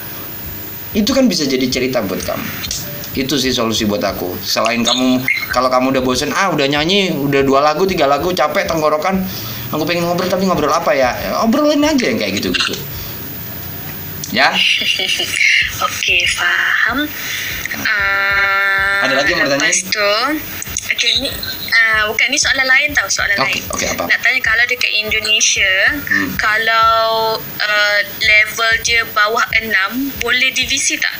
Itu 0.95 1.11
kan 1.11 1.27
bisa 1.27 1.43
jadi 1.43 1.67
cerita 1.67 1.99
buat 1.99 2.23
kamu. 2.23 2.47
Itu 3.11 3.35
sih 3.35 3.51
solusi 3.51 3.83
buat 3.83 3.99
aku. 3.99 4.39
Selain 4.39 4.79
kamu, 4.79 5.27
kalau 5.51 5.67
kamu 5.67 5.99
udah 5.99 6.03
bosen, 6.03 6.31
ah 6.31 6.47
udah 6.47 6.63
nyanyi, 6.71 7.11
udah 7.11 7.43
dua 7.43 7.59
lagu, 7.59 7.83
tiga 7.83 8.07
lagu, 8.07 8.31
capek 8.31 8.71
tenggorokan, 8.71 9.19
aku 9.71 9.83
pengen 9.87 10.03
ngobrol 10.05 10.27
tapi 10.27 10.43
ngobrol 10.45 10.69
apa 10.69 10.91
ya? 10.91 11.15
ya 11.17 11.29
obrolin 11.41 11.81
aja 11.81 12.05
yang 12.05 12.19
kayak 12.19 12.37
gitu-gitu 12.37 12.75
ya 14.31 14.51
oke 15.83 16.17
paham 16.35 16.97
uh, 17.75 18.97
ada 19.03 19.13
lagi 19.15 19.31
yang 19.31 19.43
mau 19.43 19.51
tanya 19.51 19.67
itu 19.67 20.11
oke 20.87 21.07
ini 21.07 21.27
uh, 21.31 21.71
uh, 21.71 22.01
bukan 22.11 22.27
ni 22.31 22.37
soalan 22.39 22.67
lain 22.67 22.89
tau 22.91 23.07
soalan 23.07 23.35
Okey, 23.39 23.59
lain. 23.59 23.63
okey, 23.75 23.87
apa? 23.91 24.03
Nak 24.07 24.19
tanya 24.23 24.39
kalau 24.39 24.63
dekat 24.67 24.91
Indonesia, 24.91 25.73
Hmm. 26.07 26.29
kalau 26.35 27.35
uh, 27.39 27.99
level 28.19 28.71
dia 28.83 29.03
bawah 29.11 29.43
6 29.55 29.71
boleh 30.19 30.49
divisi 30.51 30.95
tak? 30.95 31.15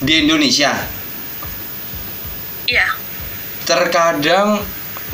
Di 0.00 0.24
Indonesia 0.24 0.72
Ya. 2.66 2.98
terkadang 3.62 4.60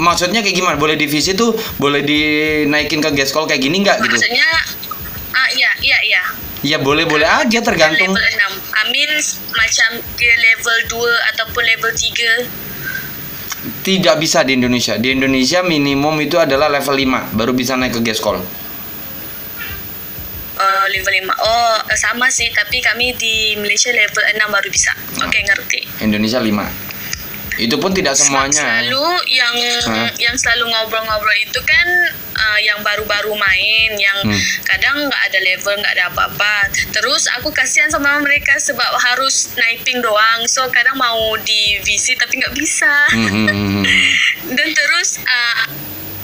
maksudnya 0.02 0.42
kayak 0.42 0.56
gimana? 0.58 0.74
Boleh 0.74 0.98
divisi 0.98 1.38
tuh 1.38 1.54
boleh 1.78 2.02
dinaikin 2.02 2.98
ke 2.98 3.10
gaskol 3.14 3.46
kayak 3.46 3.62
gini 3.62 3.86
nggak 3.86 4.02
gitu? 4.02 4.18
Maksudnya 4.18 4.48
ah 5.32 5.48
ya, 5.54 5.70
ya, 5.78 5.98
ya. 6.02 6.22
Ya 6.62 6.78
boleh 6.78 7.06
boleh 7.06 7.26
aja 7.26 7.58
tergantung. 7.58 8.14
Level 8.14 8.22
6. 8.22 8.78
I 8.78 8.82
mean 8.94 9.10
macam 9.50 9.90
dia 10.14 10.34
level 10.38 10.76
2 10.94 11.30
ataupun 11.34 11.62
level 11.66 11.90
3. 11.90 13.82
Tidak 13.82 14.14
bisa 14.18 14.46
di 14.46 14.54
Indonesia. 14.58 14.94
Di 14.98 15.10
Indonesia 15.10 15.62
minimum 15.66 16.18
itu 16.22 16.38
adalah 16.38 16.70
level 16.70 16.94
5 16.94 17.34
baru 17.34 17.50
bisa 17.54 17.74
naik 17.74 17.98
ke 17.98 18.00
gaskol. 18.06 18.38
Uh, 20.54 20.86
level 20.94 21.10
5. 21.10 21.34
Oh, 21.34 21.82
uh, 21.82 21.98
sama 21.98 22.30
sih 22.30 22.46
tapi 22.54 22.78
kami 22.78 23.18
di 23.18 23.58
Malaysia 23.58 23.90
level 23.90 24.22
6 24.22 24.38
baru 24.46 24.68
bisa. 24.70 24.94
Ah. 24.94 25.26
Okey, 25.26 25.42
ngerti. 25.42 25.80
Indonesia 25.98 26.38
5. 26.38 26.91
Itu 27.60 27.76
pun 27.76 27.92
tidak 27.92 28.16
semuanya. 28.16 28.56
Selalu 28.82 29.06
yang 29.28 29.54
Hah? 29.88 30.10
yang 30.16 30.34
selalu 30.36 30.72
ngobrol-ngobrol 30.72 31.36
itu 31.40 31.60
kan 31.60 31.86
uh, 32.32 32.58
yang 32.60 32.80
baru-baru 32.80 33.32
main, 33.36 33.90
yang 33.96 34.18
Hmm. 34.22 34.38
kadang 34.64 34.96
nggak 35.10 35.22
ada 35.28 35.38
level, 35.42 35.74
nggak 35.76 35.94
ada 35.98 36.04
apa-apa. 36.14 36.70
Terus 36.94 37.26
aku 37.36 37.50
kasihan 37.50 37.90
sama 37.90 38.22
mereka 38.22 38.54
sebab 38.56 38.86
harus 39.02 39.52
naiping 39.58 39.98
doang. 39.98 40.46
So 40.46 40.68
kadang 40.70 40.96
mau 40.96 41.34
di 41.42 41.82
VC 41.82 42.14
tapi 42.14 42.38
nggak 42.38 42.54
bisa. 42.54 42.92
Hmm, 43.10 43.28
hmm, 43.28 43.46
hmm, 43.48 43.70
hmm. 43.82 43.84
Dan 44.56 44.68
terus 44.72 45.18
uh, 45.22 45.66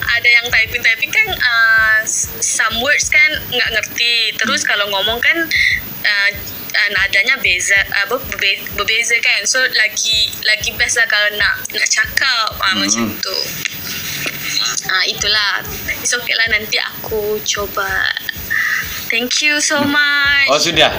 ada 0.09 0.29
yang 0.29 0.47
typing 0.49 0.81
typing 0.81 1.11
kan 1.11 1.27
uh, 1.31 1.99
some 2.39 2.79
words 2.81 3.11
kan 3.11 3.29
nggak 3.51 3.69
ngerti. 3.77 4.33
Terus 4.39 4.63
kalau 4.63 4.87
ngomong 4.89 5.19
kan 5.19 5.37
uh, 6.03 6.29
uh, 6.69 6.89
nadanya 6.93 7.35
beza 7.39 7.77
apa 8.05 8.17
berbe- 8.17 8.69
berbeza 8.73 9.15
kan. 9.19 9.43
So 9.43 9.59
lagi 9.75 10.29
lagi 10.43 10.73
best 10.73 10.97
lah 10.97 11.07
kalau 11.07 11.29
nak 11.35 11.65
nak 11.71 11.87
cakap 11.87 12.49
uh, 12.55 12.71
Hmm. 12.71 12.81
macam 12.81 13.05
tu. 13.19 13.37
Ah 14.87 15.03
itulah. 15.05 15.61
It's 15.99 16.11
okay 16.11 16.33
lah 16.33 16.47
nanti 16.49 16.77
aku 16.77 17.37
coba. 17.43 17.89
Thank 19.09 19.41
you 19.41 19.57
so 19.57 19.81
much. 19.81 20.47
Oh 20.49 20.61
sudah. 20.61 20.93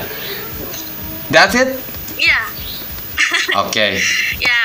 That's 1.31 1.55
it. 1.55 1.79
Ya. 2.19 2.43
Oke. 3.55 4.03
Ya, 4.43 4.63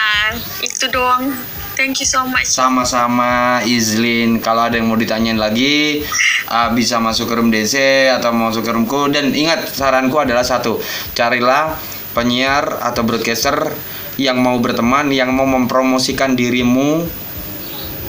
itu 0.60 0.90
doang. 0.90 1.30
Thank 1.76 2.00
you 2.00 2.08
so 2.08 2.24
much. 2.24 2.48
Sama-sama 2.48 3.60
Izlin. 3.68 4.40
Kalau 4.40 4.72
ada 4.72 4.80
yang 4.80 4.88
mau 4.88 4.96
ditanyain 4.96 5.36
lagi 5.36 6.08
uh, 6.48 6.72
bisa 6.72 7.04
masuk 7.04 7.28
ke 7.28 7.34
room 7.36 7.52
DC 7.52 7.76
atau 8.16 8.32
masuk 8.32 8.64
ke 8.64 8.72
roomku. 8.72 9.12
Dan 9.12 9.36
ingat 9.36 9.76
saranku 9.76 10.16
adalah 10.24 10.48
satu, 10.48 10.80
carilah 11.12 11.76
penyiar 12.16 12.80
atau 12.80 13.04
broadcaster 13.04 13.76
yang 14.16 14.40
mau 14.40 14.56
berteman, 14.64 15.12
yang 15.12 15.36
mau 15.36 15.44
mempromosikan 15.44 16.40
dirimu 16.40 17.04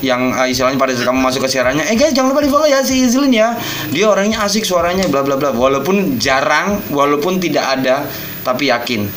yang 0.05 0.31
uh, 0.37 0.47
istilahnya 0.47 0.79
pada 0.79 0.93
saat 0.93 1.09
kamu 1.09 1.25
masuk 1.25 1.49
ke 1.49 1.57
siarannya 1.57 1.89
eh 1.89 1.97
guys 1.97 2.13
jangan 2.13 2.37
lupa 2.37 2.45
di 2.45 2.53
follow 2.53 2.69
ya 2.69 2.85
si 2.87 3.03
Izlin 3.03 3.35
ya. 3.35 3.59
Dia 3.91 4.13
orangnya 4.13 4.47
asik 4.47 4.63
suaranya 4.63 5.11
bla 5.11 5.27
bla 5.27 5.35
bla. 5.35 5.51
Walaupun 5.51 6.23
jarang 6.23 6.87
walaupun 6.95 7.43
tidak 7.43 7.81
ada 7.81 8.07
tapi 8.47 8.71
yakin. 8.71 9.11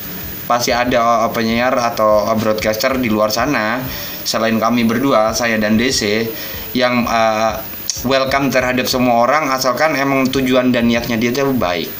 Pasti 0.50 0.74
ada 0.74 1.22
uh, 1.22 1.30
penyiar 1.30 1.78
atau 1.78 2.26
uh, 2.26 2.34
broadcaster 2.34 2.98
di 2.98 3.06
luar 3.06 3.30
sana 3.30 3.78
selain 4.24 4.56
kami 4.60 4.84
berdua 4.86 5.32
saya 5.36 5.56
dan 5.56 5.76
DC 5.80 6.28
yang 6.76 7.04
uh, 7.08 7.60
welcome 8.06 8.48
terhadap 8.48 8.86
semua 8.86 9.26
orang 9.26 9.50
asalkan 9.50 9.96
emang 9.98 10.28
tujuan 10.30 10.70
dan 10.70 10.86
niatnya 10.88 11.16
dia 11.20 11.30
itu 11.34 11.52
baik 11.54 11.90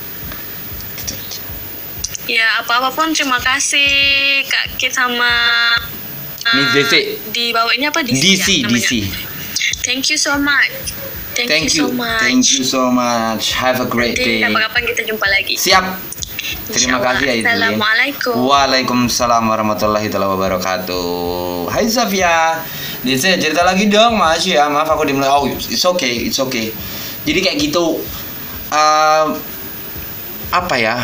Ya, 2.31 2.62
apa-apa 2.62 2.95
pun 2.95 3.11
terima 3.11 3.43
kasih 3.43 3.91
Kak 4.47 4.79
Kit 4.79 4.95
sama 4.95 5.27
Ini 6.47 6.62
ah, 6.62 6.71
DC. 6.79 6.95
Di 7.35 7.51
bawah 7.51 7.75
ini 7.75 7.91
apa 7.91 8.07
DC? 8.07 8.23
DC 8.23 8.47
ya? 8.62 8.71
DC 8.71 8.91
Thank 9.83 10.14
you 10.14 10.18
so 10.21 10.39
much. 10.39 10.95
Thank, 11.35 11.51
thank 11.51 11.75
you, 11.75 11.91
you 11.91 11.91
so 11.91 11.97
much. 11.97 12.21
thank 12.23 12.45
you 12.53 12.62
so 12.62 12.83
much 12.91 13.45
have 13.59 13.79
a 13.83 13.89
great 13.89 14.18
Nanti 14.18 14.27
day 14.29 14.39
kapan-kapan 14.45 14.83
kita 14.93 15.03
jumpa 15.09 15.27
lagi. 15.31 15.55
siap 15.57 15.85
Terima 16.72 16.99
kasih 17.05 17.24
ya. 17.28 17.34
Assalamualaikum. 17.45 18.32
Waalaikumsalam 18.32 19.45
warahmatullahi 19.45 20.09
wabarakatuh. 20.09 21.68
Hai 21.68 21.84
Safia. 21.86 22.64
Dice 23.05 23.36
cerita 23.36 23.61
lagi 23.61 23.93
dong, 23.93 24.16
Mas 24.16 24.49
ya. 24.49 24.68
Maaf 24.72 24.88
aku 24.88 25.05
dimulai. 25.05 25.28
Oh, 25.28 25.45
it's 25.49 25.84
okay, 25.84 26.28
it's 26.28 26.41
okay. 26.41 26.72
Jadi 27.28 27.38
kayak 27.45 27.59
gitu. 27.61 28.01
Um, 28.72 29.36
apa 30.51 30.74
ya? 30.80 30.97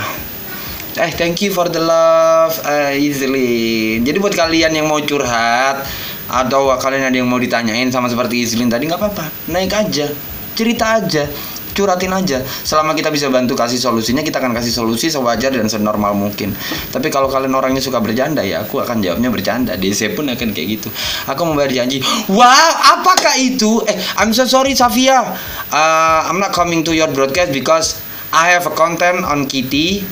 Eh, 0.97 1.13
thank 1.13 1.45
you 1.45 1.53
for 1.53 1.69
the 1.69 1.85
love, 1.85 2.57
uh, 2.65 2.97
Izlin. 2.97 4.01
Jadi 4.01 4.17
buat 4.17 4.33
kalian 4.33 4.73
yang 4.73 4.89
mau 4.89 4.97
curhat 5.05 5.85
atau 6.27 6.73
kalian 6.81 7.13
ada 7.13 7.17
yang 7.21 7.29
mau 7.29 7.37
ditanyain 7.37 7.93
sama 7.93 8.09
seperti 8.09 8.41
Izlin 8.41 8.73
tadi 8.73 8.89
nggak 8.89 8.99
apa-apa, 8.99 9.29
naik 9.53 9.77
aja, 9.77 10.09
cerita 10.57 10.99
aja, 10.99 11.29
curhatin 11.77 12.17
aja. 12.17 12.41
Selama 12.43 12.97
kita 12.97 13.13
bisa 13.13 13.29
bantu 13.29 13.53
kasih 13.53 13.77
solusinya, 13.77 14.25
kita 14.25 14.41
akan 14.41 14.57
kasih 14.57 14.73
solusi 14.73 15.13
sewajar 15.13 15.53
dan 15.53 15.69
senormal 15.69 16.17
mungkin. 16.17 16.57
Tapi 16.89 17.13
kalau 17.13 17.29
kalian 17.29 17.53
orangnya 17.53 17.85
suka 17.85 18.01
bercanda 18.01 18.41
ya, 18.41 18.65
aku 18.65 18.81
akan 18.81 19.05
jawabnya 19.05 19.29
bercanda. 19.29 19.77
DC 19.77 20.17
pun 20.17 20.33
akan 20.33 20.57
kayak 20.57 20.81
gitu. 20.81 20.89
Aku 21.29 21.45
membayar 21.45 21.85
janji. 21.85 22.01
Wah, 22.33 22.97
apakah 22.97 23.37
itu? 23.37 23.85
Eh, 23.85 24.01
I'm 24.17 24.33
so 24.33 24.49
sorry 24.49 24.73
Safia. 24.73 25.21
Uh, 25.69 26.21
I'm 26.33 26.41
not 26.41 26.57
coming 26.57 26.81
to 26.89 26.97
your 26.97 27.13
broadcast 27.13 27.53
because 27.53 28.01
I 28.33 28.57
have 28.57 28.65
a 28.65 28.73
content 28.73 29.23
on 29.23 29.45
Kitty 29.45 30.03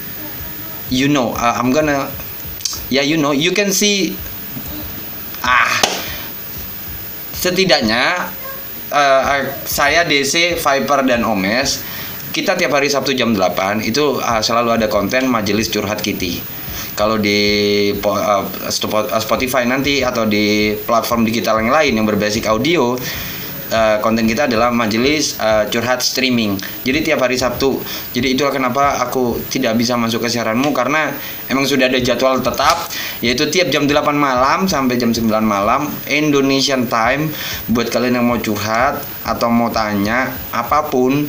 you 0.93 1.09
know 1.09 1.33
uh, 1.35 1.55
I'm 1.57 1.73
gonna 1.73 2.11
ya 2.93 3.01
you 3.01 3.17
know 3.17 3.33
you 3.33 3.53
can 3.57 3.73
see 3.73 4.13
ah 5.41 5.73
setidaknya 7.35 8.29
uh, 8.93 9.41
saya 9.65 10.05
DC 10.05 10.61
Viper 10.61 11.01
dan 11.07 11.25
Omes 11.25 11.81
kita 12.35 12.59
tiap 12.59 12.75
hari 12.75 12.91
Sabtu 12.91 13.15
jam 13.15 13.31
8 13.31 13.87
itu 13.87 14.19
uh, 14.19 14.43
selalu 14.43 14.75
ada 14.75 14.91
konten 14.91 15.31
majelis 15.31 15.71
curhat 15.71 16.03
Kitty. 16.03 16.43
Kalau 16.99 17.19
di 17.19 17.39
uh, 17.95 18.45
Spotify 19.23 19.63
nanti 19.67 20.03
atau 20.03 20.27
di 20.27 20.75
platform 20.83 21.23
digital 21.23 21.63
yang 21.63 21.71
lain 21.71 21.93
yang 21.95 22.07
berbasis 22.07 22.43
audio 22.51 22.99
uh, 23.75 23.99
konten 23.99 24.31
kita 24.31 24.47
adalah 24.47 24.71
majelis 24.71 25.35
uh, 25.43 25.67
curhat 25.67 25.99
streaming. 25.99 26.55
Jadi 26.87 27.11
tiap 27.11 27.27
hari 27.27 27.35
Sabtu. 27.35 27.83
Jadi 28.15 28.39
itulah 28.39 28.55
kenapa 28.55 29.03
aku 29.03 29.43
tidak 29.51 29.75
bisa 29.75 29.99
masuk 29.99 30.23
ke 30.23 30.31
siaranmu 30.31 30.71
karena 30.71 31.11
emang 31.51 31.67
sudah 31.67 31.91
ada 31.91 31.99
jadwal 31.99 32.39
tetap 32.39 32.87
yaitu 33.19 33.49
tiap 33.51 33.73
jam 33.73 33.89
8 33.89 34.15
malam 34.15 34.69
sampai 34.69 35.01
jam 35.01 35.11
9 35.11 35.27
malam 35.41 35.89
Indonesian 36.07 36.87
time 36.87 37.33
buat 37.73 37.89
kalian 37.89 38.21
yang 38.21 38.27
mau 38.29 38.37
curhat 38.37 39.01
atau 39.25 39.49
mau 39.49 39.73
tanya 39.73 40.29
apa 40.53 40.87
pun 40.93 41.25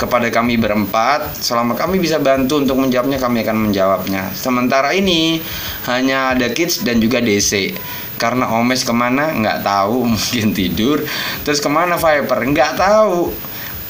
kepada 0.00 0.32
kami 0.32 0.58
berempat 0.58 1.38
selama 1.38 1.78
kami 1.78 2.02
bisa 2.02 2.18
bantu 2.18 2.58
untuk 2.58 2.80
menjawabnya 2.80 3.22
kami 3.22 3.44
akan 3.44 3.70
menjawabnya 3.70 4.34
sementara 4.34 4.90
ini 4.96 5.38
hanya 5.86 6.34
ada 6.34 6.50
kids 6.50 6.82
dan 6.82 6.98
juga 6.98 7.22
DC 7.22 7.76
karena 8.22 8.46
Omes 8.54 8.86
ke 8.86 8.94
mana? 8.94 9.34
Nggak 9.34 9.66
tahu 9.66 10.06
mungkin 10.14 10.54
tidur. 10.54 11.02
Terus 11.42 11.58
ke 11.58 11.66
mana 11.66 11.98
Viper? 11.98 12.38
Nggak 12.38 12.78
tahu. 12.78 13.34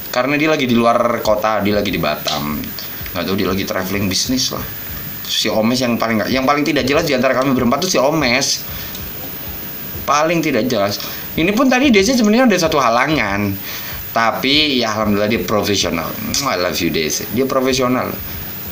Karena 0.08 0.40
dia 0.40 0.48
lagi 0.48 0.64
di 0.64 0.72
luar 0.72 1.20
kota 1.20 1.60
dia 1.60 1.76
lagi 1.76 1.92
di 1.92 2.00
Batam. 2.00 2.56
Nggak 3.12 3.24
tahu 3.28 3.36
dia 3.36 3.48
lagi 3.52 3.68
traveling 3.68 4.08
bisnis 4.08 4.48
lah. 4.56 4.64
Si 5.28 5.52
Omes 5.52 5.76
yang 5.84 6.00
paling 6.00 6.24
nggak 6.24 6.30
yang 6.32 6.48
paling 6.48 6.64
tidak 6.64 6.88
jelas 6.88 7.04
di 7.04 7.12
antara 7.12 7.36
kami 7.36 7.52
berempat 7.52 7.84
tuh 7.84 7.90
si 7.92 8.00
Omes. 8.00 8.64
Paling 10.08 10.40
tidak 10.40 10.64
jelas. 10.64 10.96
Ini 11.36 11.52
pun 11.52 11.68
tadi 11.68 11.92
DC 11.92 12.16
sebenarnya 12.16 12.48
ada 12.48 12.56
satu 12.56 12.80
halangan. 12.80 13.52
Tapi 14.12 14.80
ya 14.80 14.92
alhamdulillah 14.92 15.28
dia 15.28 15.40
profesional. 15.44 16.08
I 16.44 16.56
love 16.56 16.76
you 16.80 16.88
DC 16.88 17.32
dia 17.36 17.44
profesional. 17.44 18.08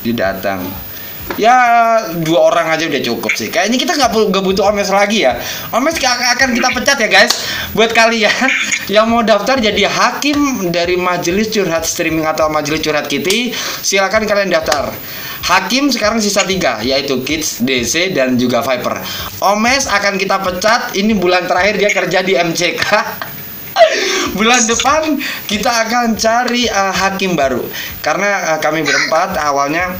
Dia 0.00 0.16
datang 0.16 0.64
ya 1.37 1.57
dua 2.24 2.51
orang 2.51 2.74
aja 2.74 2.89
udah 2.91 3.03
cukup 3.03 3.33
sih 3.37 3.53
kayaknya 3.53 3.78
kita 3.78 3.93
nggak 3.95 4.11
nggak 4.11 4.45
butuh 4.45 4.64
Omes 4.70 4.91
lagi 4.91 5.26
ya 5.26 5.39
Omes 5.70 5.99
akan 6.01 6.49
kita 6.57 6.68
pecat 6.74 6.99
ya 6.99 7.09
guys 7.11 7.33
buat 7.76 7.95
kalian 7.95 8.49
yang 8.95 9.07
mau 9.07 9.22
daftar 9.22 9.59
jadi 9.62 9.87
hakim 9.87 10.70
dari 10.74 10.99
majelis 10.99 11.53
curhat 11.53 11.87
streaming 11.87 12.26
atau 12.26 12.51
majelis 12.51 12.83
curhat 12.83 13.07
Kitty 13.07 13.55
silakan 13.83 14.26
kalian 14.26 14.51
daftar 14.51 14.91
Hakim 15.41 15.89
sekarang 15.89 16.20
sisa 16.20 16.45
tiga 16.45 16.85
yaitu 16.85 17.24
Kids, 17.24 17.64
DC 17.64 18.12
dan 18.12 18.37
juga 18.37 18.61
Viper. 18.61 19.01
Omes 19.41 19.89
akan 19.89 20.20
kita 20.20 20.37
pecat. 20.37 20.93
Ini 20.93 21.16
bulan 21.16 21.49
terakhir 21.49 21.81
dia 21.81 21.91
kerja 21.91 22.20
di 22.20 22.37
MCK. 22.37 22.85
bulan 24.39 24.62
depan 24.66 25.16
kita 25.47 25.70
akan 25.89 26.18
cari 26.18 26.66
uh, 26.68 26.93
hakim 26.93 27.39
baru 27.39 27.62
karena 28.03 28.55
uh, 28.55 28.59
kami 28.59 28.83
berempat 28.85 29.39
awalnya 29.41 29.95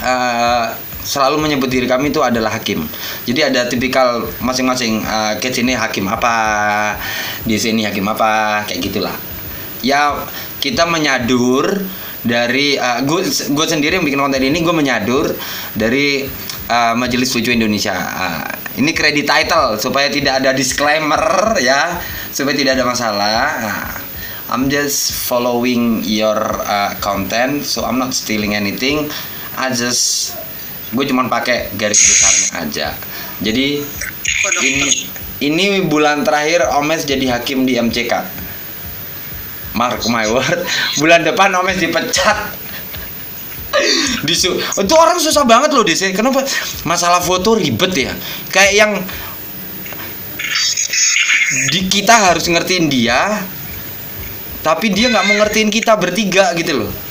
uh, 0.00 0.74
selalu 1.00 1.48
menyebut 1.48 1.72
diri 1.72 1.88
kami 1.88 2.12
itu 2.12 2.20
adalah 2.20 2.52
hakim. 2.52 2.84
Jadi 3.24 3.40
ada 3.40 3.64
tipikal 3.64 4.28
masing-masing 4.44 5.00
uh, 5.04 5.34
ke 5.40 5.48
sini 5.48 5.72
hakim 5.72 6.08
apa, 6.08 6.96
di 7.44 7.56
sini 7.56 7.88
hakim 7.88 8.04
apa, 8.08 8.64
kayak 8.68 8.80
gitulah. 8.84 9.16
Ya 9.80 10.28
kita 10.60 10.84
menyadur 10.84 11.80
dari 12.20 12.76
uh, 12.76 13.00
gue 13.00 13.24
gue 13.28 13.66
sendiri 13.66 13.96
yang 13.96 14.04
bikin 14.04 14.20
konten 14.20 14.44
ini 14.44 14.60
gue 14.60 14.76
menyadur 14.76 15.32
dari 15.72 16.28
uh, 16.68 16.92
Majelis 16.92 17.32
Lucu 17.32 17.48
Indonesia. 17.48 17.96
Uh, 17.96 18.44
ini 18.76 18.92
kredit 18.92 19.24
title 19.24 19.80
supaya 19.80 20.12
tidak 20.12 20.44
ada 20.44 20.52
disclaimer 20.52 21.56
ya, 21.64 21.96
supaya 22.28 22.52
tidak 22.52 22.76
ada 22.76 22.84
masalah. 22.84 23.40
Uh, 23.64 23.88
I'm 24.50 24.66
just 24.66 25.14
following 25.30 26.02
your 26.04 26.36
uh, 26.66 26.98
content, 26.98 27.62
so 27.62 27.86
I'm 27.86 28.02
not 28.02 28.12
stealing 28.12 28.52
anything. 28.58 29.06
I 29.60 29.68
just 29.76 30.32
gue 30.90 31.04
cuman 31.04 31.28
pakai 31.28 31.68
garis 31.76 32.00
besarnya 32.00 32.48
aja. 32.64 32.88
Jadi 33.44 33.84
ini 34.64 34.88
ini 35.44 35.64
bulan 35.84 36.24
terakhir 36.24 36.72
Omes 36.80 37.04
jadi 37.04 37.36
hakim 37.36 37.68
di 37.68 37.76
MCK. 37.76 38.12
Mark 39.76 40.02
my 40.08 40.26
word, 40.32 40.66
bulan 40.96 41.22
depan 41.22 41.52
Omes 41.60 41.76
dipecat. 41.76 42.56
Disu 44.26 44.58
itu 44.58 44.94
orang 44.96 45.20
susah 45.20 45.44
banget 45.44 45.76
loh 45.76 45.84
desi. 45.84 46.10
Kenapa? 46.10 46.42
Masalah 46.88 47.20
foto 47.20 47.54
ribet 47.54 47.92
ya. 47.94 48.12
Kayak 48.50 48.72
yang 48.74 48.92
di 51.70 51.86
kita 51.86 52.32
harus 52.32 52.48
ngertiin 52.50 52.90
dia, 52.90 53.44
tapi 54.64 54.90
dia 54.90 55.12
nggak 55.12 55.24
mau 55.28 55.36
ngertiin 55.38 55.70
kita 55.70 55.94
bertiga 56.00 56.50
gitu 56.56 56.82
loh 56.82 57.09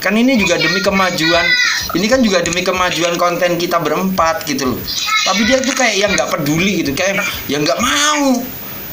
kan 0.00 0.12
ini 0.14 0.36
juga 0.36 0.60
demi 0.60 0.80
kemajuan 0.84 1.46
ini 1.94 2.06
kan 2.10 2.20
juga 2.20 2.42
demi 2.42 2.66
kemajuan 2.66 3.14
konten 3.14 3.56
kita 3.56 3.78
berempat 3.78 4.44
gitu 4.44 4.74
loh. 4.74 4.80
Tapi 5.24 5.46
dia 5.46 5.62
tuh 5.62 5.72
kayak 5.72 5.96
yang 5.96 6.10
nggak 6.12 6.28
peduli 6.34 6.82
gitu 6.82 6.92
kayak 6.92 7.22
yang 7.46 7.62
nggak 7.62 7.78
mau. 7.78 8.42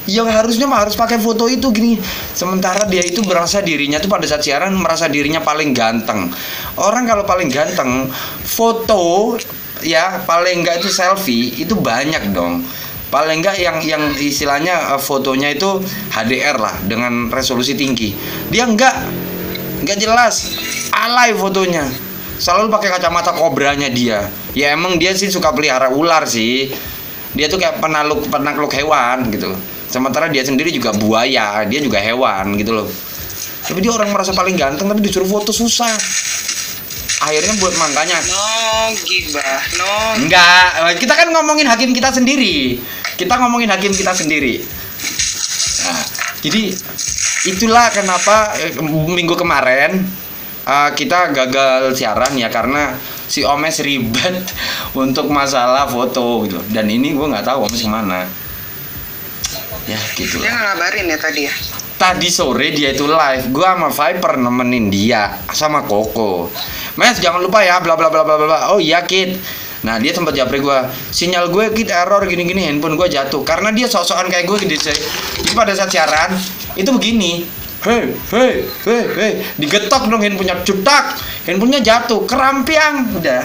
Yang 0.03 0.27
harusnya 0.35 0.67
mah 0.67 0.83
harus 0.83 0.99
pakai 0.99 1.15
foto 1.17 1.47
itu 1.47 1.71
gini. 1.71 1.95
Sementara 2.35 2.85
dia 2.85 3.01
itu 3.01 3.23
merasa 3.23 3.63
dirinya 3.63 4.03
tuh 4.03 4.11
pada 4.11 4.27
saat 4.27 4.43
siaran 4.43 4.75
merasa 4.75 5.07
dirinya 5.07 5.39
paling 5.39 5.71
ganteng. 5.71 6.29
Orang 6.75 7.07
kalau 7.07 7.23
paling 7.23 7.47
ganteng 7.47 8.11
foto 8.43 9.39
ya 9.83 10.23
paling 10.27 10.63
enggak 10.63 10.83
itu 10.83 10.91
selfie 10.91 11.55
itu 11.59 11.73
banyak 11.73 12.35
dong. 12.35 12.63
Paling 13.09 13.41
enggak 13.41 13.57
yang 13.57 13.79
yang 13.83 14.03
istilahnya 14.15 14.95
uh, 14.95 15.01
fotonya 15.01 15.55
itu 15.55 15.79
HDR 16.11 16.59
lah 16.59 16.75
dengan 16.83 17.31
resolusi 17.31 17.73
tinggi. 17.73 18.11
Dia 18.51 18.67
enggak 18.67 19.22
enggak 19.83 19.99
jelas. 19.99 20.55
Alay 20.95 21.35
fotonya. 21.35 21.83
Selalu 22.39 22.71
pakai 22.71 22.89
kacamata 22.95 23.35
kobranya 23.35 23.91
dia. 23.91 24.25
Ya 24.55 24.71
emang 24.73 24.97
dia 24.97 25.11
sih 25.13 25.27
suka 25.27 25.51
pelihara 25.51 25.91
ular 25.91 26.23
sih. 26.25 26.71
Dia 27.35 27.51
tuh 27.51 27.59
kayak 27.61 27.83
penakluk 27.83 28.25
penakluk 28.31 28.71
hewan 28.73 29.27
gitu. 29.29 29.51
Sementara 29.91 30.25
dia 30.31 30.41
sendiri 30.41 30.73
juga 30.73 30.89
buaya 30.95 31.61
dia 31.69 31.77
juga 31.83 32.01
hewan 32.01 32.57
gitu 32.57 32.73
loh. 32.73 32.89
Tapi 33.63 33.79
dia 33.79 33.93
orang 33.93 34.09
merasa 34.11 34.33
paling 34.33 34.57
ganteng 34.57 34.89
tapi 34.89 34.99
disuruh 35.03 35.29
foto 35.29 35.53
susah. 35.53 35.93
Akhirnya 37.23 37.55
buat 37.61 37.77
makanya. 37.79 38.19
No 38.27 38.91
gibah 39.07 39.61
no 39.79 39.93
enggak 40.19 40.99
kita 40.99 41.13
kan 41.15 41.27
ngomongin 41.31 41.69
hakim 41.69 41.95
kita 41.95 42.11
sendiri. 42.11 42.81
Kita 43.15 43.37
ngomongin 43.39 43.69
hakim 43.69 43.93
kita 43.93 44.11
sendiri. 44.11 44.59
Nah, 45.83 46.03
jadi 46.41 46.73
itulah 47.43 47.91
kenapa 47.91 48.55
eh, 48.59 48.71
minggu 49.11 49.35
kemarin 49.35 49.99
uh, 50.63 50.89
kita 50.95 51.31
gagal 51.35 51.95
siaran 51.95 52.31
ya 52.39 52.47
karena 52.47 52.95
si 53.27 53.43
Omes 53.43 53.83
ribet 53.83 54.47
untuk 55.03 55.27
masalah 55.27 55.87
foto 55.87 56.47
gitu. 56.47 56.59
Dan 56.71 56.87
ini 56.87 57.11
gue 57.11 57.27
nggak 57.27 57.43
tahu 57.47 57.67
Omes 57.67 57.81
ke 57.81 57.89
mana 57.91 58.23
ya 59.83 59.99
gitu 60.15 60.39
dia 60.39 60.55
ngabarin 60.55 61.11
ya 61.11 61.19
tadi 61.19 61.43
ya? 61.43 61.53
Tadi 61.93 62.27
sore 62.27 62.71
dia 62.71 62.91
itu 62.91 63.03
live. 63.07 63.51
Gue 63.51 63.63
sama 63.63 63.87
Viper 63.91 64.39
nemenin 64.39 64.91
dia 64.91 65.39
sama 65.51 65.83
Koko. 65.83 66.51
Mes 66.99 67.15
jangan 67.19 67.39
lupa 67.39 67.63
ya 67.63 67.79
bla 67.83 67.95
bla 67.95 68.07
bla 68.11 68.23
bla 68.23 68.35
bla. 68.39 68.59
Oh 68.75 68.79
iya 68.79 69.03
Kit 69.03 69.39
Nah 69.83 69.99
dia 69.99 70.15
sempat 70.15 70.31
japri 70.31 70.63
gue 70.63 70.79
Sinyal 71.11 71.51
gue 71.51 71.75
kit 71.75 71.91
error 71.91 72.23
gini-gini 72.23 72.67
handphone 72.67 72.95
gue 72.95 73.07
jatuh. 73.11 73.43
Karena 73.43 73.69
dia 73.69 73.85
sok-sokan 73.87 74.31
kayak 74.31 74.47
gue 74.47 74.57
gitu 74.63 74.75
Jadi 74.89 75.51
pada 75.55 75.75
saat 75.75 75.91
siaran 75.91 76.31
Itu 76.79 76.95
begini. 76.95 77.43
Hei, 77.83 78.15
hei, 78.15 78.63
hei, 78.87 79.01
hei. 79.19 79.31
Digetok 79.59 80.07
dong 80.07 80.23
handphonenya 80.23 80.63
Cutak. 80.63 81.19
Handphonenya 81.43 81.83
jatuh 81.83 82.23
Kerampiang. 82.23 83.11
Udah. 83.19 83.43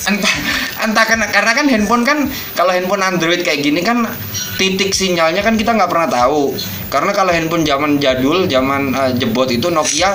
Entah 0.00 0.34
entah 0.80 1.04
karena 1.04 1.26
karena 1.28 1.52
kan 1.52 1.66
handphone 1.68 2.02
kan 2.06 2.18
kalau 2.56 2.72
handphone 2.72 3.04
Android 3.04 3.44
kayak 3.44 3.60
gini 3.60 3.84
kan 3.84 4.08
titik 4.56 4.96
sinyalnya 4.96 5.44
kan 5.44 5.58
kita 5.58 5.74
nggak 5.74 5.90
pernah 5.90 6.08
tahu. 6.08 6.54
Karena 6.88 7.10
kalau 7.10 7.34
handphone 7.34 7.66
zaman 7.66 7.98
jadul 7.98 8.46
zaman 8.46 8.94
uh, 8.94 9.10
jebot 9.18 9.50
itu 9.50 9.66
Nokia 9.68 10.14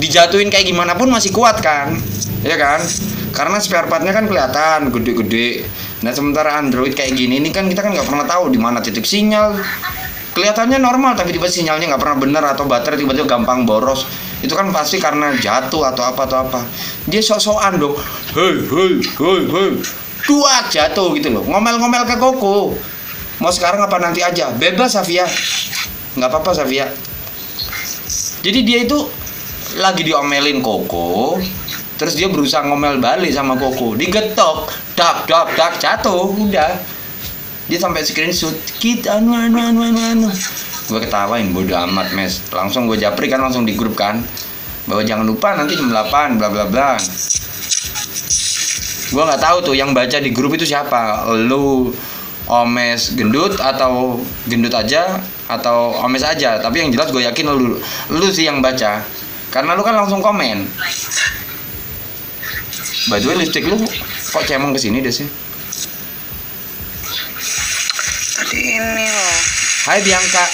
dijatuhin 0.00 0.48
kayak 0.48 0.64
gimana 0.64 0.96
pun 0.96 1.12
masih 1.12 1.34
kuat 1.34 1.60
kan 1.60 1.96
ya 2.42 2.56
kan? 2.58 2.80
Karena 3.32 3.56
spare 3.64 3.88
partnya 3.88 4.12
kan 4.12 4.28
kelihatan 4.28 4.92
gede-gede. 4.92 5.64
Nah 6.04 6.12
sementara 6.12 6.60
Android 6.60 6.92
kayak 6.92 7.16
gini 7.16 7.40
ini 7.40 7.48
kan 7.48 7.64
kita 7.64 7.80
kan 7.80 7.96
nggak 7.96 8.04
pernah 8.04 8.28
tahu 8.28 8.52
di 8.52 8.60
mana 8.60 8.84
titik 8.84 9.08
sinyal. 9.08 9.56
Kelihatannya 10.32 10.80
normal 10.80 11.16
tapi 11.16 11.32
tiba 11.32 11.48
sinyalnya 11.48 11.92
nggak 11.92 12.02
pernah 12.02 12.18
benar 12.20 12.44
atau 12.52 12.68
baterai 12.68 13.00
tiba-tiba 13.00 13.24
gampang 13.24 13.64
boros. 13.64 14.04
Itu 14.44 14.52
kan 14.52 14.68
pasti 14.74 15.00
karena 15.00 15.32
jatuh 15.38 15.92
atau 15.92 16.02
apa 16.04 16.28
atau 16.28 16.38
apa. 16.44 16.60
Dia 17.08 17.24
sok-sokan 17.24 17.80
dong. 17.80 17.96
Hei 18.36 18.68
hei 18.68 18.92
hei 19.00 19.40
hei. 19.48 19.70
Kuat 20.28 20.68
jatuh 20.68 21.16
gitu 21.16 21.32
loh. 21.32 21.44
Ngomel-ngomel 21.48 22.04
ke 22.04 22.20
Koko 22.20 22.76
mau 23.40 23.50
sekarang 23.50 23.80
apa 23.80 23.96
nanti 23.96 24.20
aja? 24.20 24.52
Bebas 24.52 24.92
Safia. 24.92 25.24
Nggak 26.20 26.28
apa-apa 26.28 26.52
Safia. 26.52 26.90
Jadi 28.42 28.60
dia 28.60 28.84
itu 28.84 29.21
lagi 29.78 30.04
diomelin 30.04 30.60
Koko 30.60 31.40
terus 32.02 32.18
dia 32.18 32.26
berusaha 32.26 32.66
ngomel 32.66 32.98
balik 32.98 33.30
sama 33.30 33.54
Koko. 33.54 33.94
Digetok 33.94 34.66
dak 34.98 35.24
dak 35.30 35.54
dak 35.54 35.78
jatuh 35.78 36.34
udah. 36.34 36.74
Dia 37.70 37.78
sampai 37.78 38.02
screenshot 38.02 38.52
kita 38.82 39.22
anu 39.22 39.32
anu 39.32 39.62
anu 39.62 39.80
anu 39.86 40.00
anu. 40.02 40.28
Gue 40.90 40.98
ketawain 40.98 41.54
bodo 41.54 41.78
amat 41.78 42.10
mes. 42.12 42.42
Langsung 42.50 42.90
gue 42.90 42.98
japri 42.98 43.30
kan 43.30 43.38
langsung 43.38 43.62
di 43.62 43.78
grup 43.78 43.94
kan. 43.94 44.18
Bahwa 44.90 45.06
jangan 45.06 45.22
lupa 45.22 45.54
nanti 45.54 45.78
jam 45.78 45.88
8 45.94 46.42
bla 46.42 46.48
bla 46.50 46.66
bla. 46.66 46.90
Gue 49.12 49.22
nggak 49.22 49.40
tahu 49.40 49.56
tuh 49.62 49.74
yang 49.78 49.94
baca 49.94 50.18
di 50.18 50.34
grup 50.34 50.58
itu 50.58 50.66
siapa. 50.66 51.30
Lu 51.46 51.94
omes 52.50 53.14
gendut 53.14 53.54
atau 53.62 54.18
gendut 54.50 54.74
aja 54.74 55.22
atau 55.46 56.02
omes 56.02 56.26
aja. 56.26 56.58
Tapi 56.58 56.82
yang 56.82 56.90
jelas 56.90 57.14
gue 57.14 57.22
yakin 57.22 57.46
lu 57.46 57.78
lu 58.10 58.26
sih 58.34 58.50
yang 58.50 58.58
baca 58.58 59.21
karena 59.52 59.76
lu 59.76 59.84
kan 59.84 59.94
langsung 59.94 60.24
komen. 60.24 60.64
By 63.12 63.20
the 63.20 63.28
way 63.28 63.36
lipstick 63.36 63.68
lu 63.68 63.76
kok 64.32 64.42
cemong 64.48 64.72
ke 64.72 64.80
sini 64.80 65.04
deh 65.04 65.12
sih 65.12 65.28
tadi 68.52 68.58
ini 68.76 69.06
loh. 69.08 69.36
Hai 69.88 69.98
Bianca. 70.04 70.44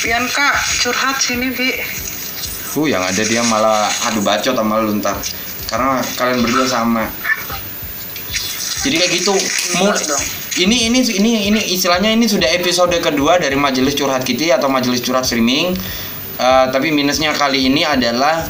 Bianca 0.00 0.46
curhat 0.78 1.16
sini 1.18 1.50
Bi 1.50 1.70
Uh, 2.70 2.86
yang 2.86 3.02
ada 3.02 3.18
dia 3.26 3.42
malah 3.50 3.90
adu 4.06 4.22
bacot 4.22 4.54
sama 4.54 4.78
lu 4.78 4.94
ntar. 5.02 5.18
Karena 5.66 5.98
kalian 6.14 6.38
berdua 6.38 6.70
sama. 6.70 7.02
Jadi 8.86 8.94
kayak 8.94 9.10
gitu. 9.10 9.34
Mul 9.74 9.90
dong. 9.90 10.39
Ini 10.58 10.90
ini 10.90 10.98
ini 11.06 11.30
ini 11.54 11.60
istilahnya 11.76 12.10
ini 12.10 12.26
sudah 12.26 12.50
episode 12.50 12.96
kedua 12.98 13.38
dari 13.38 13.54
majelis 13.54 13.94
curhat 13.94 14.26
kita 14.26 14.58
atau 14.58 14.66
majelis 14.66 14.98
curhat 14.98 15.22
streaming. 15.22 15.76
Eh, 16.40 16.66
tapi 16.72 16.90
minusnya 16.90 17.30
kali 17.30 17.70
ini 17.70 17.86
adalah 17.86 18.42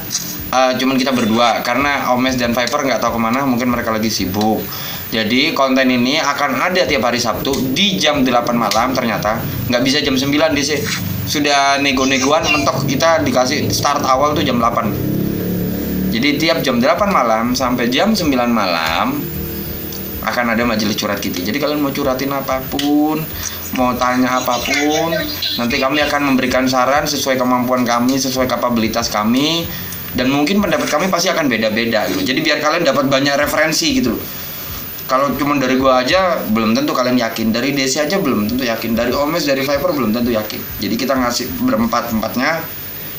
eh, 0.49 0.71
cuman 0.81 0.97
kita 0.97 1.13
berdua. 1.13 1.61
Karena 1.61 2.09
Omes 2.17 2.39
dan 2.41 2.57
Viper 2.57 2.81
nggak 2.81 3.03
tahu 3.03 3.17
ke 3.17 3.21
mana 3.21 3.45
mungkin 3.45 3.69
mereka 3.69 3.93
lagi 3.93 4.09
sibuk. 4.09 4.65
Jadi 5.11 5.51
konten 5.51 5.91
ini 5.91 6.17
akan 6.17 6.71
ada 6.71 6.87
tiap 6.87 7.03
hari 7.03 7.19
Sabtu 7.19 7.75
di 7.75 7.99
jam 7.99 8.23
8 8.23 8.31
malam 8.55 8.95
ternyata. 8.95 9.37
Nggak 9.69 9.81
bisa 9.83 9.97
jam 9.99 10.15
9 10.15 10.55
di 10.55 10.63
sini 10.63 11.11
sudah 11.31 11.79
nego-negoan 11.79 12.43
mentok 12.43 12.83
kita 12.89 13.23
dikasih 13.23 13.69
start 13.71 14.03
awal 14.03 14.33
tuh 14.33 14.43
jam 14.43 14.59
8 14.59 16.11
jadi 16.11 16.29
tiap 16.35 16.57
jam 16.59 16.83
8 16.83 17.07
malam 17.07 17.55
sampai 17.55 17.87
jam 17.87 18.11
9 18.11 18.27
malam 18.51 19.30
akan 20.21 20.53
ada 20.53 20.63
majelis 20.63 20.93
curhat 20.93 21.17
kita. 21.17 21.41
Jadi 21.41 21.57
kalian 21.57 21.81
mau 21.81 21.89
curhatin 21.89 22.29
apa 22.29 22.61
pun, 22.69 23.17
mau 23.73 23.91
tanya 23.97 24.37
apa 24.37 24.61
pun, 24.61 25.09
nanti 25.57 25.75
kami 25.81 26.01
akan 26.05 26.21
memberikan 26.33 26.69
saran 26.69 27.09
sesuai 27.09 27.41
kemampuan 27.41 27.81
kami, 27.81 28.21
sesuai 28.21 28.45
kapabilitas 28.45 29.09
kami, 29.09 29.65
dan 30.13 30.29
mungkin 30.29 30.61
pendapat 30.61 30.87
kami 30.87 31.09
pasti 31.09 31.33
akan 31.33 31.49
beda-beda 31.49 32.05
gitu. 32.13 32.21
Jadi 32.21 32.39
biar 32.45 32.61
kalian 32.61 32.85
dapat 32.85 33.09
banyak 33.09 33.33
referensi 33.41 33.97
gitu. 33.97 34.13
Kalau 35.09 35.33
cuma 35.35 35.59
dari 35.59 35.75
gua 35.75 36.05
aja 36.05 36.39
belum 36.47 36.71
tentu 36.71 36.95
kalian 36.95 37.19
yakin, 37.19 37.51
dari 37.51 37.75
Desi 37.75 37.99
aja 37.99 38.15
belum 38.15 38.47
tentu 38.47 38.63
yakin, 38.63 38.95
dari 38.95 39.11
Omes, 39.11 39.43
dari 39.43 39.59
Viper 39.65 39.91
belum 39.91 40.15
tentu 40.15 40.31
yakin. 40.31 40.61
Jadi 40.79 40.95
kita 40.95 41.17
ngasih 41.17 41.51
berempat 41.67 42.15
empatnya 42.15 42.63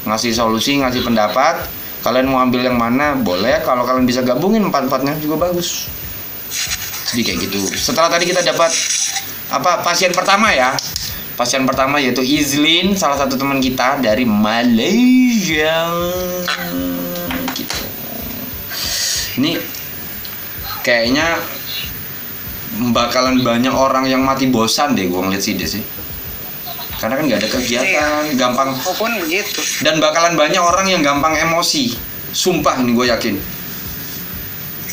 ngasih 0.03 0.35
solusi, 0.35 0.81
ngasih 0.81 1.05
pendapat, 1.05 1.63
kalian 2.03 2.27
mau 2.27 2.43
ambil 2.43 2.67
yang 2.67 2.75
mana 2.75 3.15
boleh 3.15 3.63
kalau 3.63 3.87
kalian 3.87 4.03
bisa 4.03 4.25
gabungin 4.27 4.67
empat 4.67 4.91
empatnya 4.91 5.15
juga 5.23 5.47
bagus 5.47 5.87
jadi 7.13 7.23
kayak 7.29 7.39
gitu. 7.45 7.61
Setelah 7.77 8.09
tadi 8.09 8.25
kita 8.25 8.41
dapat 8.41 8.73
apa 9.53 9.85
pasien 9.85 10.17
pertama 10.17 10.49
ya. 10.49 10.73
Pasien 11.37 11.65
pertama 11.69 12.01
yaitu 12.01 12.25
Izlin 12.25 12.97
salah 12.97 13.21
satu 13.21 13.37
teman 13.37 13.61
kita 13.61 14.01
dari 14.01 14.25
Malaysia. 14.25 15.93
Gitu. 17.53 17.81
Ini 19.41 19.61
kayaknya 20.81 21.37
bakalan 22.97 23.45
banyak 23.45 23.73
orang 23.73 24.09
yang 24.09 24.25
mati 24.25 24.49
bosan 24.49 24.97
deh 24.97 25.09
gua 25.13 25.29
ngeliat 25.29 25.45
sih 25.45 25.53
deh 25.57 25.69
sih. 25.69 25.85
Karena 26.97 27.21
kan 27.21 27.25
nggak 27.29 27.41
ada 27.45 27.49
kegiatan 27.51 28.25
gampang. 28.41 28.73
Walaupun 28.73 29.11
begitu. 29.29 29.61
dan 29.85 30.01
bakalan 30.01 30.33
banyak 30.33 30.63
orang 30.63 30.89
yang 30.89 31.05
gampang 31.05 31.37
emosi. 31.37 31.93
Sumpah 32.33 32.81
nih 32.81 32.97
gue 32.97 33.07
yakin 33.13 33.35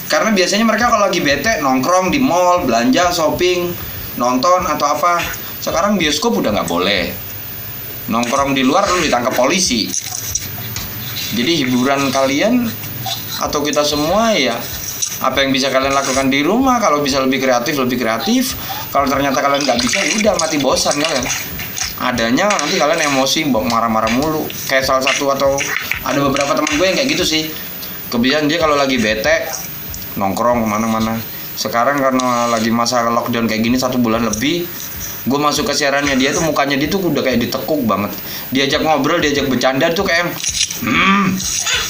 karena 0.10 0.34
biasanya 0.34 0.66
mereka 0.66 0.90
kalau 0.90 1.06
lagi 1.06 1.22
bete 1.22 1.62
nongkrong 1.62 2.10
di 2.10 2.18
mall 2.18 2.66
belanja 2.66 3.14
shopping 3.14 3.70
nonton 4.18 4.66
atau 4.66 4.98
apa. 4.98 5.22
Sekarang 5.62 6.02
bioskop 6.02 6.42
udah 6.42 6.50
nggak 6.50 6.66
boleh. 6.68 7.14
Nongkrong 8.10 8.58
di 8.58 8.66
luar 8.66 8.90
lu 8.90 9.06
ditangkap 9.06 9.38
polisi. 9.38 9.86
Jadi 11.38 11.62
hiburan 11.62 12.10
kalian 12.10 12.66
atau 13.40 13.62
kita 13.62 13.86
semua 13.86 14.34
ya 14.34 14.58
apa 15.20 15.46
yang 15.46 15.54
bisa 15.54 15.70
kalian 15.70 15.94
lakukan 15.94 16.32
di 16.32 16.42
rumah 16.42 16.82
kalau 16.82 17.06
bisa 17.06 17.22
lebih 17.22 17.38
kreatif 17.38 17.78
lebih 17.78 18.02
kreatif. 18.02 18.58
Kalau 18.90 19.06
ternyata 19.06 19.46
kalian 19.46 19.62
nggak 19.62 19.78
bisa 19.78 20.02
ya 20.02 20.18
udah 20.18 20.34
mati 20.42 20.58
bosan 20.58 20.98
kalian. 20.98 21.26
Adanya 22.02 22.50
nanti 22.50 22.82
kalian 22.82 23.14
emosi 23.14 23.46
marah-marah 23.46 24.10
mulu. 24.18 24.50
Kayak 24.66 24.90
salah 24.90 25.04
satu 25.06 25.30
atau 25.30 25.54
ada 26.02 26.18
beberapa 26.18 26.58
teman 26.58 26.74
gue 26.82 26.86
yang 26.90 26.98
kayak 26.98 27.14
gitu 27.14 27.26
sih. 27.30 27.44
Kebiasaan 28.10 28.50
dia 28.50 28.58
kalau 28.58 28.74
lagi 28.74 28.98
bete 28.98 29.69
nongkrong 30.20 30.60
ke 30.62 30.68
mana-mana. 30.68 31.16
Sekarang 31.60 32.00
karena 32.00 32.48
lagi 32.48 32.72
masa 32.72 33.04
lockdown 33.12 33.48
kayak 33.48 33.64
gini 33.68 33.76
satu 33.76 34.00
bulan 34.00 34.24
lebih 34.24 34.64
gue 35.28 35.40
masuk 35.40 35.68
ke 35.68 35.74
siarannya. 35.76 36.16
Dia 36.16 36.32
tuh 36.32 36.48
mukanya 36.48 36.80
dia 36.80 36.88
tuh 36.88 37.04
udah 37.04 37.20
kayak 37.20 37.44
ditekuk 37.44 37.84
banget. 37.84 38.16
Diajak 38.56 38.80
ngobrol 38.84 39.20
diajak 39.20 39.52
bercanda 39.52 39.92
tuh 39.92 40.08
kayak 40.08 40.32
hmm, 40.84 41.36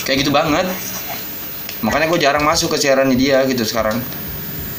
kayak 0.09 0.25
gitu 0.25 0.33
banget. 0.33 0.65
Makanya 1.85 2.09
gue 2.09 2.19
jarang 2.19 2.43
masuk 2.45 2.73
ke 2.73 2.81
siarannya 2.81 3.13
dia 3.13 3.45
gitu 3.45 3.61
sekarang. 3.61 4.01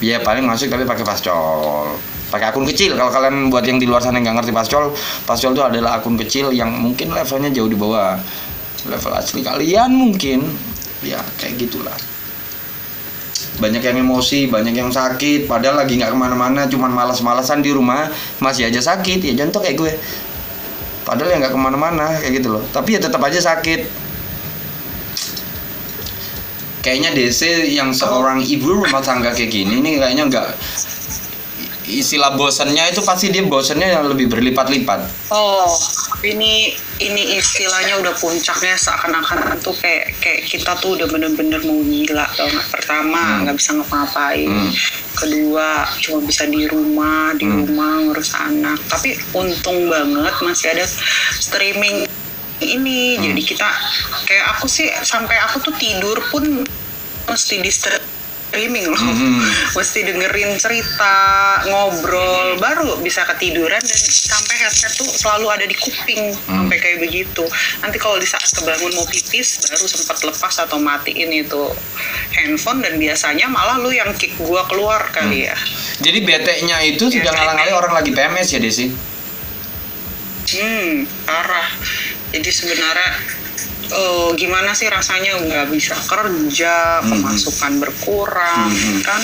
Ya 0.03 0.19
paling 0.19 0.43
masuk 0.43 0.67
tapi 0.67 0.83
pakai 0.83 1.07
pascol 1.07 1.95
pakai 2.35 2.51
akun 2.51 2.67
kecil. 2.67 2.99
Kalau 2.99 3.15
kalian 3.15 3.47
buat 3.47 3.63
yang 3.63 3.79
di 3.79 3.87
luar 3.87 4.03
sana 4.03 4.19
nggak 4.19 4.43
ngerti 4.43 4.51
pascol 4.51 4.91
pascol 5.23 5.55
itu 5.55 5.63
adalah 5.63 6.03
akun 6.03 6.19
kecil 6.19 6.51
yang 6.51 6.75
mungkin 6.75 7.15
levelnya 7.15 7.55
jauh 7.55 7.71
di 7.71 7.79
bawah. 7.79 8.19
Level 8.91 9.13
asli 9.15 9.47
kalian 9.47 9.95
mungkin. 9.95 10.51
Ya 11.07 11.23
kayak 11.39 11.63
gitulah 11.63 12.10
banyak 13.61 13.85
yang 13.85 14.03
emosi 14.03 14.49
banyak 14.49 14.75
yang 14.75 14.91
sakit. 14.91 15.45
Padahal 15.45 15.85
lagi 15.85 16.01
nggak 16.01 16.11
ke 16.11 16.19
mana-mana 16.19 16.67
cuman 16.67 16.91
malas-malasan 16.91 17.61
di 17.61 17.71
rumah 17.71 18.09
masih 18.41 18.67
aja 18.67 18.81
sakit. 18.81 19.21
Ya 19.23 19.37
contoh 19.45 19.61
kayak 19.61 19.77
gue. 19.77 19.93
Padahal 21.05 21.31
ya 21.31 21.37
nggak 21.45 21.53
ke 21.55 21.61
mana-mana 21.61 22.17
kayak 22.19 22.41
gitu 22.41 22.49
loh. 22.59 22.65
Tapi 22.73 22.97
ya 22.97 23.01
tetap 23.05 23.21
aja 23.21 23.39
sakit. 23.39 24.11
Kayaknya 26.81 27.11
DC 27.13 27.71
yang 27.77 27.93
seorang 27.93 28.41
ibu 28.41 28.81
rumah 28.81 29.05
tangga 29.05 29.37
kayak 29.37 29.53
gini 29.53 29.85
ini 29.85 30.01
kayaknya 30.01 30.33
nggak 30.33 30.49
istilah 31.99 32.39
bosannya 32.39 32.95
itu 32.95 33.03
pasti 33.03 33.35
dia 33.35 33.43
bosannya 33.43 33.99
yang 33.99 34.07
lebih 34.07 34.31
berlipat-lipat 34.31 35.03
Oh, 35.35 35.67
ini 36.23 36.71
ini 37.01 37.41
istilahnya 37.41 37.97
udah 37.99 38.13
puncaknya 38.15 38.77
seakan-akan 38.77 39.57
tuh 39.59 39.73
kayak 39.75 40.15
kayak 40.21 40.45
kita 40.47 40.77
tuh 40.79 40.95
udah 41.01 41.09
bener-bener 41.09 41.59
mau 41.65 41.81
gila 41.81 42.29
tau 42.37 42.47
nggak? 42.47 42.69
Pertama 42.69 43.19
Hmm. 43.19 43.39
nggak 43.43 43.57
bisa 43.57 43.71
ngapa-ngapain, 43.75 44.51
Hmm. 44.51 44.71
kedua 45.17 45.69
cuma 45.99 46.19
bisa 46.23 46.45
di 46.45 46.69
rumah 46.69 47.33
di 47.35 47.49
Hmm. 47.49 47.65
rumah 47.65 47.93
ngurus 48.05 48.37
anak. 48.37 48.79
Tapi 48.87 49.17
untung 49.33 49.89
banget 49.89 50.35
masih 50.45 50.67
ada 50.77 50.85
streaming 51.41 52.05
ini. 52.61 53.17
Hmm. 53.17 53.33
Jadi 53.33 53.43
kita 53.43 53.69
kayak 54.29 54.45
aku 54.55 54.69
sih 54.69 54.93
sampai 55.01 55.41
aku 55.41 55.65
tuh 55.65 55.75
tidur 55.81 56.21
pun 56.29 56.67
mesti 57.25 57.57
di 57.59 57.71
streaming 57.71 58.10
loh. 58.53 58.99
Hmm. 58.99 59.39
Mesti 59.79 60.01
dengerin 60.03 60.59
cerita, 60.59 61.17
ngobrol, 61.65 62.59
baru 62.59 62.99
bisa 62.99 63.23
ketiduran 63.25 63.79
dan 63.79 63.99
sampai 64.01 64.55
headset 64.59 64.93
tuh 64.95 65.07
selalu 65.07 65.47
ada 65.49 65.65
di 65.65 65.75
kuping 65.75 66.35
Hmm. 66.41 66.67
sampai 66.67 66.77
kayak 66.79 66.99
begitu. 67.01 67.45
Nanti 67.81 67.97
kalau 67.97 68.17
di 68.17 68.27
saat 68.27 68.47
kebangun 68.51 68.91
mau 68.93 69.07
pipis 69.07 69.63
baru 69.65 69.87
sempat 69.87 70.19
lepas 70.21 70.55
atau 70.59 70.77
matiin 70.77 71.31
itu 71.31 71.63
handphone 72.33 72.81
dan 72.81 72.95
biasanya 72.97 73.47
malah 73.47 73.79
lu 73.79 73.91
yang 73.91 74.11
kick 74.15 74.35
gua 74.37 74.67
keluar 74.67 75.11
kali 75.11 75.47
ya. 75.47 75.57
jadi 75.99 76.19
bete-nya 76.21 76.81
itu 76.83 77.07
Ya, 77.07 77.21
sudah 77.23 77.33
ngalang-ngalai 77.33 77.75
orang 77.75 77.93
lagi 77.93 78.11
PMS 78.11 78.49
ya 78.51 78.61
Desi 78.61 78.87
Hmm, 80.51 81.07
parah. 81.23 81.69
Jadi 82.33 82.51
sebenarnya 82.51 83.11
eh, 83.91 84.29
gimana 84.35 84.71
sih 84.71 84.87
rasanya 84.87 85.37
nggak 85.37 85.67
bisa 85.69 85.99
kerja, 86.07 87.03
Hmm. 87.03 87.11
pemasukan 87.11 87.73
berkurang, 87.79 88.71
Hmm. 88.71 89.03
kan? 89.03 89.21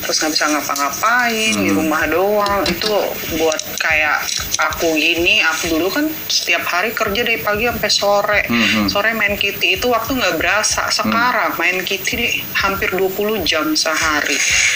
Terus 0.00 0.16
nggak 0.16 0.32
bisa 0.32 0.46
ngapa-ngapain 0.48 1.52
di 1.54 1.68
Hmm. 1.68 1.78
rumah 1.78 2.02
doang. 2.08 2.64
Itu 2.64 2.88
buat 3.36 3.60
kayak 3.76 4.24
aku 4.58 4.96
gini, 4.96 5.40
aku 5.40 5.76
dulu 5.76 5.88
kan 5.88 6.08
setiap 6.26 6.64
hari 6.64 6.90
kerja 6.90 7.20
dari 7.20 7.38
pagi 7.38 7.68
sampai 7.68 7.90
sore. 7.90 8.40
Hmm. 8.48 8.88
Sore 8.88 9.12
main 9.12 9.36
kitty 9.36 9.76
itu 9.76 9.86
waktu 9.86 10.16
nggak 10.16 10.36
berasa. 10.36 10.88
Sekarang 10.88 11.54
main 11.56 11.84
kitty 11.84 12.12
nih 12.16 12.32
hampir 12.56 12.90
20 12.92 13.44
jam 13.44 13.76
sehari. 13.76 14.34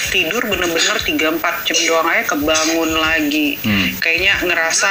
Tidur 0.09 0.45
bener-bener 0.45 1.01
3-4 1.01 1.65
jam 1.65 1.79
doang 1.83 2.09
aja 2.09 2.23
kebangun 2.29 2.91
lagi. 2.95 3.57
Hmm. 3.65 3.97
Kayaknya 3.99 4.45
ngerasa 4.45 4.91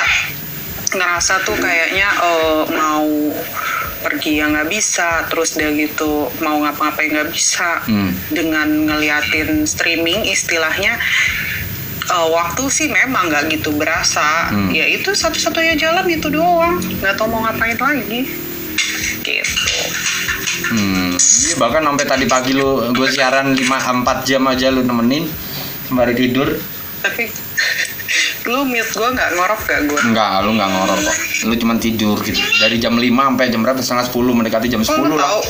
ngerasa 0.94 1.42
tuh 1.42 1.58
kayaknya 1.58 2.06
eh, 2.22 2.64
mau 2.70 3.10
pergi 4.04 4.38
yang 4.38 4.52
nggak 4.52 4.68
bisa 4.68 5.24
terus 5.26 5.56
dia 5.56 5.72
gitu 5.72 6.28
mau 6.38 6.60
ngapa-ngapain 6.60 7.10
nggak 7.10 7.32
bisa 7.32 7.82
Hmm. 7.84 8.12
dengan 8.30 8.68
ngeliatin 8.86 9.64
streaming 9.64 10.28
istilahnya 10.28 11.00
eh, 12.06 12.28
waktu 12.30 12.68
sih 12.68 12.88
memang 12.88 13.32
nggak 13.32 13.48
gitu 13.50 13.72
berasa 13.74 14.52
Hmm. 14.52 14.70
ya 14.70 14.84
itu 14.86 15.10
satu-satunya 15.10 15.74
jalan 15.74 16.04
itu 16.06 16.28
doang 16.28 16.78
nggak 17.00 17.16
tahu 17.16 17.28
mau 17.28 17.42
ngapain 17.42 17.76
lagi 17.76 18.28
gitu 19.22 19.80
Hmm, 20.64 21.14
iya, 21.14 21.56
bahkan 21.56 21.82
sampai 21.82 22.06
tadi 22.06 22.26
pagi 22.26 22.52
lu 22.52 22.92
gue 22.92 23.08
siaran 23.08 23.52
5 23.52 23.64
4 24.02 24.24
jam 24.24 24.44
aja 24.46 24.70
lu 24.70 24.82
nemenin 24.82 25.26
sembari 25.84 26.14
tidur. 26.14 26.50
tapi 27.00 27.28
lu 28.50 28.68
mute 28.68 28.92
gue 28.92 29.10
nggak 29.16 29.30
ngorok 29.40 29.62
gak 29.64 29.80
gue 29.88 30.00
Enggak, 30.04 30.44
lu 30.44 30.52
enggak 30.60 30.70
ngorok 30.70 31.00
kok. 31.00 31.16
Lu 31.48 31.54
cuma 31.56 31.74
tidur 31.80 32.18
gitu. 32.22 32.40
Dari 32.60 32.76
jam 32.78 33.00
5 33.00 33.08
sampai 33.08 33.48
jam 33.48 33.62
berapa? 33.64 33.80
Setengah 33.80 34.06
10 34.12 34.38
mendekati 34.38 34.68
jam 34.68 34.82
10 34.84 34.92
kok 34.92 35.00
lu 35.08 35.16
lah. 35.16 35.32
tahu 35.32 35.42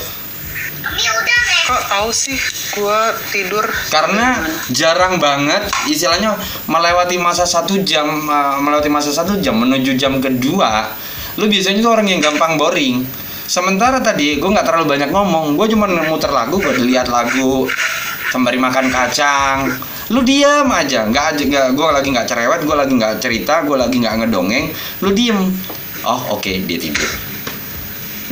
kok 1.64 1.84
tahu 1.88 2.10
sih 2.12 2.36
gue 2.76 3.00
tidur 3.32 3.64
Karena 3.88 4.36
jarang 4.76 5.16
banget 5.16 5.72
istilahnya 5.88 6.36
melewati 6.68 7.16
masa 7.16 7.48
satu 7.48 7.80
jam 7.88 8.28
uh, 8.28 8.60
melewati 8.60 8.92
masa 8.92 9.16
satu 9.16 9.40
jam 9.40 9.56
menuju 9.56 9.96
jam 9.96 10.20
kedua 10.20 10.92
lu 11.40 11.48
biasanya 11.50 11.82
tuh 11.82 11.92
orang 11.96 12.08
yang 12.12 12.22
gampang 12.22 12.60
boring 12.60 13.08
sementara 13.48 14.04
tadi 14.04 14.38
gue 14.38 14.50
nggak 14.50 14.68
terlalu 14.68 14.98
banyak 14.98 15.10
ngomong 15.10 15.56
gue 15.56 15.68
cuma 15.72 15.88
muter 15.88 16.30
lagu 16.30 16.60
gue 16.60 16.84
lihat 16.84 17.08
lagu 17.10 17.66
sembari 18.30 18.60
makan 18.60 18.92
kacang 18.92 19.72
lu 20.14 20.22
diam 20.22 20.70
aja. 20.70 21.10
Nggak 21.10 21.26
aja 21.34 21.44
nggak 21.44 21.68
gue 21.74 21.88
lagi 21.90 22.08
nggak 22.14 22.28
cerewet 22.30 22.62
gue 22.62 22.76
lagi 22.78 22.94
nggak 22.94 23.14
cerita 23.18 23.66
gue 23.66 23.76
lagi 23.76 23.98
nggak 23.98 24.16
ngedongeng. 24.22 24.70
Lu 25.02 25.10
diem. 25.12 25.50
Oh 26.06 26.38
oke 26.38 26.52
dia 26.70 26.78
tidur 26.78 27.33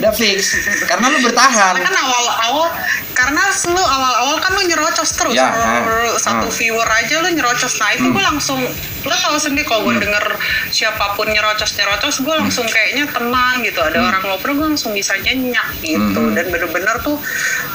udah 0.02 0.12
fix 0.12 0.58
karena 0.84 1.06
lu 1.08 1.18
bertahan 1.22 1.78
Karena 1.78 1.86
kan 1.86 1.98
awal-awal 2.02 2.68
karena 3.12 3.42
lu 3.68 3.78
awal-awal 3.80 4.36
kan 4.40 4.52
lu 4.52 4.62
nyerocos 4.64 5.10
terus 5.14 5.30
Ya, 5.32 5.48
ah, 5.48 6.18
satu 6.18 6.48
ah. 6.48 6.52
viewer 6.52 6.90
aja 6.90 7.22
lu 7.22 7.30
nyerocos 7.30 7.78
nah 7.78 7.90
itu 7.92 8.04
Hmm. 8.04 8.14
gue 8.14 8.24
langsung 8.26 8.60
lu 9.02 9.16
tahu 9.16 9.38
sendiri 9.38 9.62
kalau 9.64 9.82
gue 9.84 9.94
Hmm. 9.94 10.04
denger 10.04 10.26
siapa 10.70 11.14
pun 11.14 11.26
nyerocos 11.26 11.72
nyerocos 11.72 12.16
gue 12.20 12.36
langsung 12.36 12.66
kayaknya 12.66 13.06
tenang 13.08 13.62
gitu 13.62 13.78
ada 13.78 13.94
Hmm. 13.96 14.10
orang 14.10 14.24
ngobrol 14.26 14.54
gue 14.56 14.68
langsung 14.70 14.92
bisa 14.92 15.14
nyenyak 15.16 15.68
gitu 15.80 16.02
Hmm. 16.20 16.34
dan 16.34 16.46
bener-bener 16.48 16.98
tuh 17.00 17.22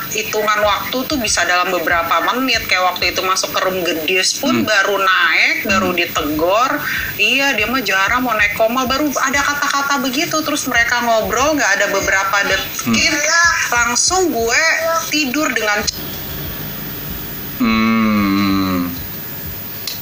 hitungan 0.08 0.58
waktu 0.60 0.96
tuh 1.04 1.18
bisa 1.18 1.44
dalam 1.44 1.68
beberapa 1.68 2.10
menit 2.26 2.64
kayak 2.64 2.82
waktu 2.88 3.12
itu 3.12 3.20
masuk 3.22 3.52
ke 3.52 3.60
room 3.60 3.78
gedis 3.82 4.34
pun 4.34 4.56
Hmm. 4.56 4.66
baru 4.66 4.96
naik 4.98 5.56
baru 5.64 5.88
ditegor 5.92 6.70
iya 7.16 7.52
dia 7.52 7.66
mah 7.66 7.82
jarang 7.82 8.22
mau 8.22 8.32
naik 8.32 8.54
koma 8.54 8.82
baru 8.84 9.06
ada 9.12 9.40
kata-kata 9.40 10.00
begitu 10.00 10.40
terus 10.40 10.64
mereka 10.66 10.98
ngobrol 11.00 11.52
nggak 11.52 11.70
ada 11.74 11.86
beberapa 11.88 12.15
detik 12.46 13.14
langsung 13.72 14.32
gue 14.32 14.62
tidur 15.10 15.50
dengan 15.52 15.82
Hmm. 17.56 18.92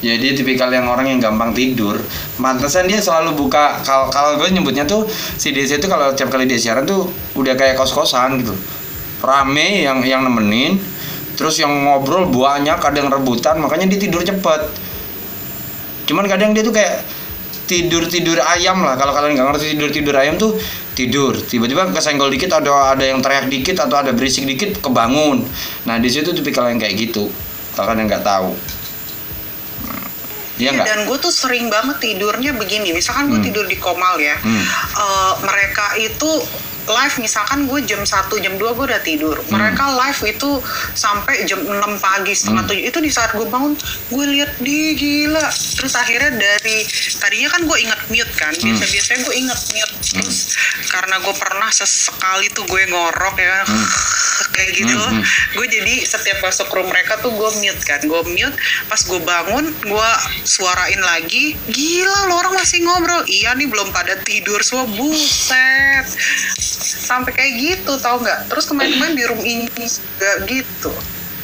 Ya 0.03 0.19
dia 0.19 0.35
tipikal 0.35 0.75
yang 0.75 0.91
orang 0.91 1.07
yang 1.07 1.23
gampang 1.23 1.55
tidur. 1.55 2.03
Mantesan 2.37 2.91
dia 2.91 2.99
selalu 2.99 3.39
buka 3.39 3.79
kalau 3.87 4.11
kalau 4.11 4.35
gue 4.43 4.51
nyebutnya 4.51 4.83
tuh 4.83 5.07
si 5.39 5.55
DC 5.55 5.79
itu 5.79 5.87
kalau 5.87 6.11
tiap 6.19 6.35
kali 6.35 6.51
dia 6.51 6.59
siaran 6.59 6.83
tuh 6.83 7.07
udah 7.39 7.55
kayak 7.55 7.79
kos-kosan 7.79 8.43
gitu. 8.43 8.55
rame 9.25 9.89
yang 9.89 10.05
yang 10.05 10.21
nemenin 10.21 10.77
terus 11.35 11.59
yang 11.59 11.71
ngobrol 11.73 12.31
banyak 12.31 12.79
ada 12.79 12.97
yang 12.97 13.11
rebutan 13.11 13.59
makanya 13.59 13.91
dia 13.91 14.01
tidur 14.07 14.23
cepet 14.23 14.61
cuman 16.05 16.29
kadang 16.31 16.55
dia 16.55 16.63
tuh 16.63 16.75
kayak 16.75 17.03
tidur 17.65 18.07
tidur 18.07 18.39
ayam 18.45 18.85
lah 18.85 18.95
kalau 18.95 19.17
kalian 19.17 19.35
nggak 19.35 19.47
ngerti 19.55 19.67
tidur 19.75 19.91
tidur 19.91 20.15
ayam 20.15 20.37
tuh 20.37 20.55
tidur 20.95 21.35
tiba-tiba 21.37 21.91
kesenggol 21.91 22.31
dikit 22.31 22.55
ada 22.55 22.95
ada 22.95 23.05
yang 23.05 23.19
teriak 23.19 23.47
dikit 23.47 23.77
atau 23.77 23.99
ada 23.99 24.11
berisik 24.11 24.47
dikit 24.47 24.79
kebangun 24.79 25.43
nah 25.85 25.99
di 25.99 26.07
situ 26.07 26.31
tipikal 26.31 26.71
yang 26.71 26.79
kayak 26.79 26.95
gitu 26.97 27.29
kalian 27.75 28.07
nggak 28.07 28.23
tahu 28.23 28.55
Iya 30.55 30.71
nggak? 30.71 30.87
Dan 30.87 30.99
gue 31.11 31.19
tuh 31.19 31.35
sering 31.35 31.67
banget 31.67 31.99
tidurnya 31.99 32.55
begini. 32.55 32.95
Misalkan 32.95 33.27
gue 33.27 33.43
Hmm. 33.43 33.47
tidur 33.51 33.67
di 33.67 33.75
Komal 33.75 34.23
ya, 34.23 34.39
Hmm. 34.39 34.63
eh, 34.95 35.33
mereka 35.43 35.99
itu 35.99 36.31
live 36.85 37.17
misalkan 37.21 37.65
gue 37.65 37.81
jam 37.89 38.03
1, 38.05 38.29
jam 38.45 38.55
2 38.57 38.61
gue 38.61 38.85
udah 38.85 39.03
tidur. 39.03 39.37
Mereka 39.49 39.85
live 39.97 40.21
itu 40.37 40.51
sampai 40.93 41.49
jam 41.49 41.61
6 41.65 41.81
pagi, 42.01 42.33
setengah 42.37 42.65
Hmm. 42.65 42.77
7. 42.77 42.89
Itu 42.91 42.99
di 43.01 43.11
saat 43.11 43.33
gue 43.33 43.47
bangun, 43.49 43.73
gue 44.13 44.25
lihat 44.37 44.61
di 44.61 44.93
gila. 44.97 45.47
Terus 45.51 45.95
akhirnya 45.97 46.33
dari 46.37 46.85
tadinya 47.19 47.49
kan 47.53 47.63
gue 47.65 47.79
inget 47.81 48.01
mute 48.13 48.33
kan. 48.37 48.53
Hmm. 48.53 48.65
Biasa-biasanya 48.77 49.21
gue 49.25 49.35
inget 49.35 49.61
mute. 49.73 49.95
Terus 50.15 50.39
karena 50.93 51.17
gue 51.25 51.35
pernah 51.35 51.71
sesekali 51.73 52.47
tuh 52.53 52.65
gue 52.69 52.83
ngorok 52.89 53.37
ya. 53.41 53.59
kayak 54.55 54.71
gitu 54.79 54.95
Hmm, 54.95 55.19
hmm. 55.19 55.59
Gue 55.59 55.67
jadi 55.67 55.95
setiap 56.07 56.39
masuk 56.43 56.71
room 56.71 56.87
mereka 56.87 57.19
tuh 57.19 57.35
gue 57.35 57.51
mute 57.59 57.83
kan. 57.83 57.99
Gue 58.07 58.23
mute 58.31 58.55
pas 58.87 59.01
gue 59.03 59.21
bangun 59.23 59.65
gue 59.83 60.11
suarain 60.47 61.03
lagi. 61.03 61.59
Gila 61.71 62.31
lo 62.31 62.39
orang 62.39 62.55
masih 62.55 62.87
ngobrol. 62.87 63.27
Iya 63.27 63.59
nih 63.59 63.67
belum 63.67 63.91
pada 63.91 64.19
tidur 64.23 64.63
semua. 64.63 64.87
Buset. 64.87 66.07
Sampai 66.81 67.31
kayak 67.33 67.53
gitu 67.55 67.93
tau 67.99 68.19
nggak? 68.19 68.51
Terus 68.51 68.65
kemarin-kemarin 68.67 69.15
di 69.15 69.25
room 69.25 69.43
ini 69.43 69.85
juga 69.87 70.31
gitu. 70.47 70.93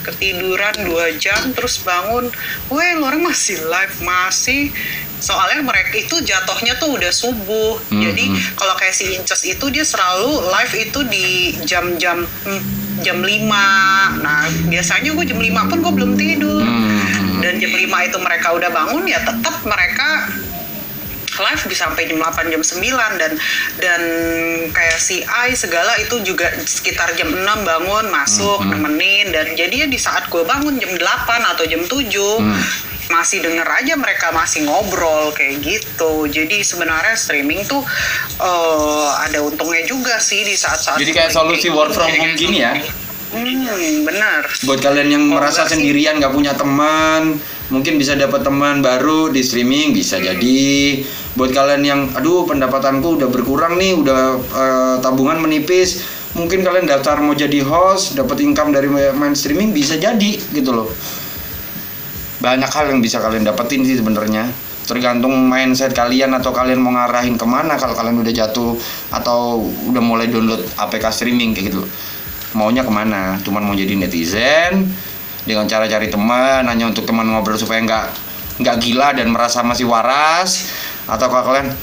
Ketiduran 0.00 0.74
dua 0.88 1.12
jam 1.16 1.52
terus 1.52 1.78
bangun. 1.84 2.32
Weh 2.72 2.90
lo 2.98 3.06
orang 3.06 3.22
masih 3.22 3.60
live 3.62 3.96
masih. 4.00 4.72
Soalnya 5.20 5.60
mereka 5.60 6.00
itu 6.00 6.16
jatuhnya 6.24 6.80
tuh 6.80 6.96
udah 6.96 7.12
subuh. 7.12 7.76
Hmm, 7.92 8.00
Jadi 8.00 8.24
hmm. 8.32 8.56
kalau 8.56 8.72
kayak 8.80 8.96
si 8.96 9.12
Inces 9.12 9.44
itu 9.44 9.68
dia 9.68 9.84
selalu 9.84 10.40
live 10.48 10.74
itu 10.80 11.00
di 11.04 11.26
jam-jam 11.68 12.24
hmm, 12.24 12.62
jam 13.00 13.20
5 13.24 13.48
nah 14.20 14.44
biasanya 14.68 15.16
gue 15.16 15.24
jam 15.24 15.40
5 15.40 15.70
pun 15.72 15.78
gue 15.80 15.92
belum 15.96 16.12
tidur 16.20 16.60
Hmm. 16.60 17.40
dan 17.40 17.56
jam 17.56 17.72
5 17.72 17.88
itu 17.88 18.18
mereka 18.20 18.52
udah 18.52 18.68
bangun 18.68 19.08
ya 19.08 19.24
tetap 19.24 19.64
mereka 19.64 20.28
live 21.42 21.62
bisa 21.64 21.80
sampai 21.82 22.04
jam 22.04 22.16
8 22.16 22.46
jam 22.46 22.60
9 22.60 22.84
dan 23.16 23.32
dan 23.76 24.00
kayak 24.70 24.98
si 24.98 25.20
Ai 25.24 25.52
segala 25.52 25.96
itu 25.96 26.20
juga 26.20 26.46
sekitar 26.60 27.12
jam 27.12 27.28
6 27.28 27.42
bangun 27.60 28.06
masuk 28.08 28.60
Hmm. 28.60 28.70
nemenin 28.72 29.28
dan 29.28 29.52
jadi 29.52 29.76
ya 29.76 29.86
di 29.86 29.96
saat 29.96 30.26
gue 30.26 30.42
bangun 30.42 30.76
jam 30.76 30.92
8 30.92 31.00
atau 31.46 31.64
jam 31.64 31.82
7 31.82 32.38
Hmm. 32.38 32.54
masih 33.10 33.40
denger 33.40 33.66
aja 33.66 33.94
mereka 33.94 34.30
masih 34.30 34.62
ngobrol 34.62 35.32
kayak 35.32 35.58
gitu 35.58 36.12
jadi 36.26 36.62
sebenarnya 36.62 37.16
streaming 37.16 37.64
tuh 37.64 37.82
eh, 38.38 39.08
ada 39.20 39.40
untungnya 39.40 39.82
juga 39.84 40.14
sih 40.16 40.40
di 40.40 40.54
saat-saat 40.54 40.94
Jadi 40.96 41.10
kayak 41.10 41.30
solusi 41.30 41.68
work 41.68 41.90
from 41.90 42.06
home 42.08 42.34
gini 42.34 42.60
ya. 42.60 42.78
hmm 43.30 44.04
benar 44.04 44.46
Buat 44.60 44.78
kalian 44.80 45.08
yang 45.08 45.24
Oh, 45.24 45.36
merasa 45.36 45.62
sih. 45.64 45.74
sendirian 45.74 46.18
nggak 46.18 46.30
punya 46.30 46.50
teman, 46.52 47.38
mungkin 47.66 47.94
bisa 47.94 48.14
dapat 48.14 48.42
teman 48.42 48.78
baru 48.80 49.26
di 49.28 49.38
streaming 49.40 49.90
bisa 49.90 50.16
Hmm. 50.16 50.26
jadi. 50.26 51.02
Buat 51.40 51.56
kalian 51.56 51.80
yang 51.80 52.00
aduh 52.12 52.44
pendapatanku 52.44 53.16
udah 53.16 53.32
berkurang 53.32 53.80
nih, 53.80 53.96
udah 53.96 54.20
eh, 54.36 54.96
tabungan 55.00 55.40
menipis, 55.40 56.04
mungkin 56.36 56.60
kalian 56.60 56.84
daftar 56.84 57.16
mau 57.24 57.32
jadi 57.32 57.64
host, 57.64 58.12
dapat 58.12 58.44
income 58.44 58.76
dari 58.76 58.92
main 58.92 59.32
streaming 59.32 59.72
bisa 59.72 59.96
jadi 59.96 60.36
gitu 60.36 60.68
loh. 60.68 60.92
Banyak 62.44 62.68
hal 62.68 62.92
yang 62.92 63.00
bisa 63.00 63.24
kalian 63.24 63.48
dapetin 63.48 63.88
sih 63.88 63.96
sebenarnya. 63.96 64.52
Tergantung 64.84 65.32
mindset 65.48 65.96
kalian 65.96 66.36
atau 66.36 66.52
kalian 66.52 66.76
mau 66.76 66.92
ngarahin 66.92 67.40
ke 67.40 67.46
mana 67.48 67.80
kalau 67.80 67.96
kalian 67.96 68.20
udah 68.20 68.34
jatuh 68.36 68.76
atau 69.08 69.64
udah 69.88 70.02
mulai 70.04 70.28
download 70.28 70.60
APK 70.76 71.08
streaming 71.08 71.56
kayak 71.56 71.72
gitu 71.72 71.88
maunya 72.54 72.82
ke 72.82 72.90
mana 72.90 73.38
cuman 73.46 73.62
mau 73.62 73.74
jadi 73.78 73.94
netizen 73.94 74.90
dengan 75.46 75.70
cara 75.70 75.86
cari 75.86 76.10
teman 76.10 76.66
hanya 76.66 76.90
untuk 76.90 77.06
teman 77.06 77.30
ngobrol 77.30 77.54
supaya 77.54 77.78
nggak 77.86 78.06
nggak 78.60 78.76
gila 78.82 79.14
dan 79.16 79.30
merasa 79.30 79.62
masih 79.62 79.86
waras 79.86 80.68
atau 81.10 81.26
kalau 81.26 81.44
kalian 81.44 81.74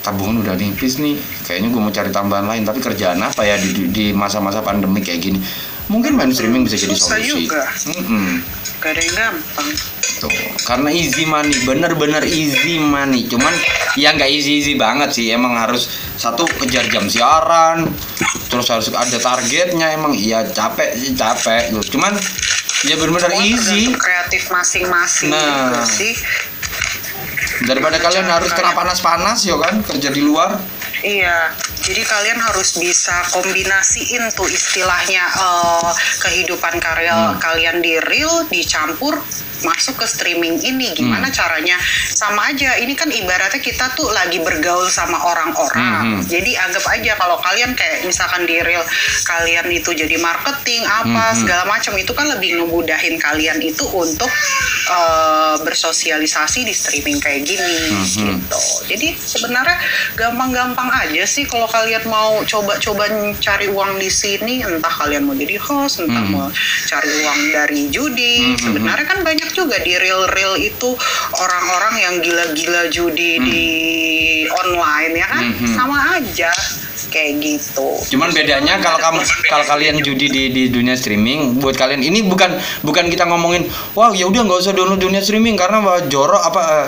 tabungan 0.00 0.42
udah 0.42 0.54
nipis 0.54 0.98
nih 0.98 1.16
kayaknya 1.42 1.70
gue 1.70 1.80
mau 1.80 1.88
cari 1.88 2.10
tambahan 2.10 2.44
lain 2.44 2.62
tapi 2.62 2.76
kerjaan 2.78 3.16
apa 3.18 3.40
ya 3.40 3.56
di, 3.56 3.88
di- 3.88 4.12
masa-masa 4.12 4.60
pandemi 4.60 5.00
kayak 5.00 5.22
gini 5.22 5.38
mungkin 5.86 6.12
main 6.12 6.28
streaming 6.28 6.64
bisa 6.64 6.76
jadi 6.76 6.92
Susah 6.92 7.16
solusi 7.16 7.44
juga. 7.44 7.64
Gak 8.80 8.90
ada 8.90 9.00
yang 9.00 9.14
gampang 9.14 9.68
Tuh, 10.14 10.32
karena 10.62 10.88
easy 10.88 11.24
money, 11.24 11.52
bener-bener 11.64 12.24
easy 12.24 12.78
money. 12.78 13.26
Cuman 13.26 13.50
ya 13.94 14.14
nggak 14.14 14.30
easy 14.30 14.62
easy 14.62 14.72
banget 14.72 15.10
sih. 15.10 15.28
Emang 15.28 15.52
harus 15.52 15.84
satu 16.14 16.46
kejar 16.46 16.86
jam 16.86 17.04
siaran, 17.04 17.84
terus 18.46 18.70
harus 18.70 18.88
ada 18.88 19.18
targetnya. 19.18 19.92
Emang 19.92 20.14
iya 20.14 20.46
capek 20.46 20.94
sih 20.94 21.12
capek. 21.12 21.74
Cuman 21.90 22.14
ya 22.84 22.94
bener-bener 22.96 23.28
Semua 23.28 23.44
easy. 23.44 23.92
kreatif 23.92 24.48
masing-masing 24.48 25.28
Nah. 25.28 25.84
sih 25.84 26.14
Daripada 27.62 28.02
kalian 28.02 28.26
harus 28.26 28.50
kena 28.50 28.74
panas-panas 28.74 29.38
ya 29.46 29.54
kan? 29.54 29.78
Kerja 29.86 30.10
di 30.10 30.22
luar. 30.26 30.58
Iya, 31.04 31.54
jadi 31.84 32.02
kalian 32.02 32.40
harus 32.40 32.76
bisa 32.76 33.22
kombinasiin 33.30 34.24
tuh 34.32 34.48
istilahnya 34.48 35.24
eh, 35.30 35.90
kehidupan 36.20 36.80
karya 36.80 37.12
Hmm. 37.14 37.38
kalian 37.38 37.78
di 37.78 38.00
real 38.02 38.48
dicampur 38.48 39.20
masuk 39.62 39.96
ke 39.96 40.06
streaming 40.06 40.60
ini. 40.60 40.92
Gimana 40.92 41.30
Hmm. 41.30 41.36
caranya? 41.36 41.76
Sama 42.10 42.52
aja. 42.52 42.76
Ini 42.76 42.92
kan 42.92 43.08
ibaratnya 43.08 43.56
kita 43.58 43.94
tuh 43.94 44.10
lagi 44.10 44.42
bergaul 44.42 44.90
sama 44.90 45.16
orang-orang. 45.24 45.94
Hmm, 46.04 46.12
hmm. 46.20 46.28
Jadi 46.28 46.52
anggap 46.52 46.84
aja 46.90 47.12
kalau 47.16 47.38
kalian 47.38 47.72
kayak 47.72 48.04
misalkan 48.04 48.44
di 48.44 48.60
real 48.60 48.84
kalian 49.24 49.64
itu 49.70 49.94
jadi 49.94 50.16
marketing 50.18 50.84
apa 50.84 51.06
Hmm, 51.06 51.16
hmm. 51.32 51.38
segala 51.38 51.64
macam 51.64 51.94
itu 51.96 52.12
kan 52.12 52.26
lebih 52.28 52.60
ngemudahin 52.60 53.16
kalian 53.16 53.58
itu 53.60 53.84
untuk 53.88 54.28
eh, 54.84 55.56
bersosialisasi 55.64 56.66
di 56.66 56.74
streaming 56.74 57.16
kayak 57.16 57.46
gini 57.46 57.76
Hmm, 57.88 58.04
hmm. 58.04 58.26
gitu. 58.36 58.60
Jadi 58.90 59.08
sebenarnya 59.16 59.78
gampang-gampang 60.12 60.92
aja 60.92 61.24
sih 61.24 61.48
kalau 61.48 61.64
kalian 61.74 62.04
mau 62.06 62.38
coba-coba 62.46 63.10
cari 63.42 63.66
uang 63.66 63.98
di 63.98 64.06
sini, 64.06 64.62
entah 64.62 64.94
kalian 64.94 65.26
mau 65.26 65.34
jadi 65.34 65.58
host, 65.58 66.06
entah 66.06 66.22
Hmm. 66.22 66.34
mau 66.38 66.46
cari 66.86 67.10
uang 67.10 67.40
dari 67.50 67.82
judi. 67.90 68.54
Hmm, 68.54 68.62
Sebenarnya 68.62 69.06
kan 69.10 69.26
banyak 69.26 69.50
juga 69.50 69.82
di 69.82 69.98
real-real 69.98 70.54
itu 70.54 70.94
orang-orang 71.34 71.94
yang 71.98 72.14
gila-gila 72.22 72.86
judi 72.94 73.42
di 73.42 73.62
online 74.46 75.12
ya 75.18 75.26
kan, 75.26 75.44
Hmm, 75.50 75.58
hmm. 75.58 75.74
sama 75.74 75.98
aja 76.14 76.54
kayak 77.10 77.38
gitu. 77.42 77.88
Cuman 78.10 78.34
bedanya 78.34 78.82
kalau 78.82 78.98
kamu 78.98 79.20
kalau 79.46 79.64
kalian 79.70 80.02
judi 80.02 80.26
di, 80.26 80.42
di 80.50 80.62
dunia 80.66 80.98
streaming, 80.98 81.62
buat 81.62 81.78
kalian 81.78 82.02
ini 82.02 82.26
bukan 82.26 82.58
bukan 82.82 83.06
kita 83.06 83.22
ngomongin, 83.30 83.70
wah 83.94 84.10
ya 84.10 84.26
udah 84.26 84.42
nggak 84.42 84.58
usah 84.66 84.74
download 84.74 84.98
dunia 84.98 85.22
streaming 85.22 85.54
karena 85.54 85.78
wah, 85.78 86.02
jorok 86.10 86.42
apa 86.42 86.62
eh, 86.66 86.86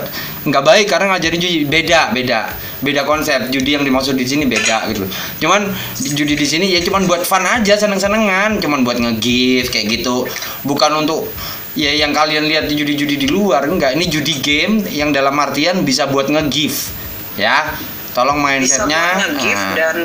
nggak 0.50 0.64
baik 0.66 0.86
karena 0.90 1.14
ngajarin 1.14 1.38
judi 1.38 1.58
beda 1.62 2.10
beda 2.10 2.40
beda 2.84 3.08
konsep 3.08 3.48
judi 3.48 3.76
yang 3.76 3.84
dimaksud 3.84 4.16
di 4.16 4.26
sini 4.26 4.44
beda 4.44 4.88
gitu. 4.92 5.08
Cuman 5.40 5.72
judi 5.96 6.36
di 6.36 6.46
sini 6.46 6.66
ya 6.72 6.80
cuman 6.84 7.08
buat 7.08 7.24
fun 7.24 7.44
aja 7.44 7.76
seneng 7.76 8.00
senengan, 8.00 8.60
cuman 8.60 8.84
buat 8.84 9.00
nge-give 9.00 9.72
kayak 9.72 9.86
gitu, 10.00 10.28
bukan 10.66 11.06
untuk 11.06 11.28
ya 11.76 11.92
yang 11.92 12.16
kalian 12.16 12.48
lihat 12.48 12.68
di 12.68 12.74
judi-judi 12.76 13.16
di 13.16 13.28
luar 13.28 13.64
enggak. 13.68 13.96
Ini 13.96 14.04
judi 14.08 14.34
game 14.40 14.84
yang 14.92 15.12
dalam 15.12 15.36
artian 15.36 15.84
bisa 15.84 16.08
buat 16.08 16.28
nge-give 16.28 16.76
ya. 17.40 17.72
Tolong 18.16 18.40
bisa 18.40 18.48
mindsetnya. 18.48 19.04
buat 19.12 19.32
gift 19.44 19.60
nah. 19.60 19.74
dan 19.76 19.96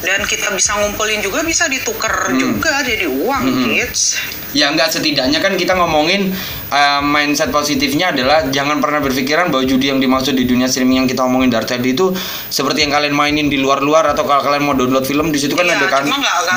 dan 0.00 0.22
kita 0.22 0.50
bisa 0.50 0.76
ngumpulin 0.76 1.18
juga 1.18 1.42
bisa 1.42 1.66
ditukar 1.66 2.30
Hmm. 2.30 2.38
juga 2.38 2.80
jadi 2.80 3.06
uang 3.06 3.42
Hmm. 3.44 3.64
kids 3.66 4.18
ya 4.48 4.68
enggak 4.68 4.88
setidaknya 4.88 5.38
kan 5.38 5.52
kita 5.54 5.74
ngomongin 5.74 6.32
uh, 6.68 7.02
mindset 7.02 7.50
positifnya 7.50 8.08
adalah 8.08 8.48
jangan 8.48 8.78
pernah 8.78 8.96
berpikiran 8.98 9.48
bahwa 9.48 9.60
judi 9.62 9.88
yang 9.88 9.98
dimaksud 9.98 10.32
di 10.32 10.44
dunia 10.44 10.64
streaming 10.64 10.98
yang 10.98 11.06
kita 11.06 11.20
ngomongin 11.20 11.50
dari 11.50 11.66
tadi 11.66 11.92
itu 11.92 12.16
seperti 12.48 12.80
yang 12.80 12.92
kalian 12.94 13.12
mainin 13.12 13.46
di 13.46 13.56
luar-luar 13.56 14.08
atau 14.08 14.24
kalau 14.24 14.40
kalian 14.40 14.64
mau 14.64 14.72
download 14.72 15.04
film 15.04 15.28
di 15.28 15.36
situ 15.36 15.52
kan 15.52 15.66
Iya, 15.66 15.76
ada 15.76 15.86
kan 15.90 16.04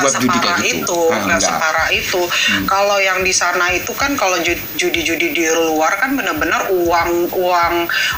web 0.00 0.14
judi 0.18 0.38
kayak 0.38 0.58
gitu 0.58 0.78
itu, 0.78 1.00
Nah, 1.04 1.20
nggak 1.20 1.20
enggak. 1.20 1.36
Hmm. 1.36 1.48
separah 1.52 1.88
itu. 1.90 2.22
Kalau 2.64 2.96
yang 2.98 3.20
di 3.20 3.32
sana 3.32 3.66
itu 3.68 3.92
kan 3.92 4.14
kalau 4.14 4.38
ju- 4.38 4.56
judi-judi 4.74 5.26
di 5.30 5.44
luar 5.50 5.98
kan 5.98 6.14
benar-benar 6.14 6.70
uang 6.70 7.10
uang 7.30 7.74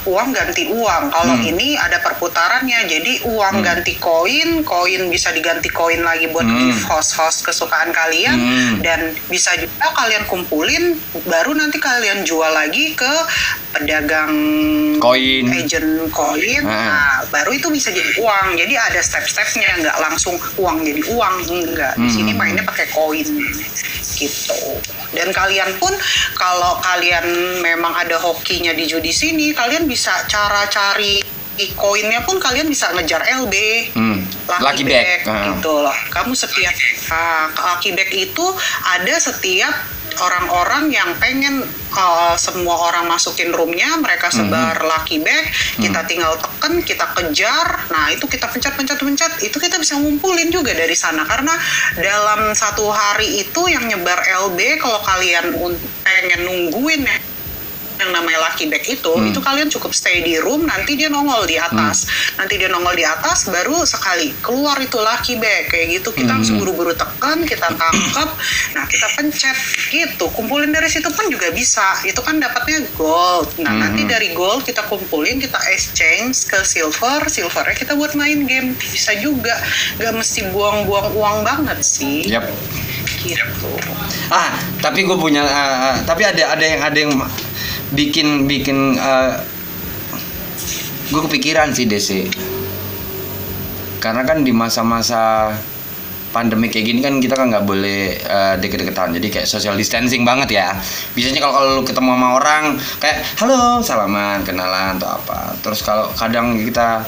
uang 0.06 0.28
ganti 0.30 0.68
uang. 0.68 1.02
Kalau 1.08 1.34
Hmm. 1.34 1.46
ini 1.46 1.74
ada 1.74 1.98
perputarannya, 1.98 2.86
jadi 2.86 3.26
uang 3.26 3.58
ganti 3.60 3.96
koin, 3.96 4.62
koin 4.62 5.10
bisa 5.14 5.30
diganti 5.30 5.70
koin 5.70 6.02
lagi 6.02 6.26
buat 6.26 6.42
Hmm. 6.42 6.58
gift 6.68 6.82
host-host 6.84 7.46
kesukaan 7.46 7.90
kalian 7.90 8.34
Hmm. 8.34 8.74
dan 8.82 9.00
bisa 9.26 9.54
juga 9.54 9.94
kalian 9.94 10.26
kumpulin 10.26 10.98
baru 11.22 11.54
nanti 11.54 11.78
kalian 11.78 12.22
jual 12.22 12.50
lagi 12.50 12.92
ke 12.92 13.12
pedagang 13.70 14.34
Koin. 14.98 15.46
agent 15.48 16.10
koin 16.10 16.62
Ah. 16.62 16.74
nah 16.90 17.14
baru 17.28 17.50
itu 17.52 17.70
bisa 17.70 17.90
jadi 17.90 18.18
uang 18.18 18.54
jadi 18.54 18.74
ada 18.80 18.98
step-stepnya 18.98 19.70
nggak 19.78 19.96
langsung 20.00 20.34
uang 20.56 20.82
jadi 20.82 21.02
uang 21.06 21.34
enggak 21.44 21.94
di 21.94 22.08
sini 22.08 22.30
Hmm. 22.30 22.38
mainnya 22.40 22.62
pakai 22.62 22.90
koin 22.90 23.26
gitu 24.14 24.54
dan 25.10 25.30
kalian 25.30 25.74
pun 25.76 25.90
kalau 26.34 26.78
kalian 26.80 27.26
memang 27.60 27.94
ada 27.94 28.14
hokinya 28.16 28.70
di 28.70 28.84
judi 28.84 29.10
sini 29.10 29.50
kalian 29.50 29.84
bisa 29.84 30.10
cara 30.26 30.66
cari 30.66 31.22
koinnya 31.74 32.22
pun 32.22 32.36
kalian 32.36 32.66
bisa 32.66 32.90
ngejar 32.92 33.22
LB 33.44 33.55
Hmm. 33.94 34.18
Lucky 34.61 34.84
bag. 34.84 35.24
Ah. 35.24 35.57
gitu 35.57 35.70
loh 35.80 35.96
kamu 36.12 36.32
setiap 36.36 36.74
ah, 37.09 37.48
lucky 37.72 37.94
bag 37.94 38.11
itu 38.12 38.46
ada 38.84 39.14
setiap 39.16 39.72
orang-orang 40.14 40.94
yang 40.94 41.11
pengen 41.18 41.66
uh, 41.90 42.38
semua 42.38 42.86
orang 42.86 43.11
masukin 43.11 43.50
roomnya 43.50 43.98
mereka 43.98 44.30
Hmm. 44.30 44.46
sebar 44.46 44.78
lucky 44.78 45.18
bag 45.18 45.50
kita 45.74 46.07
tinggal 46.07 46.38
tekan 46.38 46.78
kita 46.86 47.07
kejar 47.18 47.66
nah 47.90 48.11
itu 48.14 48.22
kita 48.30 48.46
pencet 48.46 48.78
pencet 48.78 48.98
pencet 49.00 49.32
itu 49.42 49.57
kita 49.59 49.74
bisa 49.74 49.98
ngumpulin 49.98 50.55
juga 50.55 50.70
dari 50.70 50.94
sana 50.94 51.26
karena 51.26 51.55
dalam 51.98 52.55
satu 52.55 52.94
hari 52.94 53.42
itu 53.42 53.66
yang 53.66 53.90
nyebar 53.90 54.22
LB 54.46 54.78
kalau 54.78 55.02
kalian 55.02 55.50
pengen 56.05 56.40
nungguin 56.46 57.02
ya 57.02 57.16
yang 57.95 58.11
namanya 58.11 58.42
lucky 58.42 58.66
bag 58.66 58.82
itu 58.82 59.12
Hmm. 59.14 59.30
itu 59.30 59.38
kalian 59.38 59.70
cukup 59.70 59.92
stay 59.92 60.20
di 60.20 60.36
room 60.38 60.66
nanti 60.66 60.95
dia 60.95 61.07
nongol 61.07 61.45
di 61.45 61.55
atas. 61.55 62.07
Nanti 62.34 62.59
dia 62.59 62.66
nongol 62.66 62.95
di 62.95 63.07
atas 63.07 63.47
baru 63.47 63.84
sekali 63.84 64.34
keluar 64.40 64.76
itu 64.78 64.99
lucky 64.99 65.38
bag 65.38 65.68
kayak 65.68 66.01
gitu. 66.01 66.11
Kita 66.11 66.34
Hmm. 66.34 66.42
harus 66.42 66.51
buru-buru 66.51 66.92
tekan 66.92 67.42
kita 67.42 67.70
tangkap. 67.70 68.28
Nah 68.74 68.84
kita 68.84 69.07
pencet 69.14 69.57
gitu. 69.88 70.26
Kumpulin 70.30 70.70
dari 70.70 70.90
situ 70.90 71.07
pun 71.09 71.26
juga 71.28 71.51
bisa. 71.51 72.03
Itu 72.03 72.18
kan 72.20 72.36
dapatnya 72.36 72.82
gold. 72.95 73.55
Nah 73.59 73.70
Hmm. 73.70 73.82
nanti 73.84 74.03
dari 74.05 74.34
gold 74.34 74.62
kita 74.62 74.82
kumpulin 74.84 75.38
kita 75.38 75.59
exchange 75.70 76.47
ke 76.47 76.59
silver. 76.62 77.26
Silvernya 77.26 77.74
kita 77.74 77.95
buat 77.95 78.14
main 78.14 78.42
game. 78.45 78.74
Bisa 78.74 79.14
juga. 79.16 79.55
Nggak 79.97 80.14
mesti 80.14 80.40
buang-buang 80.51 81.14
uang 81.14 81.38
banget 81.42 81.78
sih. 81.80 82.26
Yap. 82.26 82.47
gitu. 83.24 83.72
Ah, 84.28 84.53
tapi 84.80 85.01
gue 85.01 85.16
punya 85.16 85.40
ah, 85.40 85.97
tapi 86.05 86.28
ada 86.28 86.53
ada 86.53 86.61
yang 86.61 86.80
ada 86.84 86.99
yang 86.99 87.12
bikin 87.93 88.49
bikin 88.49 88.97
gue 91.12 91.20
kepikiran 91.28 91.76
sih 91.76 91.85
DC. 91.85 92.30
Karena 94.01 94.24
kan 94.24 94.45
di 94.45 94.53
masa-masa 94.53 95.53
pandemi 96.35 96.66
kayak 96.66 96.87
gini 96.91 96.99
kan 96.99 97.22
kita 97.22 97.39
kan 97.39 97.47
nggak 97.47 97.62
boleh 97.62 98.18
eh, 98.18 98.55
deket-deketan. 98.59 99.14
Jadi 99.14 99.26
kayak 99.30 99.47
social 99.47 99.78
distancing 99.78 100.26
banget 100.26 100.59
ya. 100.59 100.74
Biasanya 101.14 101.41
kalau 101.45 101.55
kalau 101.55 101.74
ketemu 101.87 102.11
sama 102.18 102.28
orang 102.35 102.64
kayak 102.99 103.18
halo 103.39 103.78
salaman 103.78 104.43
kenalan 104.43 104.99
atau 104.99 105.14
apa. 105.14 105.55
Terus 105.62 105.80
kalau 105.87 106.11
kadang 106.18 106.59
kita 106.59 107.07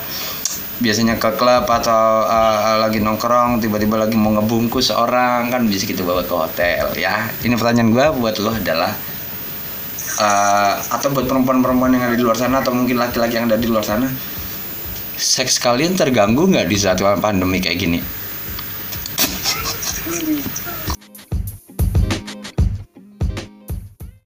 biasanya 0.77 1.17
ke 1.17 1.41
klub 1.41 1.65
atau 1.65 2.29
uh, 2.29 2.77
lagi 2.85 3.01
nongkrong 3.01 3.65
tiba-tiba 3.65 3.97
lagi 3.97 4.13
mau 4.13 4.29
ngebungkus 4.37 4.93
orang 4.93 5.49
kan 5.49 5.65
bisa 5.65 5.89
kita 5.89 6.05
bawa 6.05 6.23
ke 6.23 6.35
hotel 6.37 6.93
ya. 6.95 7.27
Ini 7.43 7.57
pertanyaan 7.57 7.91
gua 7.91 8.13
buat 8.13 8.37
lo 8.39 8.53
adalah 8.53 8.93
uh, 10.21 10.75
atau 10.93 11.09
buat 11.13 11.27
perempuan-perempuan 11.29 11.97
yang 11.97 12.05
ada 12.11 12.17
di 12.17 12.25
luar 12.25 12.37
sana 12.37 12.61
atau 12.61 12.73
mungkin 12.73 12.97
laki-laki 13.01 13.35
yang 13.39 13.49
ada 13.49 13.61
di 13.61 13.69
luar 13.69 13.85
sana 13.85 14.09
seks 15.17 15.57
kalian 15.57 15.97
terganggu 15.97 16.45
nggak 16.45 16.69
di 16.69 16.77
saat 16.77 17.01
pandemi 17.01 17.57
kayak 17.57 17.79
gini. 17.81 18.05